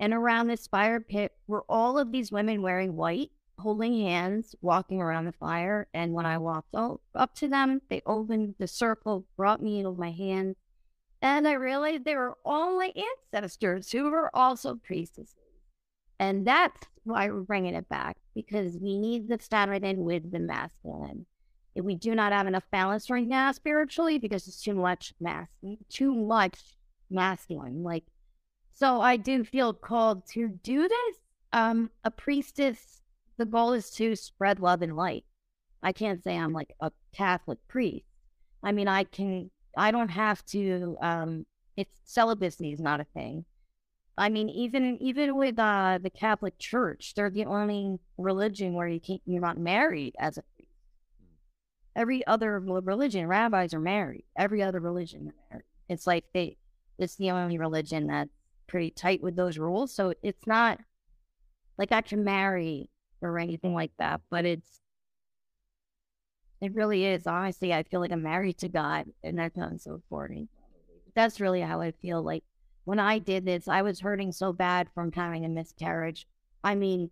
And 0.00 0.12
around 0.12 0.48
this 0.48 0.66
fire 0.66 0.98
pit 0.98 1.30
were 1.46 1.64
all 1.68 1.96
of 1.96 2.10
these 2.10 2.32
women 2.32 2.60
wearing 2.60 2.96
white, 2.96 3.30
holding 3.62 3.98
hands, 4.00 4.54
walking 4.60 5.00
around 5.00 5.24
the 5.24 5.32
fire. 5.32 5.88
And 5.94 6.12
when 6.12 6.26
I 6.26 6.38
walked 6.38 6.74
up 6.74 7.34
to 7.36 7.48
them, 7.48 7.80
they 7.88 8.02
opened 8.04 8.56
the 8.58 8.66
circle, 8.66 9.26
brought 9.36 9.62
me 9.62 9.80
in 9.80 9.88
with 9.88 9.98
my 9.98 10.10
hands, 10.10 10.56
and 11.22 11.46
I 11.46 11.52
realized 11.52 12.04
they 12.04 12.16
were 12.16 12.36
all 12.44 12.76
my 12.76 12.92
ancestors 13.32 13.90
who 13.92 14.10
were 14.10 14.34
also 14.34 14.74
priestesses. 14.74 15.36
And 16.18 16.46
that's 16.46 16.86
why 17.04 17.30
we're 17.30 17.42
bringing 17.42 17.74
it 17.74 17.88
back 17.88 18.16
because 18.34 18.76
we 18.78 18.98
need 18.98 19.28
the 19.28 19.38
feminine 19.38 20.04
with 20.04 20.30
the 20.30 20.40
masculine. 20.40 21.26
If 21.74 21.84
we 21.84 21.94
do 21.94 22.14
not 22.14 22.32
have 22.32 22.46
enough 22.46 22.64
balance 22.70 23.08
right 23.08 23.26
now 23.26 23.52
spiritually 23.52 24.18
because 24.18 24.46
it's 24.46 24.62
too 24.62 24.74
much 24.74 25.14
mass, 25.20 25.48
too 25.88 26.14
much 26.14 26.76
masculine. 27.08 27.82
Like, 27.82 28.04
so 28.72 29.00
I 29.00 29.16
do 29.16 29.44
feel 29.44 29.72
called 29.72 30.26
to 30.30 30.48
do 30.48 30.88
this. 30.88 31.16
Um, 31.52 31.90
a 32.02 32.10
priestess, 32.10 33.01
the 33.42 33.50
goal 33.50 33.72
is 33.72 33.90
to 33.90 34.14
spread 34.14 34.60
love 34.60 34.82
and 34.82 34.94
light. 34.94 35.24
I 35.82 35.90
can't 35.90 36.22
say 36.22 36.38
I'm 36.38 36.52
like 36.52 36.72
a 36.80 36.92
Catholic 37.12 37.58
priest. 37.66 38.06
I 38.62 38.70
mean, 38.70 38.86
I 38.86 39.02
can, 39.02 39.50
I 39.76 39.90
don't 39.90 40.10
have 40.10 40.44
to, 40.46 40.96
um, 41.02 41.44
it's 41.76 41.98
celibacy 42.04 42.70
is 42.70 42.78
not 42.78 43.00
a 43.00 43.06
thing. 43.14 43.44
I 44.16 44.28
mean, 44.28 44.48
even 44.50 44.96
even 45.00 45.36
with 45.36 45.58
uh, 45.58 45.98
the 46.00 46.10
Catholic 46.10 46.56
Church, 46.60 47.14
they're 47.16 47.30
the 47.30 47.46
only 47.46 47.98
religion 48.16 48.74
where 48.74 48.86
you 48.86 49.00
can't, 49.00 49.22
you're 49.24 49.40
not 49.40 49.58
married 49.58 50.14
as 50.20 50.38
a 50.38 50.42
priest. 50.54 50.70
Every 51.96 52.24
other 52.28 52.60
religion, 52.60 53.26
rabbis 53.26 53.74
are 53.74 53.80
married. 53.80 54.24
Every 54.38 54.62
other 54.62 54.78
religion. 54.78 55.32
It's 55.88 56.06
like 56.06 56.26
they, 56.32 56.58
it's 56.96 57.16
the 57.16 57.32
only 57.32 57.58
religion 57.58 58.06
that's 58.06 58.30
pretty 58.68 58.90
tight 58.90 59.20
with 59.20 59.34
those 59.34 59.58
rules. 59.58 59.92
So 59.92 60.14
it's 60.22 60.46
not 60.46 60.78
like 61.76 61.90
I 61.90 62.02
can 62.02 62.22
marry 62.22 62.88
or 63.22 63.38
anything 63.38 63.74
like 63.74 63.92
that, 63.98 64.20
but 64.30 64.44
it's 64.44 64.80
it 66.60 66.74
really 66.74 67.04
is. 67.04 67.26
Honestly, 67.26 67.72
I 67.74 67.82
feel 67.82 68.00
like 68.00 68.12
I'm 68.12 68.22
married 68.22 68.58
to 68.58 68.68
God, 68.68 69.06
and 69.24 69.38
that's 69.38 69.56
not 69.56 69.80
so 69.80 69.94
important. 69.94 70.48
That's 71.14 71.40
really 71.40 71.60
how 71.60 71.80
I 71.80 71.90
feel. 71.90 72.22
Like 72.22 72.44
when 72.84 73.00
I 73.00 73.18
did 73.18 73.44
this, 73.44 73.66
I 73.66 73.82
was 73.82 74.00
hurting 74.00 74.32
so 74.32 74.52
bad 74.52 74.88
from 74.94 75.10
having 75.10 75.44
a 75.44 75.48
miscarriage. 75.48 76.26
I 76.62 76.76
mean, 76.76 77.10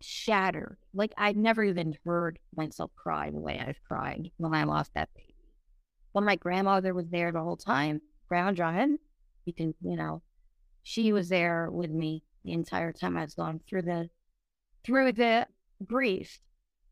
shattered. 0.00 0.76
Like 0.92 1.12
I'd 1.16 1.36
never 1.36 1.62
even 1.62 1.96
heard 2.04 2.38
myself 2.56 2.90
cry 2.96 3.30
the 3.30 3.40
way 3.40 3.62
I've 3.64 3.80
cried 3.86 4.30
when 4.36 4.54
I 4.54 4.64
lost 4.64 4.92
that 4.94 5.08
baby. 5.14 5.34
Well, 6.12 6.24
my 6.24 6.36
grandmother 6.36 6.94
was 6.94 7.08
there 7.10 7.30
the 7.30 7.42
whole 7.42 7.56
time, 7.56 8.00
Brown 8.28 8.56
John. 8.56 8.98
You 9.44 9.52
can, 9.52 9.74
you 9.80 9.96
know, 9.96 10.22
she 10.82 11.12
was 11.12 11.28
there 11.28 11.70
with 11.70 11.90
me 11.90 12.22
the 12.44 12.52
entire 12.52 12.92
time 12.92 13.16
I 13.16 13.24
was 13.24 13.34
going 13.34 13.60
through 13.68 13.82
the 13.82 14.10
through 14.84 15.12
the 15.12 15.46
grief 15.84 16.40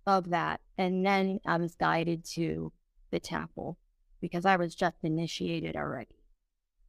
of 0.06 0.30
that. 0.30 0.60
And 0.78 1.04
then 1.04 1.40
I 1.46 1.56
was 1.56 1.74
guided 1.74 2.24
to 2.34 2.72
the 3.10 3.20
temple 3.20 3.78
because 4.20 4.44
I 4.44 4.56
was 4.56 4.74
just 4.74 4.96
initiated 5.02 5.76
already 5.76 6.16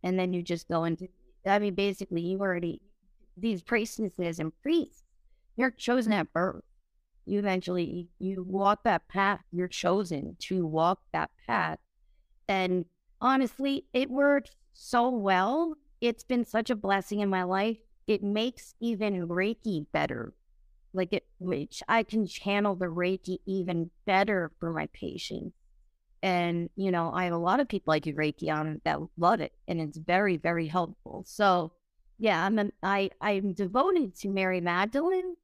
and 0.03 0.17
then 0.17 0.33
you 0.33 0.41
just 0.41 0.67
go 0.67 0.83
into 0.83 1.07
I 1.45 1.59
mean, 1.59 1.75
basically, 1.75 2.21
you 2.21 2.39
already 2.39 2.81
these 3.37 3.61
priestesses 3.61 4.39
and 4.39 4.51
priests, 4.61 5.03
you're 5.55 5.71
chosen 5.71 6.11
at 6.11 6.33
birth. 6.33 6.63
You 7.25 7.39
eventually 7.39 8.09
you 8.19 8.43
walk 8.43 8.83
that 8.83 9.07
path. 9.07 9.41
You're 9.51 9.67
chosen 9.67 10.35
to 10.39 10.65
walk 10.65 10.99
that 11.13 11.29
path, 11.47 11.79
and 12.47 12.85
honestly, 13.21 13.85
it 13.93 14.09
worked 14.09 14.55
so 14.73 15.09
well. 15.09 15.75
It's 16.01 16.23
been 16.23 16.45
such 16.45 16.69
a 16.69 16.75
blessing 16.75 17.21
in 17.21 17.29
my 17.29 17.43
life. 17.43 17.77
It 18.07 18.23
makes 18.23 18.75
even 18.79 19.27
Reiki 19.27 19.85
better. 19.91 20.33
Like 20.97 21.13
it, 21.13 21.25
which 21.39 21.81
I 21.87 22.03
can 22.03 22.27
channel 22.27 22.75
the 22.75 22.87
Reiki 22.87 23.37
even 23.45 23.91
better 24.05 24.51
for 24.59 24.73
my 24.73 24.87
patients 24.87 25.55
and, 26.23 26.69
you 26.75 26.91
know, 26.91 27.11
I 27.13 27.25
have 27.25 27.33
a 27.33 27.37
lot 27.37 27.59
of 27.59 27.67
people 27.67 27.93
I 27.93 27.99
do 27.99 28.13
Reiki 28.13 28.51
on 28.51 28.81
that 28.83 28.99
love 29.17 29.39
it. 29.39 29.53
And 29.67 29.79
it's 29.79 29.97
very, 29.97 30.37
very 30.37 30.67
helpful. 30.67 31.23
So, 31.27 31.71
yeah, 32.17 32.43
I'm 32.43 32.57
a, 32.57 32.69
I, 32.81 33.11
I'm 33.21 33.53
devoted 33.53 34.15
to 34.19 34.29
Mary 34.29 34.59
Magdalene. 34.59 35.35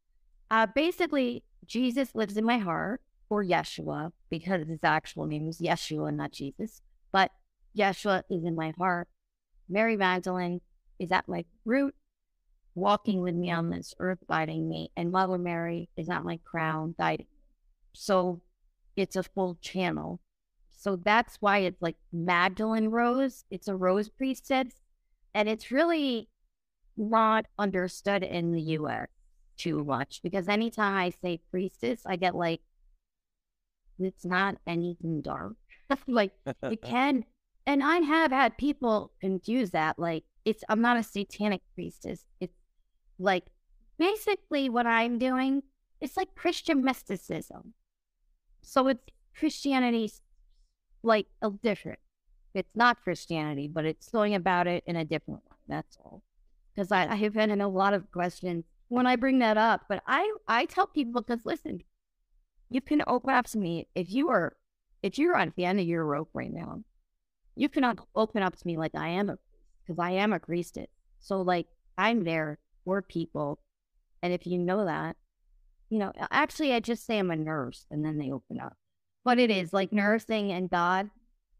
Uh, 0.49 0.67
basically, 0.73 1.43
Jesus 1.65 2.15
lives 2.15 2.37
in 2.37 2.45
my 2.45 2.57
heart, 2.57 3.01
or 3.29 3.43
Yeshua, 3.43 4.11
because 4.29 4.67
his 4.67 4.83
actual 4.83 5.25
name 5.25 5.47
is 5.47 5.59
Yeshua, 5.59 6.13
not 6.13 6.31
Jesus. 6.31 6.81
But 7.11 7.31
Yeshua 7.77 8.23
is 8.29 8.43
in 8.43 8.55
my 8.55 8.73
heart. 8.77 9.07
Mary 9.69 9.95
Magdalene 9.95 10.61
is 10.99 11.11
at 11.11 11.27
my 11.27 11.45
root, 11.65 11.95
walking 12.75 13.21
with 13.21 13.35
me 13.35 13.51
on 13.51 13.69
this 13.69 13.93
earth, 13.99 14.19
guiding 14.27 14.67
me. 14.67 14.91
And 14.97 15.11
Mother 15.11 15.37
Mary 15.37 15.89
is 15.97 16.09
at 16.09 16.23
my 16.23 16.39
crown, 16.43 16.95
guiding. 16.97 17.27
So 17.93 18.41
it's 18.95 19.15
a 19.15 19.23
full 19.23 19.57
channel 19.61 20.19
so 20.83 20.97
that's 20.97 21.37
why 21.39 21.59
it's 21.59 21.81
like 21.81 21.95
Magdalene 22.11 22.89
Rose. 22.89 23.45
It's 23.49 23.69
a 23.69 23.75
rose 23.75 24.09
priestess. 24.09 24.81
And 25.33 25.47
it's 25.47 25.71
really 25.71 26.27
not 26.97 27.45
understood 27.57 28.21
in 28.21 28.51
the 28.51 28.61
US 28.77 29.07
too 29.55 29.85
much 29.85 30.19
because 30.21 30.49
anytime 30.49 30.97
I 30.97 31.13
say 31.21 31.39
priestess, 31.51 32.01
I 32.05 32.17
get 32.17 32.35
like, 32.35 32.59
it's 33.97 34.25
not 34.25 34.57
anything 34.67 35.21
dark. 35.21 35.53
like 36.07 36.33
it 36.63 36.81
can. 36.83 37.23
And 37.65 37.81
I 37.81 37.99
have 37.99 38.31
had 38.31 38.57
people 38.57 39.13
confuse 39.21 39.69
that. 39.71 39.97
Like, 39.97 40.25
it's, 40.43 40.65
I'm 40.67 40.81
not 40.81 40.97
a 40.97 41.03
satanic 41.03 41.61
priestess. 41.75 42.25
It's 42.41 42.59
like 43.23 43.45
basically 43.97 44.69
what 44.69 44.85
I'm 44.85 45.17
doing 45.17 45.63
it's 46.03 46.17
like 46.17 46.35
Christian 46.35 46.83
mysticism. 46.83 47.73
So 48.61 48.89
it's 48.89 48.99
Christianity, 49.39 50.11
like 51.01 51.27
a 51.41 51.49
different. 51.49 51.99
It's 52.53 52.75
not 52.75 53.01
Christianity, 53.01 53.69
but 53.69 53.85
it's 53.85 54.09
going 54.09 54.35
about 54.35 54.67
it 54.67 54.83
in 54.85 54.97
a 54.97 55.05
different 55.05 55.39
way. 55.45 55.55
That's 55.69 55.97
all. 56.03 56.21
Because 56.75 56.91
I, 56.91 57.07
I 57.07 57.15
have 57.15 57.37
in 57.37 57.61
a 57.61 57.69
lot 57.69 57.93
of 57.93 58.11
questions 58.11 58.65
when 58.89 59.07
I 59.07 59.15
bring 59.15 59.39
that 59.39 59.57
up. 59.57 59.85
But 59.87 60.03
I, 60.05 60.29
I 60.45 60.65
tell 60.65 60.87
people 60.87 61.21
because 61.21 61.45
listen, 61.45 61.79
you 62.69 62.81
can 62.81 63.01
open 63.07 63.33
up 63.33 63.45
to 63.47 63.57
me 63.57 63.87
if 63.95 64.11
you 64.11 64.29
are 64.29 64.57
if 65.01 65.17
you're 65.17 65.37
at 65.37 65.55
the 65.55 65.63
end 65.63 65.79
of 65.79 65.85
your 65.85 66.05
rope 66.05 66.31
right 66.33 66.51
now, 66.51 66.83
you 67.55 67.69
cannot 67.69 68.05
open 68.13 68.43
up 68.43 68.57
to 68.57 68.67
me 68.67 68.77
like 68.77 68.93
I 68.93 69.07
am 69.09 69.29
a 69.29 69.37
because 69.81 69.99
I 69.99 70.11
am 70.11 70.33
a 70.33 70.39
priestess. 70.39 70.87
So 71.19 71.41
like 71.41 71.67
I'm 71.97 72.25
there 72.25 72.59
for 72.85 73.01
people. 73.01 73.59
And 74.21 74.33
if 74.33 74.47
you 74.47 74.57
know 74.57 74.85
that, 74.85 75.15
you 75.89 75.99
know, 75.99 76.11
actually 76.31 76.73
I 76.73 76.79
just 76.79 77.05
say 77.05 77.19
I'm 77.19 77.31
a 77.31 77.35
nurse 77.35 77.85
and 77.91 78.03
then 78.03 78.17
they 78.17 78.31
open 78.31 78.59
up. 78.59 78.75
But 79.25 79.39
it 79.39 79.51
is 79.51 79.73
like 79.73 79.93
nursing 79.93 80.51
and 80.51 80.69
God. 80.69 81.09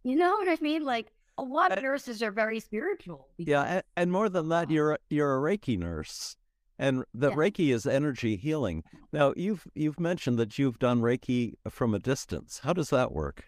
You 0.03 0.15
know 0.15 0.32
what 0.34 0.49
I 0.49 0.57
mean? 0.61 0.84
Like 0.84 1.11
a 1.38 1.43
lot 1.43 1.76
of 1.76 1.84
nurses 1.84 2.21
are 2.21 2.32
very 2.32 2.59
spiritual. 2.59 3.30
Yeah, 3.38 3.63
and, 3.63 3.84
and 3.95 4.11
more 4.11 4.30
than 4.30 4.49
that, 4.49 4.69
you're 4.69 4.93
a, 4.93 4.97
you're 5.09 5.36
a 5.36 5.57
Reiki 5.57 5.78
nurse, 5.78 6.36
and 6.78 7.03
the 7.13 7.30
yeah. 7.30 7.36
Reiki 7.36 7.74
is 7.74 7.86
energy 7.86 8.36
healing. 8.36 8.84
Now 9.11 9.34
you've 9.36 9.65
you've 9.74 9.99
mentioned 9.99 10.38
that 10.39 10.59
you've 10.59 10.80
done 10.80 11.01
Reiki 11.01 11.53
from 11.69 11.93
a 11.93 11.99
distance. 11.99 12.61
How 12.63 12.74
does 12.74 12.89
that 12.89 13.11
work? 13.11 13.45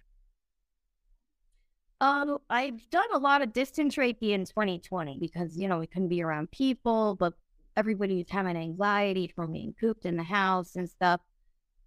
Um, 2.01 2.39
I've 2.49 2.89
done 2.89 3.07
a 3.13 3.17
lot 3.17 3.41
of 3.41 3.53
distance 3.53 3.95
Reiki 3.95 4.31
in 4.31 4.45
2020 4.45 5.17
because 5.19 5.57
you 5.57 5.67
know 5.67 5.79
we 5.79 5.87
couldn't 5.87 6.09
be 6.09 6.23
around 6.23 6.51
people, 6.51 7.15
but 7.15 7.33
everybody 7.77 8.17
was 8.17 8.29
having 8.29 8.57
anxiety 8.57 9.31
from 9.35 9.51
being 9.51 9.73
cooped 9.79 10.05
in 10.05 10.17
the 10.17 10.23
house 10.23 10.75
and 10.75 10.89
stuff. 10.89 11.21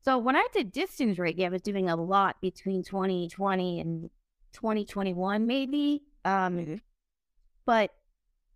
So 0.03 0.19
when 0.19 0.37
I 0.37 0.47
did 0.53 0.73
distance 0.73 1.19
Reiki, 1.19 1.45
I 1.45 1.49
was 1.49 1.63
doing 1.63 1.89
a 1.91 1.97
lot 1.97 2.41
between 2.41 2.83
2020 2.83 3.81
and 3.81 4.11
2021, 4.53 5.47
maybe. 5.47 6.03
Um, 6.25 6.57
mm-hmm. 6.57 6.75
but 7.65 7.91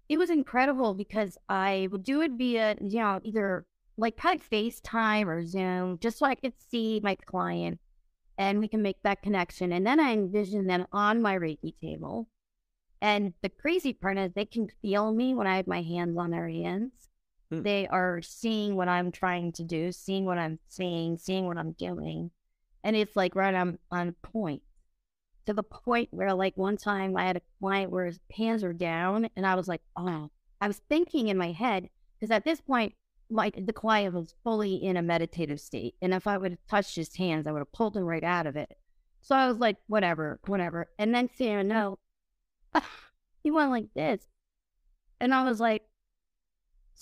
it 0.09 0.19
was 0.19 0.31
incredible 0.31 0.95
because 0.95 1.39
I 1.49 1.89
would 1.91 2.05
do 2.05 2.21
it 2.21 2.33
via, 2.33 2.77
you 2.81 3.01
know, 3.01 3.21
either 3.23 3.65
like 3.97 4.17
kind 4.17 4.41
of 4.41 4.49
FaceTime 4.49 5.27
or 5.27 5.47
Zoom, 5.47 5.99
just 5.99 6.19
so 6.19 6.27
I 6.27 6.35
could 6.35 6.55
see 6.71 7.01
my 7.03 7.15
client 7.15 7.79
and 8.39 8.59
we 8.59 8.69
can 8.69 8.83
make 8.83 9.03
that 9.03 9.23
connection. 9.23 9.73
And 9.73 9.87
then 9.87 10.01
I 10.01 10.13
envision 10.13 10.67
them 10.67 10.87
on 10.93 11.23
my 11.23 11.37
Reiki 11.37 11.75
table. 11.81 12.29
And 13.01 13.35
the 13.43 13.49
crazy 13.49 13.93
part 13.93 14.19
is 14.19 14.33
they 14.33 14.45
can 14.45 14.69
feel 14.81 15.13
me 15.13 15.35
when 15.35 15.47
I 15.47 15.57
have 15.57 15.67
my 15.67 15.83
hands 15.83 16.17
on 16.17 16.31
their 16.31 16.49
hands. 16.49 16.93
Hmm. 17.53 17.63
They 17.63 17.87
are 17.89 18.23
seeing 18.23 18.77
what 18.77 18.89
I'm 18.89 19.13
trying 19.13 19.53
to 19.53 19.65
do, 19.65 19.93
seeing 19.93 20.25
what 20.25 20.39
I'm 20.39 20.59
saying, 20.69 21.19
seeing 21.19 21.47
what 21.47 21.59
I'm 21.59 21.73
doing. 21.73 22.31
And 22.83 22.97
it's 22.97 23.15
like 23.15 23.37
right 23.37 23.55
on, 23.55 23.79
on 23.91 24.15
point 24.23 24.63
to 25.47 25.53
the 25.53 25.63
point 25.63 26.09
where, 26.13 26.33
like, 26.35 26.57
one 26.57 26.77
time 26.77 27.17
I 27.17 27.27
had 27.27 27.37
a 27.37 27.43
client 27.61 27.91
where 27.91 28.07
his 28.07 28.21
hands 28.37 28.65
are 28.65 28.73
down, 28.73 29.29
and 29.37 29.47
I 29.47 29.55
was 29.55 29.69
like, 29.69 29.83
oh, 29.97 30.31
I 30.61 30.67
was 30.67 30.81
thinking 30.89 31.29
in 31.29 31.37
my 31.37 31.53
head, 31.53 31.89
because 32.19 32.31
at 32.31 32.45
this 32.45 32.61
point, 32.61 32.95
like 33.29 33.67
the 33.67 33.73
client 33.73 34.15
was 34.15 34.35
fully 34.45 34.77
in 34.77 34.97
a 34.97 35.03
meditative 35.03 35.61
state. 35.61 35.95
And 36.03 36.13
if 36.13 36.27
I 36.27 36.37
would 36.37 36.53
have 36.53 36.67
touched 36.69 36.97
his 36.97 37.17
hands, 37.17 37.47
I 37.47 37.53
would 37.53 37.61
have 37.61 37.73
pulled 37.73 37.97
him 37.97 38.05
right 38.05 38.23
out 38.23 38.47
of 38.47 38.57
it. 38.57 38.77
So 39.23 39.35
I 39.35 39.49
was 39.49 39.57
like, 39.59 39.79
whatever, 39.87 40.39
whatever. 40.47 40.89
And 40.99 41.15
then 41.15 41.31
Sarah, 41.37 41.65
no, 41.65 41.99
he 43.43 43.51
went 43.51 43.71
like 43.71 43.89
this. 43.95 44.23
And 45.21 45.33
I 45.35 45.45
was 45.45 45.61
like, 45.61 45.83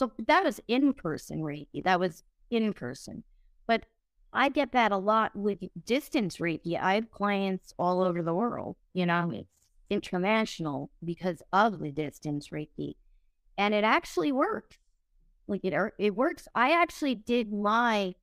so 0.00 0.10
that 0.28 0.44
was 0.44 0.62
in 0.66 0.94
person 0.94 1.42
Reiki. 1.42 1.84
That 1.84 2.00
was 2.00 2.22
in 2.50 2.72
person. 2.72 3.22
But 3.66 3.84
I 4.32 4.48
get 4.48 4.72
that 4.72 4.92
a 4.92 4.96
lot 4.96 5.36
with 5.36 5.58
distance 5.84 6.38
Reiki. 6.38 6.80
I 6.80 6.94
have 6.94 7.10
clients 7.10 7.74
all 7.78 8.02
over 8.02 8.22
the 8.22 8.32
world. 8.32 8.76
You 8.94 9.04
know, 9.04 9.30
it's 9.30 9.50
international 9.90 10.90
because 11.04 11.42
of 11.52 11.80
the 11.80 11.90
distance 11.90 12.48
Reiki. 12.48 12.94
And 13.58 13.74
it 13.74 13.84
actually 13.84 14.32
works. 14.32 14.78
Like 15.46 15.60
it, 15.64 15.74
er, 15.74 15.92
it 15.98 16.16
works. 16.16 16.48
I 16.54 16.70
actually 16.70 17.16
did 17.16 17.52
my 17.52 18.14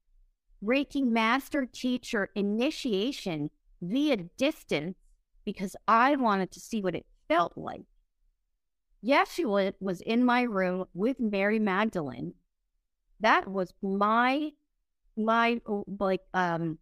Reiki 0.65 1.03
master 1.05 1.67
teacher 1.67 2.31
initiation 2.33 3.51
via 3.83 4.17
distance 4.17 4.97
because 5.45 5.75
I 5.87 6.15
wanted 6.15 6.51
to 6.53 6.59
see 6.59 6.81
what 6.81 6.95
it 6.95 7.05
felt 7.27 7.55
like. 7.55 7.85
Yeshua 9.07 9.73
was 9.79 10.01
in 10.01 10.25
my 10.25 10.41
room 10.41 10.85
with 10.93 11.19
Mary 11.19 11.59
Magdalene. 11.59 12.33
That 13.19 13.47
was 13.47 13.73
my 13.81 14.51
my 15.15 15.61
oh, 15.65 15.85
like 15.99 16.21
um 16.33 16.77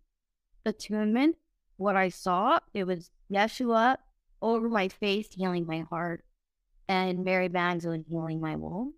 attunement, 0.66 1.38
what 1.78 1.96
I 1.96 2.10
saw, 2.10 2.60
it 2.74 2.86
was 2.86 3.12
Yeshua 3.32 3.98
over 4.42 4.70
my 4.70 4.88
face 4.88 5.28
healing 5.32 5.66
my 5.66 5.82
heart 5.90 6.26
and 6.88 7.24
Mary 7.24 7.50
Magdalene 7.50 8.06
healing 8.08 8.42
my 8.42 8.56
womb 8.56 8.94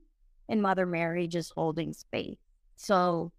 and 0.49 0.61
Mother 0.61 0.86
Mary 0.86 1.28
just 1.28 1.53
holding 1.55 1.93
space. 1.93 2.38
So 2.75 3.32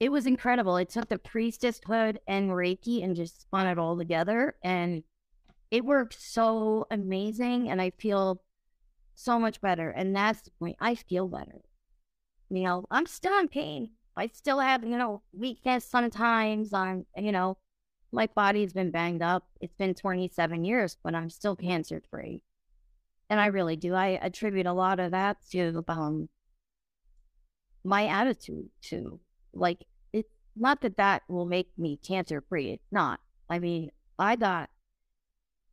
it 0.00 0.10
was 0.10 0.26
incredible. 0.26 0.76
It 0.76 0.88
took 0.88 1.08
the 1.08 1.18
priestesshood 1.18 2.16
and 2.26 2.50
Reiki 2.50 3.04
and 3.04 3.14
just 3.14 3.42
spun 3.42 3.66
it 3.66 3.78
all 3.78 3.96
together. 3.96 4.56
And 4.64 5.04
it 5.70 5.84
worked 5.84 6.20
so 6.20 6.86
amazing. 6.90 7.70
And 7.70 7.80
I 7.80 7.90
feel 7.90 8.42
so 9.14 9.38
much 9.38 9.60
better. 9.60 9.90
And 9.90 10.14
that's 10.14 10.42
the 10.42 10.50
point. 10.58 10.76
I 10.80 10.94
feel 10.94 11.28
better. 11.28 11.60
You 12.50 12.62
know, 12.64 12.84
I'm 12.90 13.06
still 13.06 13.38
in 13.38 13.48
pain. 13.48 13.90
I 14.16 14.28
still 14.28 14.60
have, 14.60 14.84
you 14.84 14.96
know, 14.96 15.22
weakness 15.32 15.84
sometimes. 15.84 16.72
I'm, 16.72 17.06
you 17.16 17.32
know, 17.32 17.56
my 18.12 18.28
body's 18.34 18.72
been 18.72 18.90
banged 18.90 19.22
up. 19.22 19.44
It's 19.60 19.74
been 19.74 19.94
27 19.94 20.64
years, 20.64 20.96
but 21.02 21.14
I'm 21.14 21.30
still 21.30 21.56
cancer 21.56 22.02
free. 22.10 22.42
And 23.30 23.40
I 23.40 23.46
really 23.46 23.76
do. 23.76 23.94
I 23.94 24.18
attribute 24.20 24.66
a 24.66 24.72
lot 24.74 25.00
of 25.00 25.12
that 25.12 25.38
to 25.52 25.82
um, 25.88 26.28
my 27.84 28.06
attitude 28.06 28.68
to 28.82 29.18
like 29.54 29.84
it's 30.12 30.32
not 30.54 30.82
that 30.82 30.98
that 30.98 31.22
will 31.28 31.46
make 31.46 31.70
me 31.78 31.98
cancer 32.06 32.42
free. 32.48 32.72
It's 32.72 32.92
not. 32.92 33.20
I 33.48 33.58
mean, 33.58 33.90
I 34.18 34.36
got, 34.36 34.70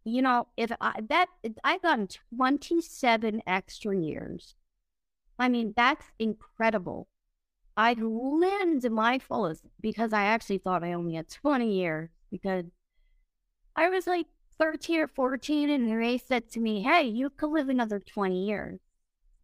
you 0.10 0.22
know, 0.22 0.48
if 0.58 0.72
I 0.82 1.02
that 1.10 1.28
I've 1.64 1.82
gotten 1.82 2.08
27 2.36 3.42
extra 3.48 3.98
years. 3.98 4.56
I 5.38 5.48
mean, 5.48 5.74
that's 5.76 6.06
incredible 6.20 7.08
I 7.80 7.94
lived 7.94 8.92
my 8.92 9.20
fullest 9.20 9.64
because 9.80 10.12
I 10.12 10.24
actually 10.24 10.58
thought 10.58 10.84
I 10.84 10.92
only 10.92 11.16
had 11.16 11.30
20 11.30 11.72
years 11.74 12.10
because 12.30 12.66
I 13.74 13.88
was 13.88 14.06
like 14.06 14.26
13 14.60 15.00
or 15.00 15.08
14 15.08 15.70
and 15.70 15.96
Ray 15.96 16.18
said 16.18 16.52
to 16.52 16.60
me, 16.60 16.82
Hey, 16.84 17.04
you 17.04 17.30
could 17.30 17.52
live 17.52 17.70
another 17.70 18.02
20 18.02 18.46
years. 18.46 18.82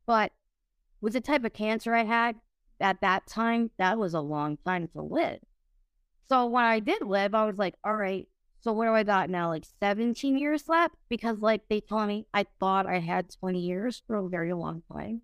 But 0.05 0.33
with 0.99 1.13
the 1.13 1.21
type 1.21 1.45
of 1.45 1.53
cancer 1.53 1.95
I 1.95 2.03
had 2.03 2.35
at 2.81 2.99
that 2.99 3.25
time, 3.25 3.71
that 3.77 3.97
was 3.97 4.13
a 4.13 4.19
long 4.19 4.57
time 4.65 4.89
to 4.89 5.01
live. 5.01 5.39
So 6.27 6.45
when 6.47 6.65
I 6.65 6.81
did 6.81 7.03
live, 7.03 7.33
I 7.33 7.45
was 7.45 7.57
like, 7.57 7.75
all 7.85 7.95
right, 7.95 8.27
so 8.65 8.73
what 8.73 8.85
do 8.85 8.93
I 8.93 9.03
got 9.03 9.29
now? 9.29 9.49
Like 9.49 9.63
17 9.79 10.39
years 10.39 10.67
left? 10.67 10.95
Because 11.07 11.37
like 11.37 11.69
they 11.69 11.81
told 11.81 12.07
me 12.07 12.25
I 12.33 12.47
thought 12.59 12.87
I 12.87 12.97
had 12.97 13.29
20 13.29 13.59
years 13.59 14.01
for 14.07 14.15
a 14.15 14.27
very 14.27 14.53
long 14.53 14.81
time. 14.91 15.21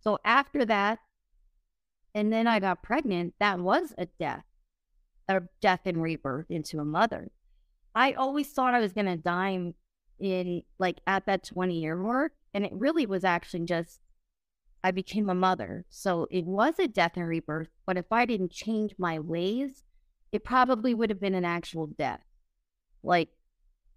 So 0.00 0.18
after 0.24 0.64
that, 0.64 0.98
and 2.14 2.32
then 2.32 2.46
I 2.46 2.60
got 2.60 2.82
pregnant, 2.82 3.34
that 3.40 3.58
was 3.58 3.92
a 3.98 4.06
death, 4.06 4.46
a 5.28 5.42
death 5.60 5.80
and 5.84 6.02
rebirth 6.02 6.46
into 6.48 6.80
a 6.80 6.84
mother. 6.84 7.30
I 7.94 8.12
always 8.12 8.50
thought 8.50 8.72
I 8.72 8.80
was 8.80 8.94
to 8.94 9.16
die 9.18 9.74
in 10.18 10.62
like 10.78 11.00
at 11.06 11.26
that 11.26 11.44
20 11.44 11.78
year 11.78 11.94
mark. 11.94 12.32
And 12.54 12.64
it 12.64 12.72
really 12.72 13.04
was 13.04 13.22
actually 13.22 13.66
just, 13.66 14.00
I 14.82 14.92
became 14.92 15.28
a 15.28 15.34
mother. 15.34 15.84
So 15.90 16.26
it 16.30 16.46
was 16.46 16.78
a 16.78 16.88
death 16.88 17.12
and 17.16 17.28
rebirth. 17.28 17.68
But 17.84 17.98
if 17.98 18.10
I 18.10 18.24
didn't 18.24 18.50
change 18.50 18.94
my 18.96 19.18
ways, 19.18 19.84
it 20.32 20.42
probably 20.42 20.94
would 20.94 21.10
have 21.10 21.20
been 21.20 21.34
an 21.34 21.44
actual 21.44 21.86
death. 21.86 22.24
Like 23.02 23.28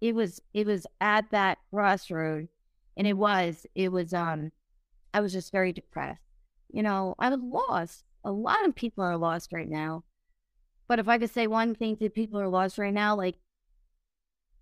it 0.00 0.14
was, 0.14 0.40
it 0.54 0.66
was 0.66 0.86
at 1.00 1.30
that 1.30 1.58
crossroad. 1.70 2.48
And 2.96 3.06
it 3.06 3.14
was, 3.14 3.66
it 3.74 3.92
was, 3.92 4.14
um, 4.14 4.52
I 5.12 5.20
was 5.20 5.32
just 5.32 5.52
very 5.52 5.72
depressed. 5.72 6.22
You 6.70 6.82
know, 6.82 7.14
I 7.18 7.28
was 7.28 7.40
lost 7.42 8.06
a 8.26 8.32
lot 8.32 8.66
of 8.66 8.74
people 8.74 9.04
are 9.04 9.16
lost 9.16 9.52
right 9.52 9.68
now. 9.68 10.02
But 10.88 10.98
if 10.98 11.08
I 11.08 11.16
could 11.16 11.30
say 11.30 11.46
one 11.46 11.76
thing 11.76 11.96
to 11.96 12.10
people 12.10 12.40
who 12.40 12.46
are 12.46 12.50
lost 12.50 12.76
right 12.76 12.92
now, 12.92 13.16
like 13.16 13.36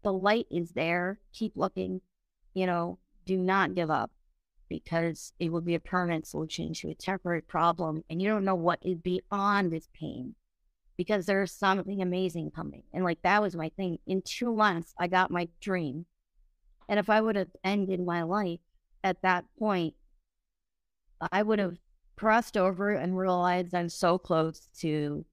the 0.03 0.13
light 0.13 0.47
is 0.51 0.73
there. 0.73 1.19
Keep 1.33 1.57
looking. 1.57 2.03
You 2.53 2.67
know, 2.67 2.99
do 3.25 3.39
not 3.39 3.75
give 3.75 3.91
up 3.91 4.11
because 4.69 5.33
it 5.41 5.51
will 5.51 5.63
be 5.63 5.75
a 5.75 5.81
permanent 5.81 6.27
solution 6.27 6.75
to 6.75 6.91
a 6.91 6.95
temporary 6.95 7.41
problem. 7.41 8.05
And 8.11 8.21
you 8.21 8.29
don't 8.29 8.45
know 8.45 8.55
what 8.55 8.81
is 8.83 8.99
beyond 8.99 9.73
this 9.73 9.89
pain 9.95 10.35
because 10.97 11.27
there's 11.27 11.53
something 11.53 12.03
amazing 12.03 12.51
coming. 12.55 12.83
And 12.93 13.05
like 13.05 13.23
that 13.23 13.43
was 13.43 13.57
my 13.57 13.71
thing. 13.71 13.99
In 14.07 14.23
two 14.23 14.55
months, 14.55 14.95
I 14.99 15.09
got 15.09 15.31
my 15.31 15.49
dream. 15.61 16.07
And 16.89 16.99
if 16.99 17.09
I 17.09 17.21
would 17.21 17.37
have 17.37 17.49
ended 17.65 18.01
my 18.05 18.23
life 18.23 18.61
at 19.03 19.23
that 19.23 19.45
point, 19.59 19.95
I 21.33 21.43
would 21.43 21.59
have 21.59 21.79
crossed 22.17 22.57
over 22.57 22.91
and 22.91 23.17
realized 23.17 23.75
I'm 23.75 23.89
so 23.89 24.19
close 24.19 24.69
to 24.81 25.25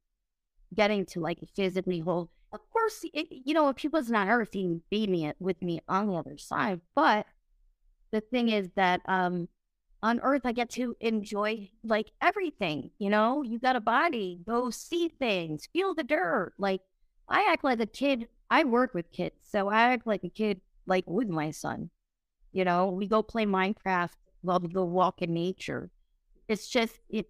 getting 0.74 1.06
to 1.08 1.20
like 1.20 1.40
physically 1.56 2.00
hold. 2.00 2.30
Of 2.54 2.60
course, 2.72 3.06
it, 3.14 3.28
you 3.30 3.54
know, 3.54 3.70
if 3.70 3.78
he 3.78 3.88
was 3.88 4.10
not 4.10 4.28
Earth, 4.28 4.50
he'd 4.54 4.82
be 4.90 5.08
me 5.08 5.32
with 5.40 5.62
me 5.62 5.82
on 5.88 6.08
the 6.08 6.14
other 6.14 6.38
side. 6.38 6.82
But 6.96 7.26
the 8.12 8.22
thing 8.22 8.50
is 8.50 8.70
that 8.76 9.02
um, 9.06 9.48
on 10.04 10.20
Earth, 10.22 10.42
I 10.46 10.52
get 10.52 10.70
to 10.72 10.96
enjoy 11.00 11.70
like 11.84 12.12
everything. 12.22 12.92
You 12.98 13.10
know, 13.10 13.44
you 13.44 13.60
got 13.60 13.76
a 13.76 13.82
body, 13.82 14.40
go 14.46 14.70
see 14.70 15.10
things, 15.10 15.68
feel 15.72 15.94
the 15.94 16.04
dirt. 16.04 16.54
Like 16.58 16.82
I 17.30 17.48
act 17.52 17.64
like 17.64 17.80
a 17.80 17.86
kid. 17.86 18.28
I 18.50 18.64
work 18.64 18.94
with 18.94 19.12
kids, 19.12 19.36
so 19.44 19.70
I 19.70 19.94
act 19.94 20.06
like 20.06 20.24
a 20.24 20.30
kid, 20.30 20.62
like 20.86 21.06
with 21.08 21.30
my 21.30 21.52
son. 21.52 21.90
You 22.52 22.66
know, 22.66 22.88
we 22.88 23.08
go 23.08 23.24
play 23.24 23.46
Minecraft 23.46 24.16
while 24.42 24.60
we 24.60 24.68
go 24.68 24.84
walk 24.84 25.22
in 25.22 25.34
nature. 25.34 25.90
It's 26.48 26.68
just 26.68 27.00
it. 27.10 27.30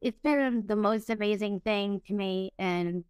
It's 0.00 0.18
been 0.18 0.64
the 0.66 0.76
most 0.76 1.08
amazing 1.08 1.60
thing 1.60 2.00
to 2.06 2.14
me, 2.14 2.52
and 2.58 3.04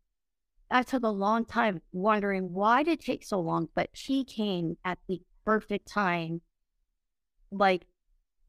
I 0.71 0.83
took 0.83 1.03
a 1.03 1.09
long 1.09 1.45
time 1.45 1.81
wondering 1.93 2.53
why 2.53 2.83
did 2.83 3.01
it 3.01 3.05
take 3.05 3.25
so 3.25 3.41
long, 3.41 3.69
but 3.75 3.91
he 3.95 4.25
came 4.25 4.77
at 4.85 4.99
the 5.09 5.23
perfect 5.45 5.89
time. 5.89 6.43
Like 7.51 7.87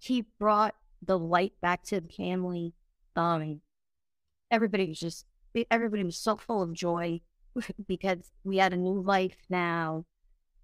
he 0.05 0.25
brought 0.39 0.75
the 1.01 1.17
light 1.17 1.53
back 1.61 1.83
to 1.83 2.01
the 2.01 2.09
family. 2.09 2.73
Um, 3.15 3.61
everybody 4.51 4.87
was 4.87 4.99
just 4.99 5.25
everybody 5.71 6.03
was 6.03 6.17
so 6.17 6.35
full 6.35 6.61
of 6.61 6.73
joy 6.73 7.21
because 7.87 8.31
we 8.43 8.57
had 8.57 8.73
a 8.73 8.77
new 8.77 9.01
life 9.01 9.37
now, 9.49 10.05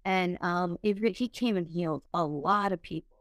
and 0.04 0.38
um, 0.42 0.76
it, 0.82 1.16
he 1.16 1.28
came 1.28 1.56
and 1.56 1.66
healed 1.66 2.02
a 2.12 2.24
lot 2.24 2.72
of 2.72 2.82
people, 2.82 3.16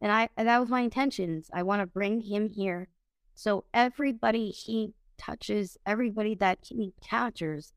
and 0.00 0.10
I 0.10 0.28
and 0.36 0.48
that 0.48 0.60
was 0.60 0.68
my 0.68 0.80
intentions. 0.80 1.50
I 1.52 1.62
want 1.62 1.82
to 1.82 1.86
bring 1.86 2.22
him 2.22 2.48
here, 2.48 2.88
so 3.34 3.64
everybody 3.74 4.50
he 4.50 4.94
touches, 5.18 5.76
everybody 5.86 6.34
that 6.36 6.58
he 6.62 6.94
captures, 7.02 7.72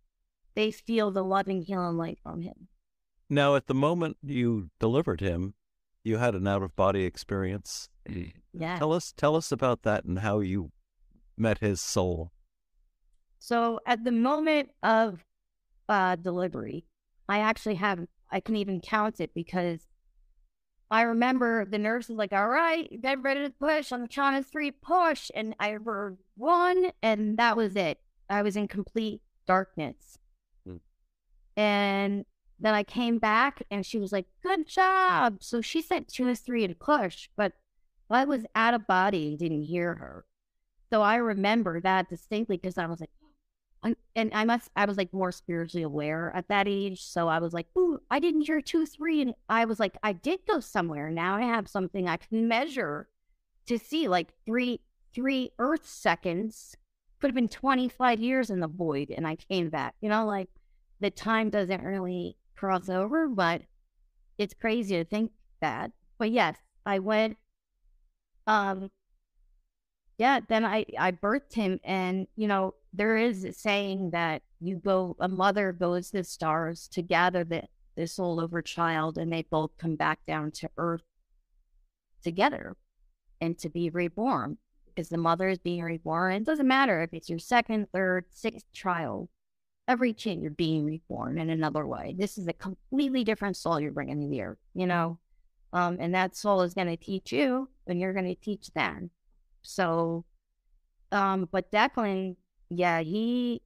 they 0.56 0.72
feel 0.72 1.12
the 1.12 1.24
loving 1.24 1.62
healing 1.62 1.98
light 1.98 2.20
from 2.24 2.42
him. 2.42 2.68
Now, 3.30 3.56
at 3.56 3.68
the 3.68 3.74
moment 3.74 4.18
you 4.24 4.70
delivered 4.80 5.20
him, 5.20 5.54
you 6.08 6.18
had 6.18 6.34
an 6.34 6.48
out 6.48 6.64
of 6.64 6.76
body 6.76 7.04
experience. 7.04 7.90
Yeah. 8.54 8.78
Tell 8.78 8.94
us 8.94 9.14
tell 9.16 9.36
us 9.36 9.52
about 9.52 9.84
that 9.84 10.06
and 10.06 10.20
how 10.20 10.40
you 10.40 10.72
met 11.38 11.60
his 11.60 11.82
soul. 11.82 12.32
So 13.40 13.80
at 13.86 14.04
the 14.04 14.12
moment 14.12 14.70
of 14.82 15.24
uh, 15.90 16.16
delivery, 16.16 16.86
I 17.30 17.40
actually 17.40 17.76
have 17.76 18.08
I 18.32 18.40
can 18.40 18.56
even 18.56 18.80
count 18.82 19.20
it 19.20 19.32
because 19.36 19.82
I 20.90 21.02
remember 21.02 21.66
the 21.66 21.78
nurse 21.78 22.08
was 22.08 22.18
like, 22.18 22.32
"All 22.32 22.48
right, 22.48 22.90
get 23.02 23.22
ready 23.22 23.42
to 23.42 23.50
push 23.50 23.92
on 23.92 24.02
the 24.02 24.08
China 24.08 24.42
three 24.42 24.72
push," 24.72 25.30
and 25.36 25.54
I 25.60 25.72
heard 25.72 26.18
one, 26.36 26.92
and 27.04 27.38
that 27.38 27.58
was 27.58 27.76
it. 27.76 28.00
I 28.30 28.42
was 28.42 28.56
in 28.56 28.70
complete 28.70 29.22
darkness, 29.46 30.18
mm. 30.68 30.80
and 31.58 32.26
then 32.60 32.74
I 32.74 32.84
came 32.84 33.20
back 33.20 33.62
and 33.70 33.86
she 33.86 34.00
was 34.00 34.12
like, 34.12 34.26
good 34.42 34.68
job. 34.68 35.38
So 35.42 35.62
she 35.62 35.82
said 35.82 36.08
two 36.08 36.28
is 36.28 36.40
three 36.40 36.64
and 36.64 36.80
push, 36.80 37.30
but 37.38 37.54
I 38.10 38.26
was 38.26 38.46
out 38.56 38.74
of 38.74 38.88
body 38.88 39.28
and 39.28 39.40
didn't 39.40 39.64
hear 39.64 39.96
her. 39.96 40.26
So 40.92 41.02
I 41.02 41.16
remember 41.16 41.82
that 41.82 42.10
distinctly 42.10 42.58
because 42.58 42.78
I 42.78 42.88
was 42.88 43.00
like, 43.00 43.10
and 44.16 44.32
I 44.34 44.46
must, 44.46 44.72
I 44.76 44.86
was 44.86 44.98
like 44.98 45.14
more 45.14 45.32
spiritually 45.32 45.84
aware 45.84 46.32
at 46.36 46.48
that 46.48 46.68
age. 46.68 47.04
So 47.04 47.28
I 47.28 47.40
was 47.40 47.54
like, 47.54 47.68
ooh, 47.78 48.00
I 48.10 48.20
didn't 48.20 48.42
hear 48.42 48.62
two, 48.62 48.86
three. 48.86 49.22
And 49.22 49.36
I 49.50 49.66
was 49.66 49.80
like, 49.80 49.98
I 50.02 50.14
did 50.14 50.40
go 50.48 50.60
somewhere. 50.60 51.12
Now 51.12 51.36
I 51.36 51.42
have 51.42 51.68
something 51.68 52.08
I 52.08 52.18
can 52.18 52.48
measure 52.48 53.08
to 53.68 53.78
see 53.78 54.08
like 54.08 54.30
three, 54.46 54.82
three 55.14 55.52
earth 55.60 55.88
seconds 55.88 56.76
could 57.20 57.30
have 57.30 57.36
been 57.36 57.48
25 57.48 58.20
years 58.20 58.50
in 58.50 58.60
the 58.60 58.68
void. 58.68 59.12
And 59.16 59.28
I 59.28 59.36
came 59.36 59.70
back, 59.70 59.96
you 60.02 60.10
know, 60.10 60.26
like 60.26 60.50
the 61.00 61.12
time 61.12 61.50
doesn't 61.50 61.84
really 61.84 62.38
crossover, 62.60 63.34
but 63.34 63.64
it's 64.38 64.54
crazy 64.54 64.96
to 64.96 65.06
think 65.06 65.32
that. 65.62 65.92
But 66.18 66.32
yes, 66.32 66.58
I 66.86 67.00
went. 67.00 67.38
Um, 68.46 68.92
yeah, 70.18 70.40
then 70.48 70.66
I 70.66 70.86
I 70.98 71.12
birthed 71.12 71.54
him, 71.54 71.80
and 71.84 72.28
you 72.36 72.48
know 72.48 72.76
there 72.94 73.18
is 73.18 73.44
a 73.44 73.54
saying 73.54 74.12
that 74.12 74.42
you 74.60 74.78
go, 74.78 75.16
a 75.20 75.28
mother 75.28 75.72
goes 75.72 76.10
to 76.12 76.18
the 76.18 76.24
stars 76.24 76.88
to 76.90 77.02
gather 77.02 77.44
the 77.44 77.64
the 77.96 78.08
soul 78.08 78.40
of 78.40 78.52
her 78.52 78.62
child, 78.62 79.18
and 79.18 79.32
they 79.32 79.44
both 79.44 79.72
come 79.78 79.96
back 79.96 80.20
down 80.26 80.52
to 80.52 80.70
earth 80.78 81.04
together, 82.24 82.76
and 83.42 83.58
to 83.60 83.70
be 83.70 83.90
reborn. 83.90 84.58
Because 84.88 85.10
the 85.10 85.18
mother 85.18 85.48
is 85.48 85.60
being 85.60 85.84
reborn. 85.84 86.34
It 86.34 86.46
doesn't 86.46 86.68
matter 86.68 87.04
if 87.04 87.14
it's 87.14 87.30
your 87.30 87.38
second, 87.38 87.88
third, 87.94 88.26
sixth 88.32 88.66
child 88.74 89.30
every 89.88 90.14
kid 90.14 90.42
you're 90.42 90.52
being 90.52 90.86
reborn 90.86 91.38
in 91.38 91.50
another 91.50 91.88
way. 91.88 92.14
This 92.18 92.38
is 92.38 92.48
a 92.48 92.54
completely 92.54 93.24
different 93.24 93.56
soul 93.56 93.80
you're 93.80 93.92
bringing 93.92 94.30
the 94.30 94.42
earth, 94.42 94.58
you 94.74 94.86
know? 94.86 95.20
Um, 95.74 95.98
and 96.00 96.14
that 96.14 96.36
soul 96.36 96.62
is 96.62 96.74
going 96.74 96.88
to 96.88 96.98
teach 96.98 97.32
you 97.32 97.70
and 97.88 98.00
you're 98.00 98.14
going 98.14 98.26
to 98.26 98.36
teach 98.36 98.68
them. 98.74 99.12
So, 99.62 100.26
um, 101.12 101.48
but 101.52 101.72
Declan, 101.72 102.36
yeah, 102.70 103.02
he, 103.02 103.62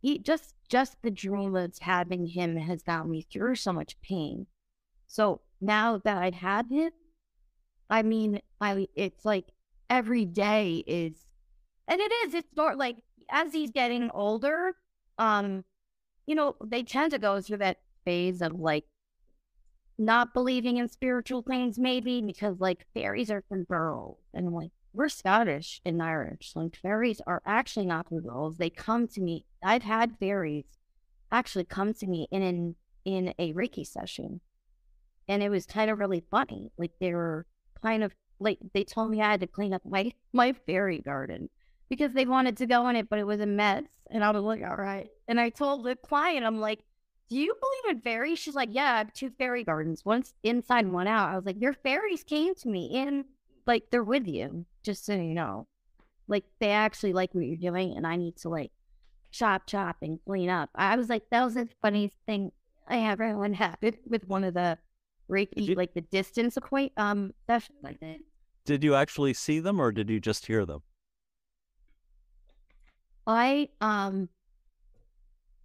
he 0.00 0.18
just, 0.18 0.54
just 0.68 0.96
the 1.02 1.10
dream 1.10 1.54
of 1.54 1.72
having 1.80 2.26
him 2.26 2.56
has 2.56 2.82
got 2.82 3.08
me 3.08 3.26
through 3.32 3.56
so 3.56 3.72
much 3.72 4.00
pain. 4.00 4.46
So 5.06 5.40
now 5.60 5.98
that 6.04 6.18
I 6.18 6.30
had 6.30 6.66
him, 6.68 6.90
I 7.88 8.02
mean, 8.02 8.40
I, 8.60 8.88
it's 8.96 9.24
like 9.24 9.46
every 9.88 10.24
day 10.24 10.82
is, 10.86 11.14
and 11.86 12.00
it 12.00 12.12
is, 12.24 12.34
it's 12.34 12.56
not 12.56 12.76
like 12.76 12.96
as 13.30 13.52
he's 13.52 13.70
getting 13.70 14.10
older, 14.10 14.74
um, 15.18 15.64
you 16.26 16.34
know, 16.34 16.56
they 16.62 16.82
tend 16.82 17.12
to 17.12 17.18
go 17.18 17.40
through 17.40 17.58
that 17.58 17.78
phase 18.04 18.42
of 18.42 18.52
like 18.54 18.84
not 19.98 20.34
believing 20.34 20.76
in 20.76 20.88
spiritual 20.88 21.42
things, 21.42 21.78
maybe 21.78 22.20
because 22.20 22.60
like 22.60 22.86
fairies 22.94 23.30
are 23.30 23.44
from 23.48 23.64
girls, 23.64 24.18
and 24.34 24.52
like 24.52 24.70
we're 24.92 25.08
Scottish 25.08 25.80
and 25.84 26.02
Irish. 26.02 26.52
Like 26.54 26.76
fairies 26.76 27.20
are 27.26 27.42
actually 27.46 27.86
not 27.86 28.08
from 28.08 28.22
girls. 28.22 28.56
They 28.56 28.70
come 28.70 29.06
to 29.08 29.20
me. 29.20 29.44
I've 29.62 29.82
had 29.82 30.18
fairies 30.18 30.64
actually 31.32 31.64
come 31.64 31.94
to 31.94 32.06
me 32.06 32.28
in 32.30 32.42
in, 32.42 32.74
in 33.04 33.34
a 33.38 33.52
Reiki 33.52 33.86
session, 33.86 34.40
and 35.28 35.42
it 35.42 35.48
was 35.48 35.66
kind 35.66 35.90
of 35.90 35.98
really 35.98 36.24
funny. 36.30 36.72
Like 36.76 36.92
they 37.00 37.14
were 37.14 37.46
kind 37.82 38.02
of 38.04 38.12
like 38.38 38.58
they 38.74 38.84
told 38.84 39.10
me 39.10 39.22
I 39.22 39.30
had 39.30 39.40
to 39.40 39.46
clean 39.46 39.72
up 39.72 39.82
my 39.84 40.12
my 40.32 40.52
fairy 40.52 40.98
garden 40.98 41.48
because 41.88 42.12
they 42.12 42.24
wanted 42.24 42.56
to 42.58 42.66
go 42.66 42.88
in 42.88 42.96
it, 42.96 43.08
but 43.08 43.18
it 43.18 43.26
was 43.26 43.40
a 43.40 43.46
mess. 43.46 43.84
And 44.10 44.24
I 44.24 44.30
was 44.30 44.42
like, 44.42 44.62
all 44.62 44.76
right. 44.76 45.08
And 45.28 45.40
I 45.40 45.50
told 45.50 45.84
the 45.84 45.96
client, 45.96 46.44
I'm 46.44 46.60
like, 46.60 46.80
do 47.28 47.36
you 47.36 47.54
believe 47.54 47.96
in 47.96 48.02
fairies? 48.02 48.38
She's 48.38 48.54
like, 48.54 48.68
yeah, 48.72 48.94
I 48.94 48.98
have 48.98 49.12
two 49.12 49.30
fairy 49.30 49.64
gardens, 49.64 50.04
one's 50.04 50.32
inside, 50.42 50.90
one 50.90 51.08
out. 51.08 51.30
I 51.30 51.36
was 51.36 51.44
like, 51.44 51.60
your 51.60 51.72
fairies 51.72 52.22
came 52.22 52.54
to 52.56 52.68
me 52.68 52.90
and 52.94 53.24
like 53.66 53.90
they're 53.90 54.04
with 54.04 54.26
you, 54.26 54.64
just 54.82 55.04
so 55.04 55.14
you 55.14 55.34
know. 55.34 55.66
Like 56.28 56.44
they 56.60 56.70
actually 56.70 57.12
like 57.12 57.34
what 57.34 57.44
you're 57.44 57.56
doing, 57.56 57.96
and 57.96 58.06
I 58.06 58.16
need 58.16 58.36
to 58.38 58.48
like 58.48 58.72
chop, 59.30 59.66
chop, 59.66 59.96
and 60.02 60.18
clean 60.24 60.48
up. 60.48 60.70
I 60.74 60.96
was 60.96 61.08
like, 61.08 61.24
that 61.30 61.44
was 61.44 61.54
the 61.54 61.68
funniest 61.82 62.16
thing 62.26 62.52
I 62.88 62.98
ever 63.10 63.52
had 63.54 63.76
with 64.06 64.26
one 64.26 64.44
of 64.44 64.54
the 64.54 64.78
Reiki, 65.30 65.68
you, 65.68 65.74
like 65.74 65.94
the 65.94 66.00
distance 66.00 66.56
Reiki 66.56 66.90
um 66.96 67.32
sessions 67.46 67.78
like 67.82 68.00
that. 68.00 68.18
Did 68.64 68.82
you 68.82 68.94
actually 68.94 69.34
see 69.34 69.60
them, 69.60 69.80
or 69.80 69.92
did 69.92 70.10
you 70.10 70.20
just 70.20 70.46
hear 70.46 70.64
them? 70.64 70.82
I 73.26 73.68
um 73.80 74.28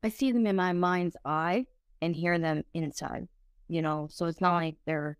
I 0.04 0.10
see 0.10 0.32
them 0.32 0.48
in 0.48 0.56
my 0.56 0.74
mind's 0.74 1.16
eye 1.24 1.68
and 2.02 2.16
hear 2.16 2.40
them 2.40 2.64
inside. 2.74 3.28
You 3.68 3.82
know, 3.82 4.08
so 4.12 4.26
it's 4.26 4.42
not 4.42 4.56
like 4.56 4.76
they're 4.86 5.18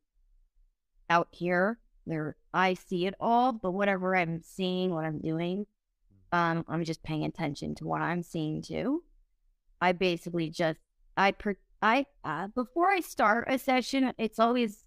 out 1.10 1.28
here. 1.32 1.80
They're 2.06 2.36
I 2.54 2.74
see 2.74 3.06
it 3.06 3.14
all, 3.20 3.52
but 3.54 3.72
whatever 3.72 4.16
I'm 4.16 4.42
seeing, 4.42 4.94
what 4.94 5.06
I'm 5.06 5.20
doing, 5.20 5.68
um, 6.32 6.66
I'm 6.68 6.84
just 6.84 7.04
paying 7.04 7.26
attention 7.26 7.76
to 7.76 7.86
what 7.86 8.02
I'm 8.02 8.24
seeing 8.24 8.62
too. 8.62 9.04
I 9.80 9.92
basically 9.94 10.50
just 10.50 10.80
I 11.16 11.32
per 11.32 11.56
I 11.82 12.06
uh, 12.24 12.48
before 12.48 12.90
I 12.90 13.02
start 13.02 13.46
a 13.48 13.58
session, 13.58 14.14
it's 14.18 14.40
always, 14.40 14.84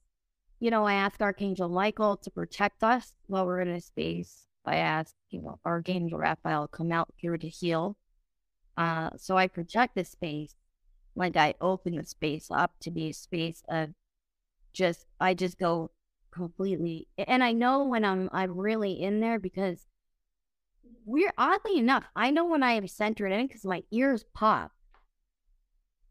you 0.60 0.70
know, 0.70 0.84
I 0.84 0.94
ask 0.94 1.20
Archangel 1.20 1.68
Michael 1.68 2.16
to 2.18 2.30
protect 2.30 2.82
us 2.82 3.14
while 3.26 3.46
we're 3.46 3.60
in 3.60 3.68
a 3.68 3.80
space 3.80 4.46
I 4.66 4.76
asked, 4.76 5.14
you 5.30 5.42
know, 5.42 5.58
Archangel 5.64 6.18
Raphael 6.18 6.68
come 6.68 6.92
out 6.92 7.08
here 7.16 7.36
to 7.36 7.48
heal. 7.48 7.96
Uh, 8.76 9.10
so 9.16 9.36
I 9.36 9.46
project 9.46 9.94
the 9.94 10.04
space 10.04 10.54
like 11.16 11.36
I 11.36 11.54
open 11.60 11.96
the 11.96 12.04
space 12.04 12.48
up 12.50 12.72
to 12.80 12.90
be 12.90 13.10
a 13.10 13.14
space 13.14 13.62
of 13.68 13.90
just 14.72 15.06
I 15.20 15.34
just 15.34 15.58
go 15.58 15.90
completely 16.32 17.06
and 17.16 17.44
I 17.44 17.52
know 17.52 17.84
when 17.84 18.04
I'm 18.04 18.28
I'm 18.32 18.56
really 18.58 19.00
in 19.00 19.20
there 19.20 19.38
because 19.38 19.86
we're 21.06 21.32
oddly 21.36 21.78
enough, 21.78 22.04
I 22.16 22.30
know 22.30 22.46
when 22.46 22.62
I 22.62 22.72
am 22.72 22.88
centered 22.88 23.30
in 23.30 23.46
because 23.46 23.64
my 23.64 23.82
ears 23.90 24.24
pop. 24.34 24.72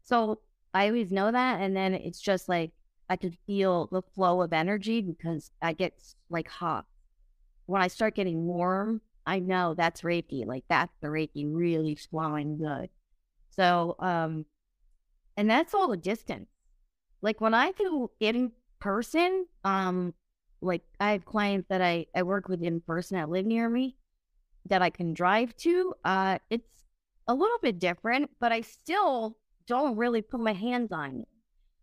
So 0.02 0.40
I 0.72 0.86
always 0.86 1.10
know 1.10 1.30
that 1.30 1.60
and 1.60 1.76
then 1.76 1.94
it's 1.94 2.20
just 2.20 2.48
like 2.48 2.72
I 3.08 3.16
could 3.16 3.36
feel 3.46 3.88
the 3.92 4.02
flow 4.02 4.40
of 4.40 4.52
energy 4.52 5.02
because 5.02 5.50
I 5.60 5.74
get 5.74 5.94
like 6.30 6.48
hot 6.48 6.86
when 7.66 7.82
I 7.82 7.88
start 7.88 8.14
getting 8.14 8.44
warm 8.46 9.00
I 9.26 9.38
know 9.38 9.74
that's 9.74 10.02
Reiki. 10.02 10.46
Like 10.46 10.64
that's 10.68 10.94
the 11.00 11.08
Reiki 11.08 11.46
really 11.46 11.94
flowing 11.94 12.58
good. 12.58 12.90
So, 13.50 13.96
um, 13.98 14.46
and 15.36 15.48
that's 15.48 15.74
all 15.74 15.88
the 15.88 15.96
distance. 15.96 16.48
Like 17.22 17.40
when 17.40 17.54
I 17.54 17.72
do 17.72 18.10
in 18.20 18.52
person, 18.80 19.46
um, 19.64 20.14
like 20.60 20.82
I 21.00 21.12
have 21.12 21.24
clients 21.24 21.68
that 21.68 21.80
I, 21.80 22.06
I 22.14 22.22
work 22.22 22.48
with 22.48 22.62
in 22.62 22.80
person 22.80 23.16
that 23.16 23.30
live 23.30 23.46
near 23.46 23.68
me 23.68 23.96
that 24.66 24.82
I 24.82 24.90
can 24.90 25.14
drive 25.14 25.56
to. 25.58 25.94
Uh, 26.04 26.38
it's 26.50 26.84
a 27.26 27.34
little 27.34 27.58
bit 27.62 27.78
different, 27.78 28.30
but 28.40 28.52
I 28.52 28.60
still 28.60 29.38
don't 29.66 29.96
really 29.96 30.20
put 30.22 30.40
my 30.40 30.52
hands 30.52 30.92
on 30.92 31.20
it. 31.20 31.28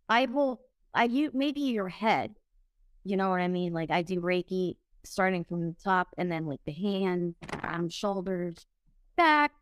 I 0.08 0.26
will, 0.26 0.60
I 0.94 1.04
you 1.04 1.30
maybe 1.34 1.60
your 1.60 1.88
head, 1.88 2.34
you 3.04 3.16
know 3.16 3.30
what 3.30 3.40
I 3.40 3.48
mean? 3.48 3.72
Like 3.72 3.90
I 3.90 4.02
do 4.02 4.20
Reiki 4.20 4.76
starting 5.04 5.44
from 5.44 5.66
the 5.66 5.76
top 5.82 6.08
and 6.18 6.30
then 6.30 6.46
like 6.46 6.60
the 6.64 6.72
hands, 6.72 7.34
arms, 7.62 7.74
um, 7.74 7.88
shoulders, 7.88 8.66
back. 9.16 9.52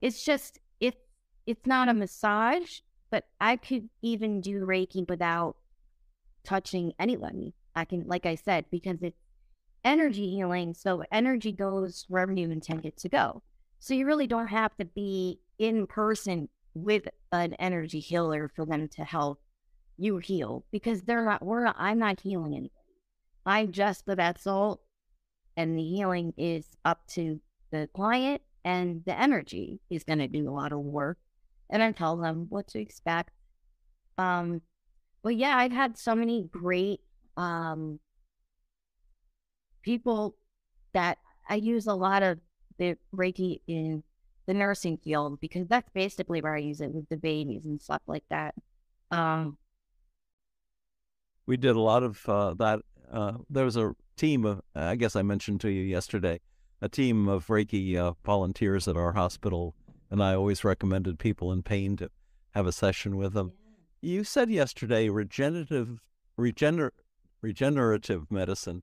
It's 0.00 0.24
just, 0.24 0.58
it's, 0.80 0.96
it's 1.46 1.66
not 1.66 1.88
a 1.88 1.94
massage, 1.94 2.80
but 3.10 3.24
I 3.40 3.56
could 3.56 3.88
even 4.02 4.40
do 4.40 4.66
Reiki 4.66 5.08
without 5.08 5.56
touching 6.44 6.92
anybody. 6.98 7.54
I 7.74 7.84
can, 7.84 8.04
like 8.06 8.26
I 8.26 8.34
said, 8.34 8.66
because 8.70 9.02
it's 9.02 9.20
energy 9.84 10.30
healing. 10.30 10.74
So 10.74 11.04
energy 11.12 11.52
goes 11.52 12.04
wherever 12.08 12.32
you 12.32 12.50
intend 12.50 12.84
it 12.86 12.96
to 12.98 13.08
go. 13.08 13.42
So 13.78 13.94
you 13.94 14.06
really 14.06 14.26
don't 14.26 14.48
have 14.48 14.76
to 14.78 14.84
be 14.84 15.40
in 15.58 15.86
person 15.86 16.48
with 16.74 17.08
an 17.32 17.54
energy 17.54 18.00
healer 18.00 18.50
for 18.54 18.66
them 18.66 18.88
to 18.88 19.04
help 19.04 19.40
you 19.96 20.18
heal 20.18 20.64
because 20.70 21.02
they're 21.02 21.24
not, 21.24 21.44
we're 21.44 21.66
I'm 21.76 21.98
not 21.98 22.20
healing 22.20 22.52
anybody. 22.52 22.72
I'm 23.46 23.72
just 23.72 24.06
the 24.06 24.16
vessel 24.16 24.80
and 25.56 25.78
the 25.78 25.82
healing 25.82 26.32
is 26.36 26.66
up 26.84 27.06
to 27.08 27.40
the 27.70 27.88
client 27.94 28.42
and 28.64 29.02
the 29.06 29.18
energy 29.18 29.80
is 29.90 30.04
going 30.04 30.18
to 30.18 30.28
do 30.28 30.48
a 30.48 30.52
lot 30.52 30.72
of 30.72 30.78
work 30.80 31.18
and 31.70 31.82
I 31.82 31.92
tell 31.92 32.16
them 32.16 32.46
what 32.48 32.68
to 32.68 32.80
expect. 32.80 33.30
Um, 34.18 34.62
but 35.22 35.36
yeah, 35.36 35.56
I've 35.56 35.72
had 35.72 35.98
so 35.98 36.14
many 36.14 36.48
great 36.50 37.00
um, 37.36 37.98
people 39.82 40.36
that 40.92 41.18
I 41.48 41.56
use 41.56 41.86
a 41.86 41.94
lot 41.94 42.22
of 42.22 42.38
the 42.78 42.96
Reiki 43.14 43.60
in 43.66 44.02
the 44.46 44.54
nursing 44.54 44.98
field 44.98 45.40
because 45.40 45.66
that's 45.66 45.90
basically 45.92 46.40
where 46.40 46.54
I 46.54 46.60
use 46.60 46.80
it 46.80 46.92
with 46.92 47.08
the 47.08 47.16
babies 47.16 47.64
and 47.64 47.80
stuff 47.80 48.02
like 48.06 48.24
that. 48.30 48.54
Um, 49.10 49.58
we 51.46 51.56
did 51.56 51.76
a 51.76 51.80
lot 51.80 52.02
of 52.02 52.20
uh, 52.28 52.54
that. 52.54 52.80
Uh, 53.12 53.32
there 53.50 53.64
was 53.64 53.76
a 53.76 53.94
team 54.16 54.44
of, 54.44 54.60
I 54.74 54.96
guess 54.96 55.16
I 55.16 55.22
mentioned 55.22 55.60
to 55.62 55.70
you 55.70 55.82
yesterday, 55.82 56.40
a 56.80 56.88
team 56.88 57.28
of 57.28 57.46
Reiki 57.46 57.96
uh, 57.96 58.14
volunteers 58.24 58.88
at 58.88 58.96
our 58.96 59.12
hospital, 59.12 59.74
and 60.10 60.22
I 60.22 60.34
always 60.34 60.64
recommended 60.64 61.18
people 61.18 61.52
in 61.52 61.62
pain 61.62 61.96
to 61.96 62.10
have 62.54 62.66
a 62.66 62.72
session 62.72 63.16
with 63.16 63.32
them. 63.34 63.52
Yeah. 64.00 64.12
You 64.12 64.24
said 64.24 64.50
yesterday 64.50 65.08
regenerative, 65.08 66.00
regener, 66.38 66.90
regenerative 67.40 68.30
medicine 68.30 68.82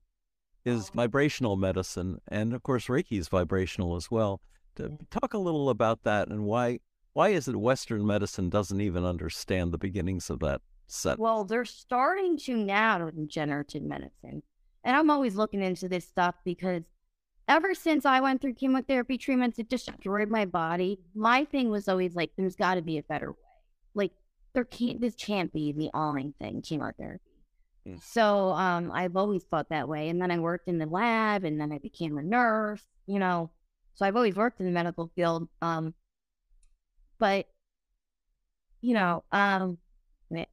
is 0.65 0.89
oh. 0.89 0.95
vibrational 0.95 1.55
medicine, 1.55 2.19
and 2.27 2.53
of 2.53 2.63
course 2.63 2.87
Reiki 2.87 3.19
is 3.19 3.27
vibrational 3.27 3.95
as 3.95 4.09
well. 4.09 4.41
To 4.75 4.97
talk 5.11 5.33
a 5.33 5.37
little 5.37 5.69
about 5.69 6.03
that 6.03 6.29
and 6.29 6.45
why 6.45 6.79
why 7.13 7.29
is 7.29 7.47
it 7.47 7.55
Western 7.55 8.07
medicine 8.07 8.49
doesn't 8.49 8.81
even 8.81 9.05
understand 9.05 9.71
the 9.71 9.77
beginnings 9.77 10.31
of 10.31 10.39
that 10.39 10.61
set? 10.87 11.19
Well, 11.19 11.45
they're 11.45 11.63
starting 11.63 12.37
to 12.39 12.57
now 12.57 13.07
in 13.07 13.15
regenerative 13.15 13.83
medicine. 13.83 14.41
And 14.83 14.95
I'm 14.95 15.09
always 15.09 15.35
looking 15.35 15.61
into 15.63 15.87
this 15.87 16.05
stuff 16.05 16.35
because 16.43 16.83
ever 17.47 17.73
since 17.73 18.05
I 18.05 18.19
went 18.19 18.41
through 18.41 18.55
chemotherapy 18.55 19.17
treatments, 19.17 19.59
it 19.59 19.69
destroyed 19.69 20.29
my 20.29 20.45
body. 20.45 20.99
My 21.15 21.45
thing 21.45 21.69
was 21.69 21.87
always 21.87 22.15
like, 22.15 22.31
there's 22.37 22.55
got 22.55 22.75
to 22.75 22.81
be 22.81 22.97
a 22.97 23.03
better 23.03 23.31
way. 23.31 23.37
Like, 23.93 24.11
there 24.53 24.65
can't, 24.65 25.01
this 25.01 25.15
can't 25.15 25.51
be 25.51 25.71
the 25.71 25.89
only 25.93 26.33
thing, 26.39 26.61
chemotherapy. 26.61 27.23
Mm. 27.87 28.01
So 28.03 28.49
um, 28.49 28.91
I've 28.91 29.15
always 29.15 29.43
thought 29.43 29.69
that 29.69 29.87
way. 29.87 30.09
And 30.09 30.21
then 30.21 30.31
I 30.31 30.39
worked 30.39 30.67
in 30.67 30.77
the 30.77 30.85
lab 30.85 31.43
and 31.43 31.59
then 31.59 31.71
I 31.71 31.79
became 31.79 32.17
a 32.17 32.23
nurse, 32.23 32.83
you 33.07 33.19
know. 33.19 33.51
So 33.95 34.05
I've 34.05 34.15
always 34.15 34.35
worked 34.35 34.59
in 34.59 34.65
the 34.65 34.71
medical 34.71 35.11
field. 35.15 35.47
Um, 35.61 35.93
but, 37.19 37.45
you 38.81 38.93
know, 38.93 39.23
um, 39.31 39.77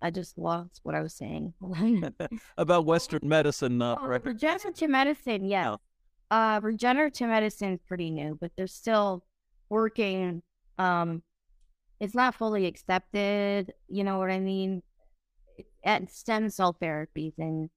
I 0.02 0.10
just 0.10 0.38
lost 0.38 0.80
what 0.82 0.94
I 0.94 1.00
was 1.00 1.14
saying. 1.14 1.54
About 2.58 2.86
Western 2.86 3.20
medicine, 3.22 3.80
uh, 3.82 3.96
oh, 4.00 4.06
right? 4.06 4.24
Regenerative 4.24 4.90
medicine, 4.90 5.44
yeah. 5.44 5.76
Oh. 5.76 5.80
Uh, 6.30 6.60
regenerative 6.62 7.28
medicine 7.28 7.72
is 7.74 7.80
pretty 7.86 8.10
new, 8.10 8.38
but 8.40 8.52
they're 8.56 8.66
still 8.66 9.24
working. 9.68 10.42
Um, 10.78 11.22
it's 11.98 12.14
not 12.14 12.34
fully 12.34 12.66
accepted. 12.66 13.72
You 13.88 14.04
know 14.04 14.18
what 14.18 14.30
I 14.30 14.38
mean? 14.38 14.82
At 15.84 16.10
stem 16.10 16.48
cell 16.50 16.76
therapies 16.80 17.34
and 17.38 17.68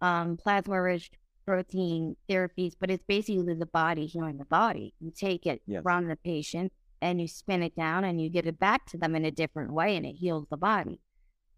um, 0.00 0.36
plasma 0.36 0.80
rich 0.80 1.10
protein 1.46 2.16
therapies, 2.28 2.74
but 2.78 2.90
it's 2.90 3.04
basically 3.06 3.54
the 3.54 3.66
body 3.66 4.06
healing 4.06 4.38
the 4.38 4.44
body. 4.44 4.94
You 5.00 5.10
take 5.10 5.46
it 5.46 5.62
yes. 5.66 5.82
from 5.82 6.08
the 6.08 6.16
patient 6.16 6.72
and 7.00 7.20
you 7.20 7.28
spin 7.28 7.62
it 7.62 7.74
down 7.74 8.04
and 8.04 8.20
you 8.20 8.30
give 8.30 8.46
it 8.46 8.58
back 8.58 8.86
to 8.86 8.98
them 8.98 9.14
in 9.14 9.24
a 9.24 9.30
different 9.30 9.72
way 9.72 9.96
and 9.96 10.06
it 10.06 10.14
heals 10.14 10.46
the 10.50 10.56
body. 10.56 11.00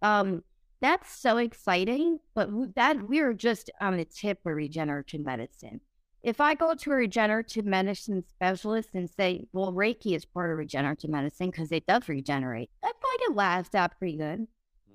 Um, 0.03 0.43
that's 0.81 1.17
so 1.17 1.39
exciting, 1.39 2.19
but 2.35 2.75
that 2.75 3.09
we're 3.09 3.33
just 3.33 3.71
on 3.81 3.97
the 3.97 4.05
tip 4.05 4.41
of 4.45 4.55
regenerative 4.55 5.25
medicine. 5.25 5.81
If 6.23 6.41
I 6.41 6.55
go 6.55 6.75
to 6.75 6.91
a 6.91 6.95
regenerative 6.95 7.67
medicine 7.67 8.25
specialist 8.29 8.91
and 8.95 9.09
say, 9.11 9.47
well, 9.53 9.73
Reiki 9.73 10.17
is 10.17 10.25
part 10.25 10.51
of 10.51 10.59
regenerative 10.59 11.11
medicine 11.11 11.51
because 11.51 11.71
it 11.71 11.87
does 11.87 12.09
regenerate, 12.09 12.71
that 12.83 12.95
might 13.03 13.37
last 13.37 13.75
out 13.75 13.99
pretty 13.99 14.17
good. 14.17 14.47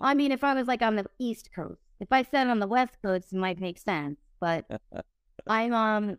I 0.01 0.13
mean, 0.13 0.31
if 0.31 0.43
I 0.43 0.53
was 0.53 0.67
like 0.67 0.81
on 0.81 0.95
the 0.95 1.05
East 1.19 1.49
Coast, 1.53 1.81
if 1.99 2.11
I 2.11 2.23
said 2.23 2.47
on 2.47 2.59
the 2.59 2.67
West 2.67 2.95
Coast, 3.03 3.31
it 3.31 3.37
might 3.37 3.59
make 3.59 3.77
sense 3.77 4.17
but 4.39 4.65
I'm 5.47 5.73
um 5.73 6.17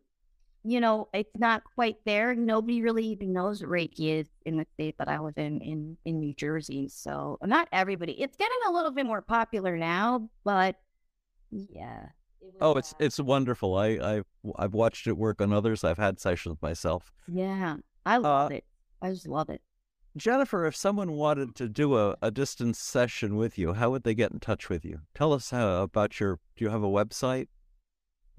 you 0.64 0.80
know, 0.80 1.08
it's 1.12 1.38
not 1.38 1.62
quite 1.64 1.96
there. 2.04 2.34
Nobody 2.34 2.82
really 2.82 3.06
even 3.06 3.32
knows 3.32 3.60
what 3.60 3.70
Reiki 3.70 4.20
is 4.20 4.28
in 4.44 4.56
the 4.56 4.66
state 4.74 4.96
that 4.98 5.08
I 5.08 5.18
live 5.18 5.38
in, 5.38 5.60
in, 5.60 5.96
in 6.04 6.20
New 6.20 6.34
Jersey. 6.34 6.88
So 6.88 7.38
not 7.42 7.68
everybody. 7.72 8.12
It's 8.20 8.36
getting 8.36 8.58
a 8.68 8.72
little 8.72 8.90
bit 8.90 9.06
more 9.06 9.22
popular 9.22 9.76
now, 9.76 10.28
but 10.44 10.76
yeah. 11.50 12.06
It 12.42 12.54
oh, 12.60 12.74
it's 12.76 12.94
it's 12.98 13.20
wonderful. 13.20 13.76
I 13.76 13.88
I 13.88 14.22
I've 14.56 14.72
watched 14.72 15.06
it 15.06 15.16
work 15.16 15.42
on 15.42 15.52
others. 15.52 15.84
I've 15.84 15.98
had 15.98 16.18
sessions 16.18 16.56
myself. 16.62 17.12
Yeah, 17.28 17.76
I 18.06 18.16
love 18.16 18.50
uh, 18.50 18.54
it. 18.54 18.64
I 19.02 19.10
just 19.10 19.28
love 19.28 19.50
it. 19.50 19.60
Jennifer, 20.16 20.64
if 20.64 20.74
someone 20.74 21.12
wanted 21.12 21.54
to 21.56 21.68
do 21.68 21.98
a, 21.98 22.16
a 22.22 22.30
distance 22.30 22.78
session 22.78 23.36
with 23.36 23.58
you, 23.58 23.74
how 23.74 23.90
would 23.90 24.04
they 24.04 24.14
get 24.14 24.32
in 24.32 24.40
touch 24.40 24.70
with 24.70 24.86
you? 24.86 25.00
Tell 25.14 25.34
us 25.34 25.50
how, 25.50 25.82
about 25.82 26.18
your. 26.18 26.40
Do 26.56 26.64
you 26.64 26.70
have 26.70 26.82
a 26.82 26.88
website? 26.88 27.48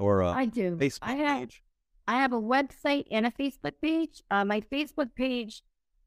or 0.02 0.22
a 0.22 0.32
I 0.32 0.46
do. 0.46 0.76
Facebook 0.76 1.00
I 1.04 1.14
have, 1.14 1.40
page? 1.40 1.64
I 2.12 2.16
have 2.16 2.34
a 2.34 2.42
website 2.42 3.06
and 3.10 3.26
a 3.26 3.32
Facebook 3.32 3.72
page. 3.82 4.22
Uh, 4.30 4.44
my 4.44 4.60
Facebook 4.60 5.16
page, 5.16 5.64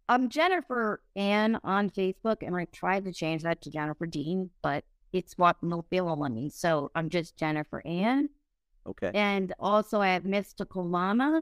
I'm 0.06 0.28
Jennifer 0.28 1.00
Ann 1.16 1.58
on 1.64 1.88
Facebook, 1.88 2.42
and 2.42 2.54
I 2.54 2.66
tried 2.66 3.06
to 3.06 3.12
change 3.14 3.42
that 3.44 3.62
to 3.62 3.70
Jennifer 3.70 4.04
Dean, 4.04 4.50
but 4.60 4.84
it's 5.14 5.38
what 5.38 5.56
no 5.62 5.86
bill 5.88 6.10
on 6.10 6.34
me. 6.34 6.50
So 6.50 6.90
I'm 6.94 7.08
just 7.08 7.38
Jennifer 7.38 7.80
Ann. 7.86 8.28
Okay. 8.86 9.12
And 9.14 9.54
also 9.58 10.02
I 10.02 10.08
have 10.08 10.26
Mystical 10.26 10.84
Mana, 10.84 11.40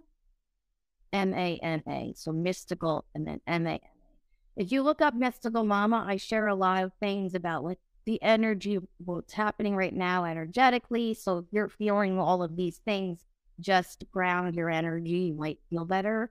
M 1.13 1.35
A 1.35 1.59
N 1.61 1.83
A. 1.89 2.13
So 2.15 2.31
mystical 2.31 3.05
and 3.17 3.27
then 3.27 3.41
M 3.49 3.67
A 3.67 3.71
N 3.71 3.81
A. 3.81 4.61
If 4.63 4.71
you 4.71 4.85
look 4.85 5.03
up 5.03 5.17
Mystical 5.17 5.65
Mana, 5.65 6.05
I 6.07 6.19
share 6.19 6.47
a 6.47 6.55
lot 6.55 6.85
of 6.85 6.93
things 7.01 7.35
about 7.35 7.65
like 7.65 7.81
the 8.05 8.23
energy, 8.23 8.79
what's 9.05 9.33
happening 9.33 9.75
right 9.75 9.93
now 9.93 10.25
energetically. 10.25 11.15
So 11.15 11.39
if 11.39 11.47
you're 11.51 11.69
feeling 11.69 12.17
all 12.21 12.45
of 12.45 12.55
these 12.55 12.77
things, 12.77 13.25
just 13.63 14.05
ground 14.11 14.55
your 14.55 14.71
energy, 14.71 15.11
you 15.11 15.35
might 15.35 15.59
feel 15.71 15.85
better. 15.85 16.31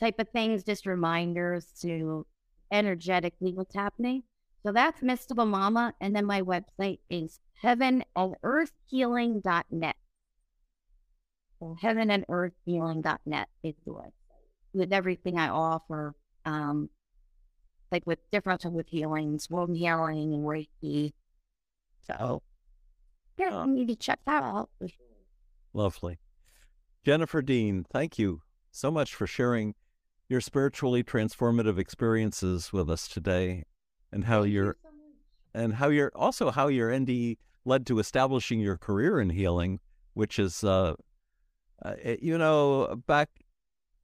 Type 0.00 0.18
of 0.18 0.28
things, 0.30 0.64
just 0.64 0.86
reminders 0.86 1.66
to 1.82 2.26
energetically 2.72 3.52
what's 3.52 3.74
happening. 3.74 4.22
So 4.64 4.72
that's 4.72 5.02
Mystical 5.02 5.46
Mana. 5.46 5.94
And 6.00 6.14
then 6.14 6.26
my 6.26 6.42
website 6.42 6.98
is 7.08 7.38
heaven 7.60 8.04
and 8.16 8.34
earth 8.42 8.72
healing.net. 8.88 9.96
So 11.58 11.76
heaven 11.80 12.10
and 12.10 12.24
earth 12.28 12.54
healing.net 12.64 13.48
is 13.62 13.74
the 13.84 13.92
website 13.92 14.12
with 14.72 14.92
everything 14.92 15.38
I 15.38 15.48
offer. 15.48 16.14
Um, 16.44 16.88
like 17.92 18.06
with 18.06 18.18
different 18.30 18.64
with 18.66 18.88
healings, 18.88 19.50
wound 19.50 19.76
healing, 19.76 20.32
and 20.32 20.44
Reiki. 20.44 21.12
So, 22.06 22.42
yeah, 23.36 23.64
you 23.64 23.72
need 23.72 23.88
to 23.88 23.96
check 23.96 24.20
that 24.26 24.42
out. 24.42 24.70
Lovely. 25.72 26.18
Jennifer 27.04 27.40
Dean, 27.40 27.84
thank 27.90 28.18
you 28.18 28.42
so 28.70 28.90
much 28.90 29.14
for 29.14 29.26
sharing 29.26 29.74
your 30.28 30.40
spiritually 30.40 31.02
transformative 31.02 31.78
experiences 31.78 32.72
with 32.72 32.90
us 32.90 33.08
today 33.08 33.64
and 34.12 34.24
how 34.24 34.42
thank 34.42 34.52
you're 34.52 34.66
you 34.66 34.74
so 34.82 34.90
and 35.54 35.74
how 35.74 35.88
you're 35.88 36.12
also 36.14 36.50
how 36.50 36.68
your 36.68 36.90
NDE 36.90 37.38
led 37.64 37.86
to 37.86 37.98
establishing 37.98 38.60
your 38.60 38.76
career 38.76 39.18
in 39.18 39.30
healing, 39.30 39.80
which 40.12 40.38
is 40.38 40.62
uh, 40.62 40.94
uh 41.82 41.94
you 42.20 42.36
know 42.36 43.02
back 43.06 43.30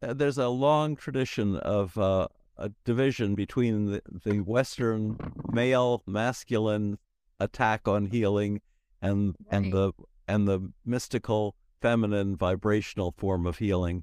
uh, 0.02 0.14
there's 0.14 0.38
a 0.38 0.48
long 0.48 0.96
tradition 0.96 1.56
of 1.56 1.96
uh, 1.98 2.26
a 2.56 2.70
division 2.84 3.34
between 3.34 3.92
the, 3.92 4.02
the 4.24 4.40
Western 4.40 5.18
male 5.52 6.02
masculine 6.06 6.98
attack 7.38 7.86
on 7.86 8.06
healing 8.06 8.62
and 9.02 9.36
right. 9.52 9.58
and 9.58 9.72
the 9.72 9.92
and 10.26 10.48
the 10.48 10.72
mystical 10.84 11.54
feminine 11.86 12.36
vibrational 12.36 13.14
form 13.16 13.46
of 13.46 13.58
healing. 13.58 14.02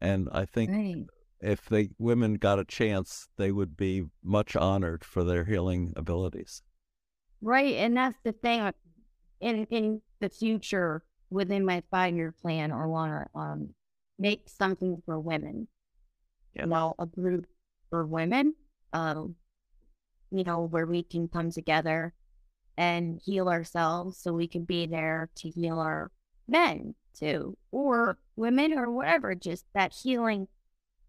And 0.00 0.28
I 0.30 0.44
think 0.44 0.70
right. 0.70 1.04
if 1.40 1.68
the 1.68 1.90
women 1.98 2.34
got 2.34 2.60
a 2.60 2.64
chance, 2.64 3.28
they 3.36 3.50
would 3.50 3.76
be 3.76 4.04
much 4.22 4.54
honored 4.54 5.04
for 5.04 5.24
their 5.24 5.44
healing 5.44 5.92
abilities. 5.96 6.62
Right, 7.40 7.74
and 7.74 7.96
that's 7.96 8.18
the 8.22 8.32
thing. 8.32 8.60
Uh, 8.60 8.72
in 9.40 9.66
in 9.70 10.00
the 10.20 10.28
future, 10.28 11.02
within 11.30 11.64
my 11.64 11.82
five 11.90 12.14
year 12.14 12.32
plan, 12.32 12.70
or 12.70 12.88
want 12.88 13.12
to 13.12 13.38
um, 13.38 13.70
make 14.18 14.48
something 14.48 15.02
for 15.04 15.18
women. 15.18 15.66
Yeah. 16.54 16.62
You 16.62 16.68
know, 16.68 16.94
a 16.98 17.06
group 17.06 17.46
for 17.90 18.06
women. 18.06 18.54
Um, 18.92 19.34
you 20.30 20.44
know, 20.44 20.60
where 20.62 20.86
we 20.86 21.02
can 21.02 21.28
come 21.28 21.50
together 21.50 22.14
and 22.76 23.20
heal 23.24 23.48
ourselves, 23.48 24.16
so 24.16 24.32
we 24.32 24.46
can 24.46 24.64
be 24.64 24.86
there 24.86 25.28
to 25.36 25.48
heal 25.50 25.80
our 25.80 26.12
men 26.46 26.94
too, 27.18 27.56
or 27.70 28.18
women, 28.36 28.72
or 28.72 28.90
whatever. 28.90 29.34
Just 29.34 29.64
that 29.74 29.94
healing 30.02 30.48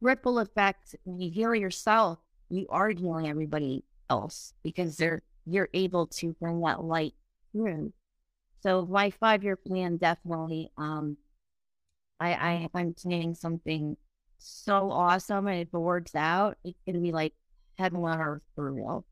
ripple 0.01 0.39
effect. 0.39 0.95
When 1.03 1.19
you 1.19 1.31
heal 1.31 1.55
yourself, 1.55 2.19
you 2.49 2.67
are 2.69 2.89
healing 2.89 3.27
everybody 3.27 3.83
else 4.09 4.53
because 4.63 4.97
they're 4.97 5.21
you're 5.45 5.69
able 5.73 6.07
to 6.07 6.35
bring 6.41 6.61
that 6.61 6.83
light 6.83 7.13
through. 7.51 7.93
So 8.61 8.85
my 8.85 9.11
five 9.11 9.43
year 9.43 9.55
plan 9.55 9.97
definitely 9.97 10.71
um 10.77 11.17
I 12.19 12.33
I 12.33 12.69
I'm 12.73 12.93
planning 12.93 13.33
something 13.33 13.97
so 14.39 14.91
awesome 14.91 15.47
and 15.47 15.61
if 15.61 15.73
it 15.73 15.77
works 15.77 16.15
out, 16.15 16.57
it's 16.63 16.79
gonna 16.85 16.99
be 16.99 17.11
like 17.11 17.33
heaven 17.77 18.03
on 18.03 18.19
earth 18.19 18.41
for 18.55 18.71
real. 18.71 19.05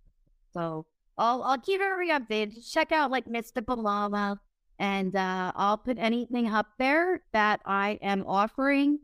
So 0.53 0.85
I'll 1.17 1.43
I'll 1.43 1.59
keep 1.59 1.81
everybody 1.81 2.11
updated. 2.11 2.71
Check 2.71 2.91
out 2.91 3.11
like 3.11 3.27
Mystical 3.27 3.77
Mana 3.77 4.39
and 4.79 5.15
uh, 5.15 5.51
I'll 5.55 5.77
put 5.77 5.97
anything 5.97 6.47
up 6.49 6.67
there 6.77 7.21
that 7.33 7.61
I 7.65 7.99
am 8.01 8.25
offering. 8.27 8.99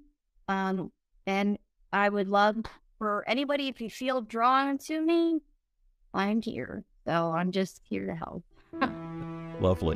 Um, 0.47 0.91
and 1.25 1.57
I 1.93 2.09
would 2.09 2.27
love 2.27 2.57
for 2.97 3.23
anybody 3.27 3.67
if 3.67 3.81
you 3.81 3.89
feel 3.89 4.21
drawn 4.21 4.77
to 4.79 5.01
me, 5.01 5.39
I'm 6.13 6.41
here. 6.41 6.83
So 7.05 7.31
I'm 7.31 7.51
just 7.51 7.81
here 7.89 8.05
to 8.05 8.15
help. 8.15 8.43
Lovely. 9.61 9.89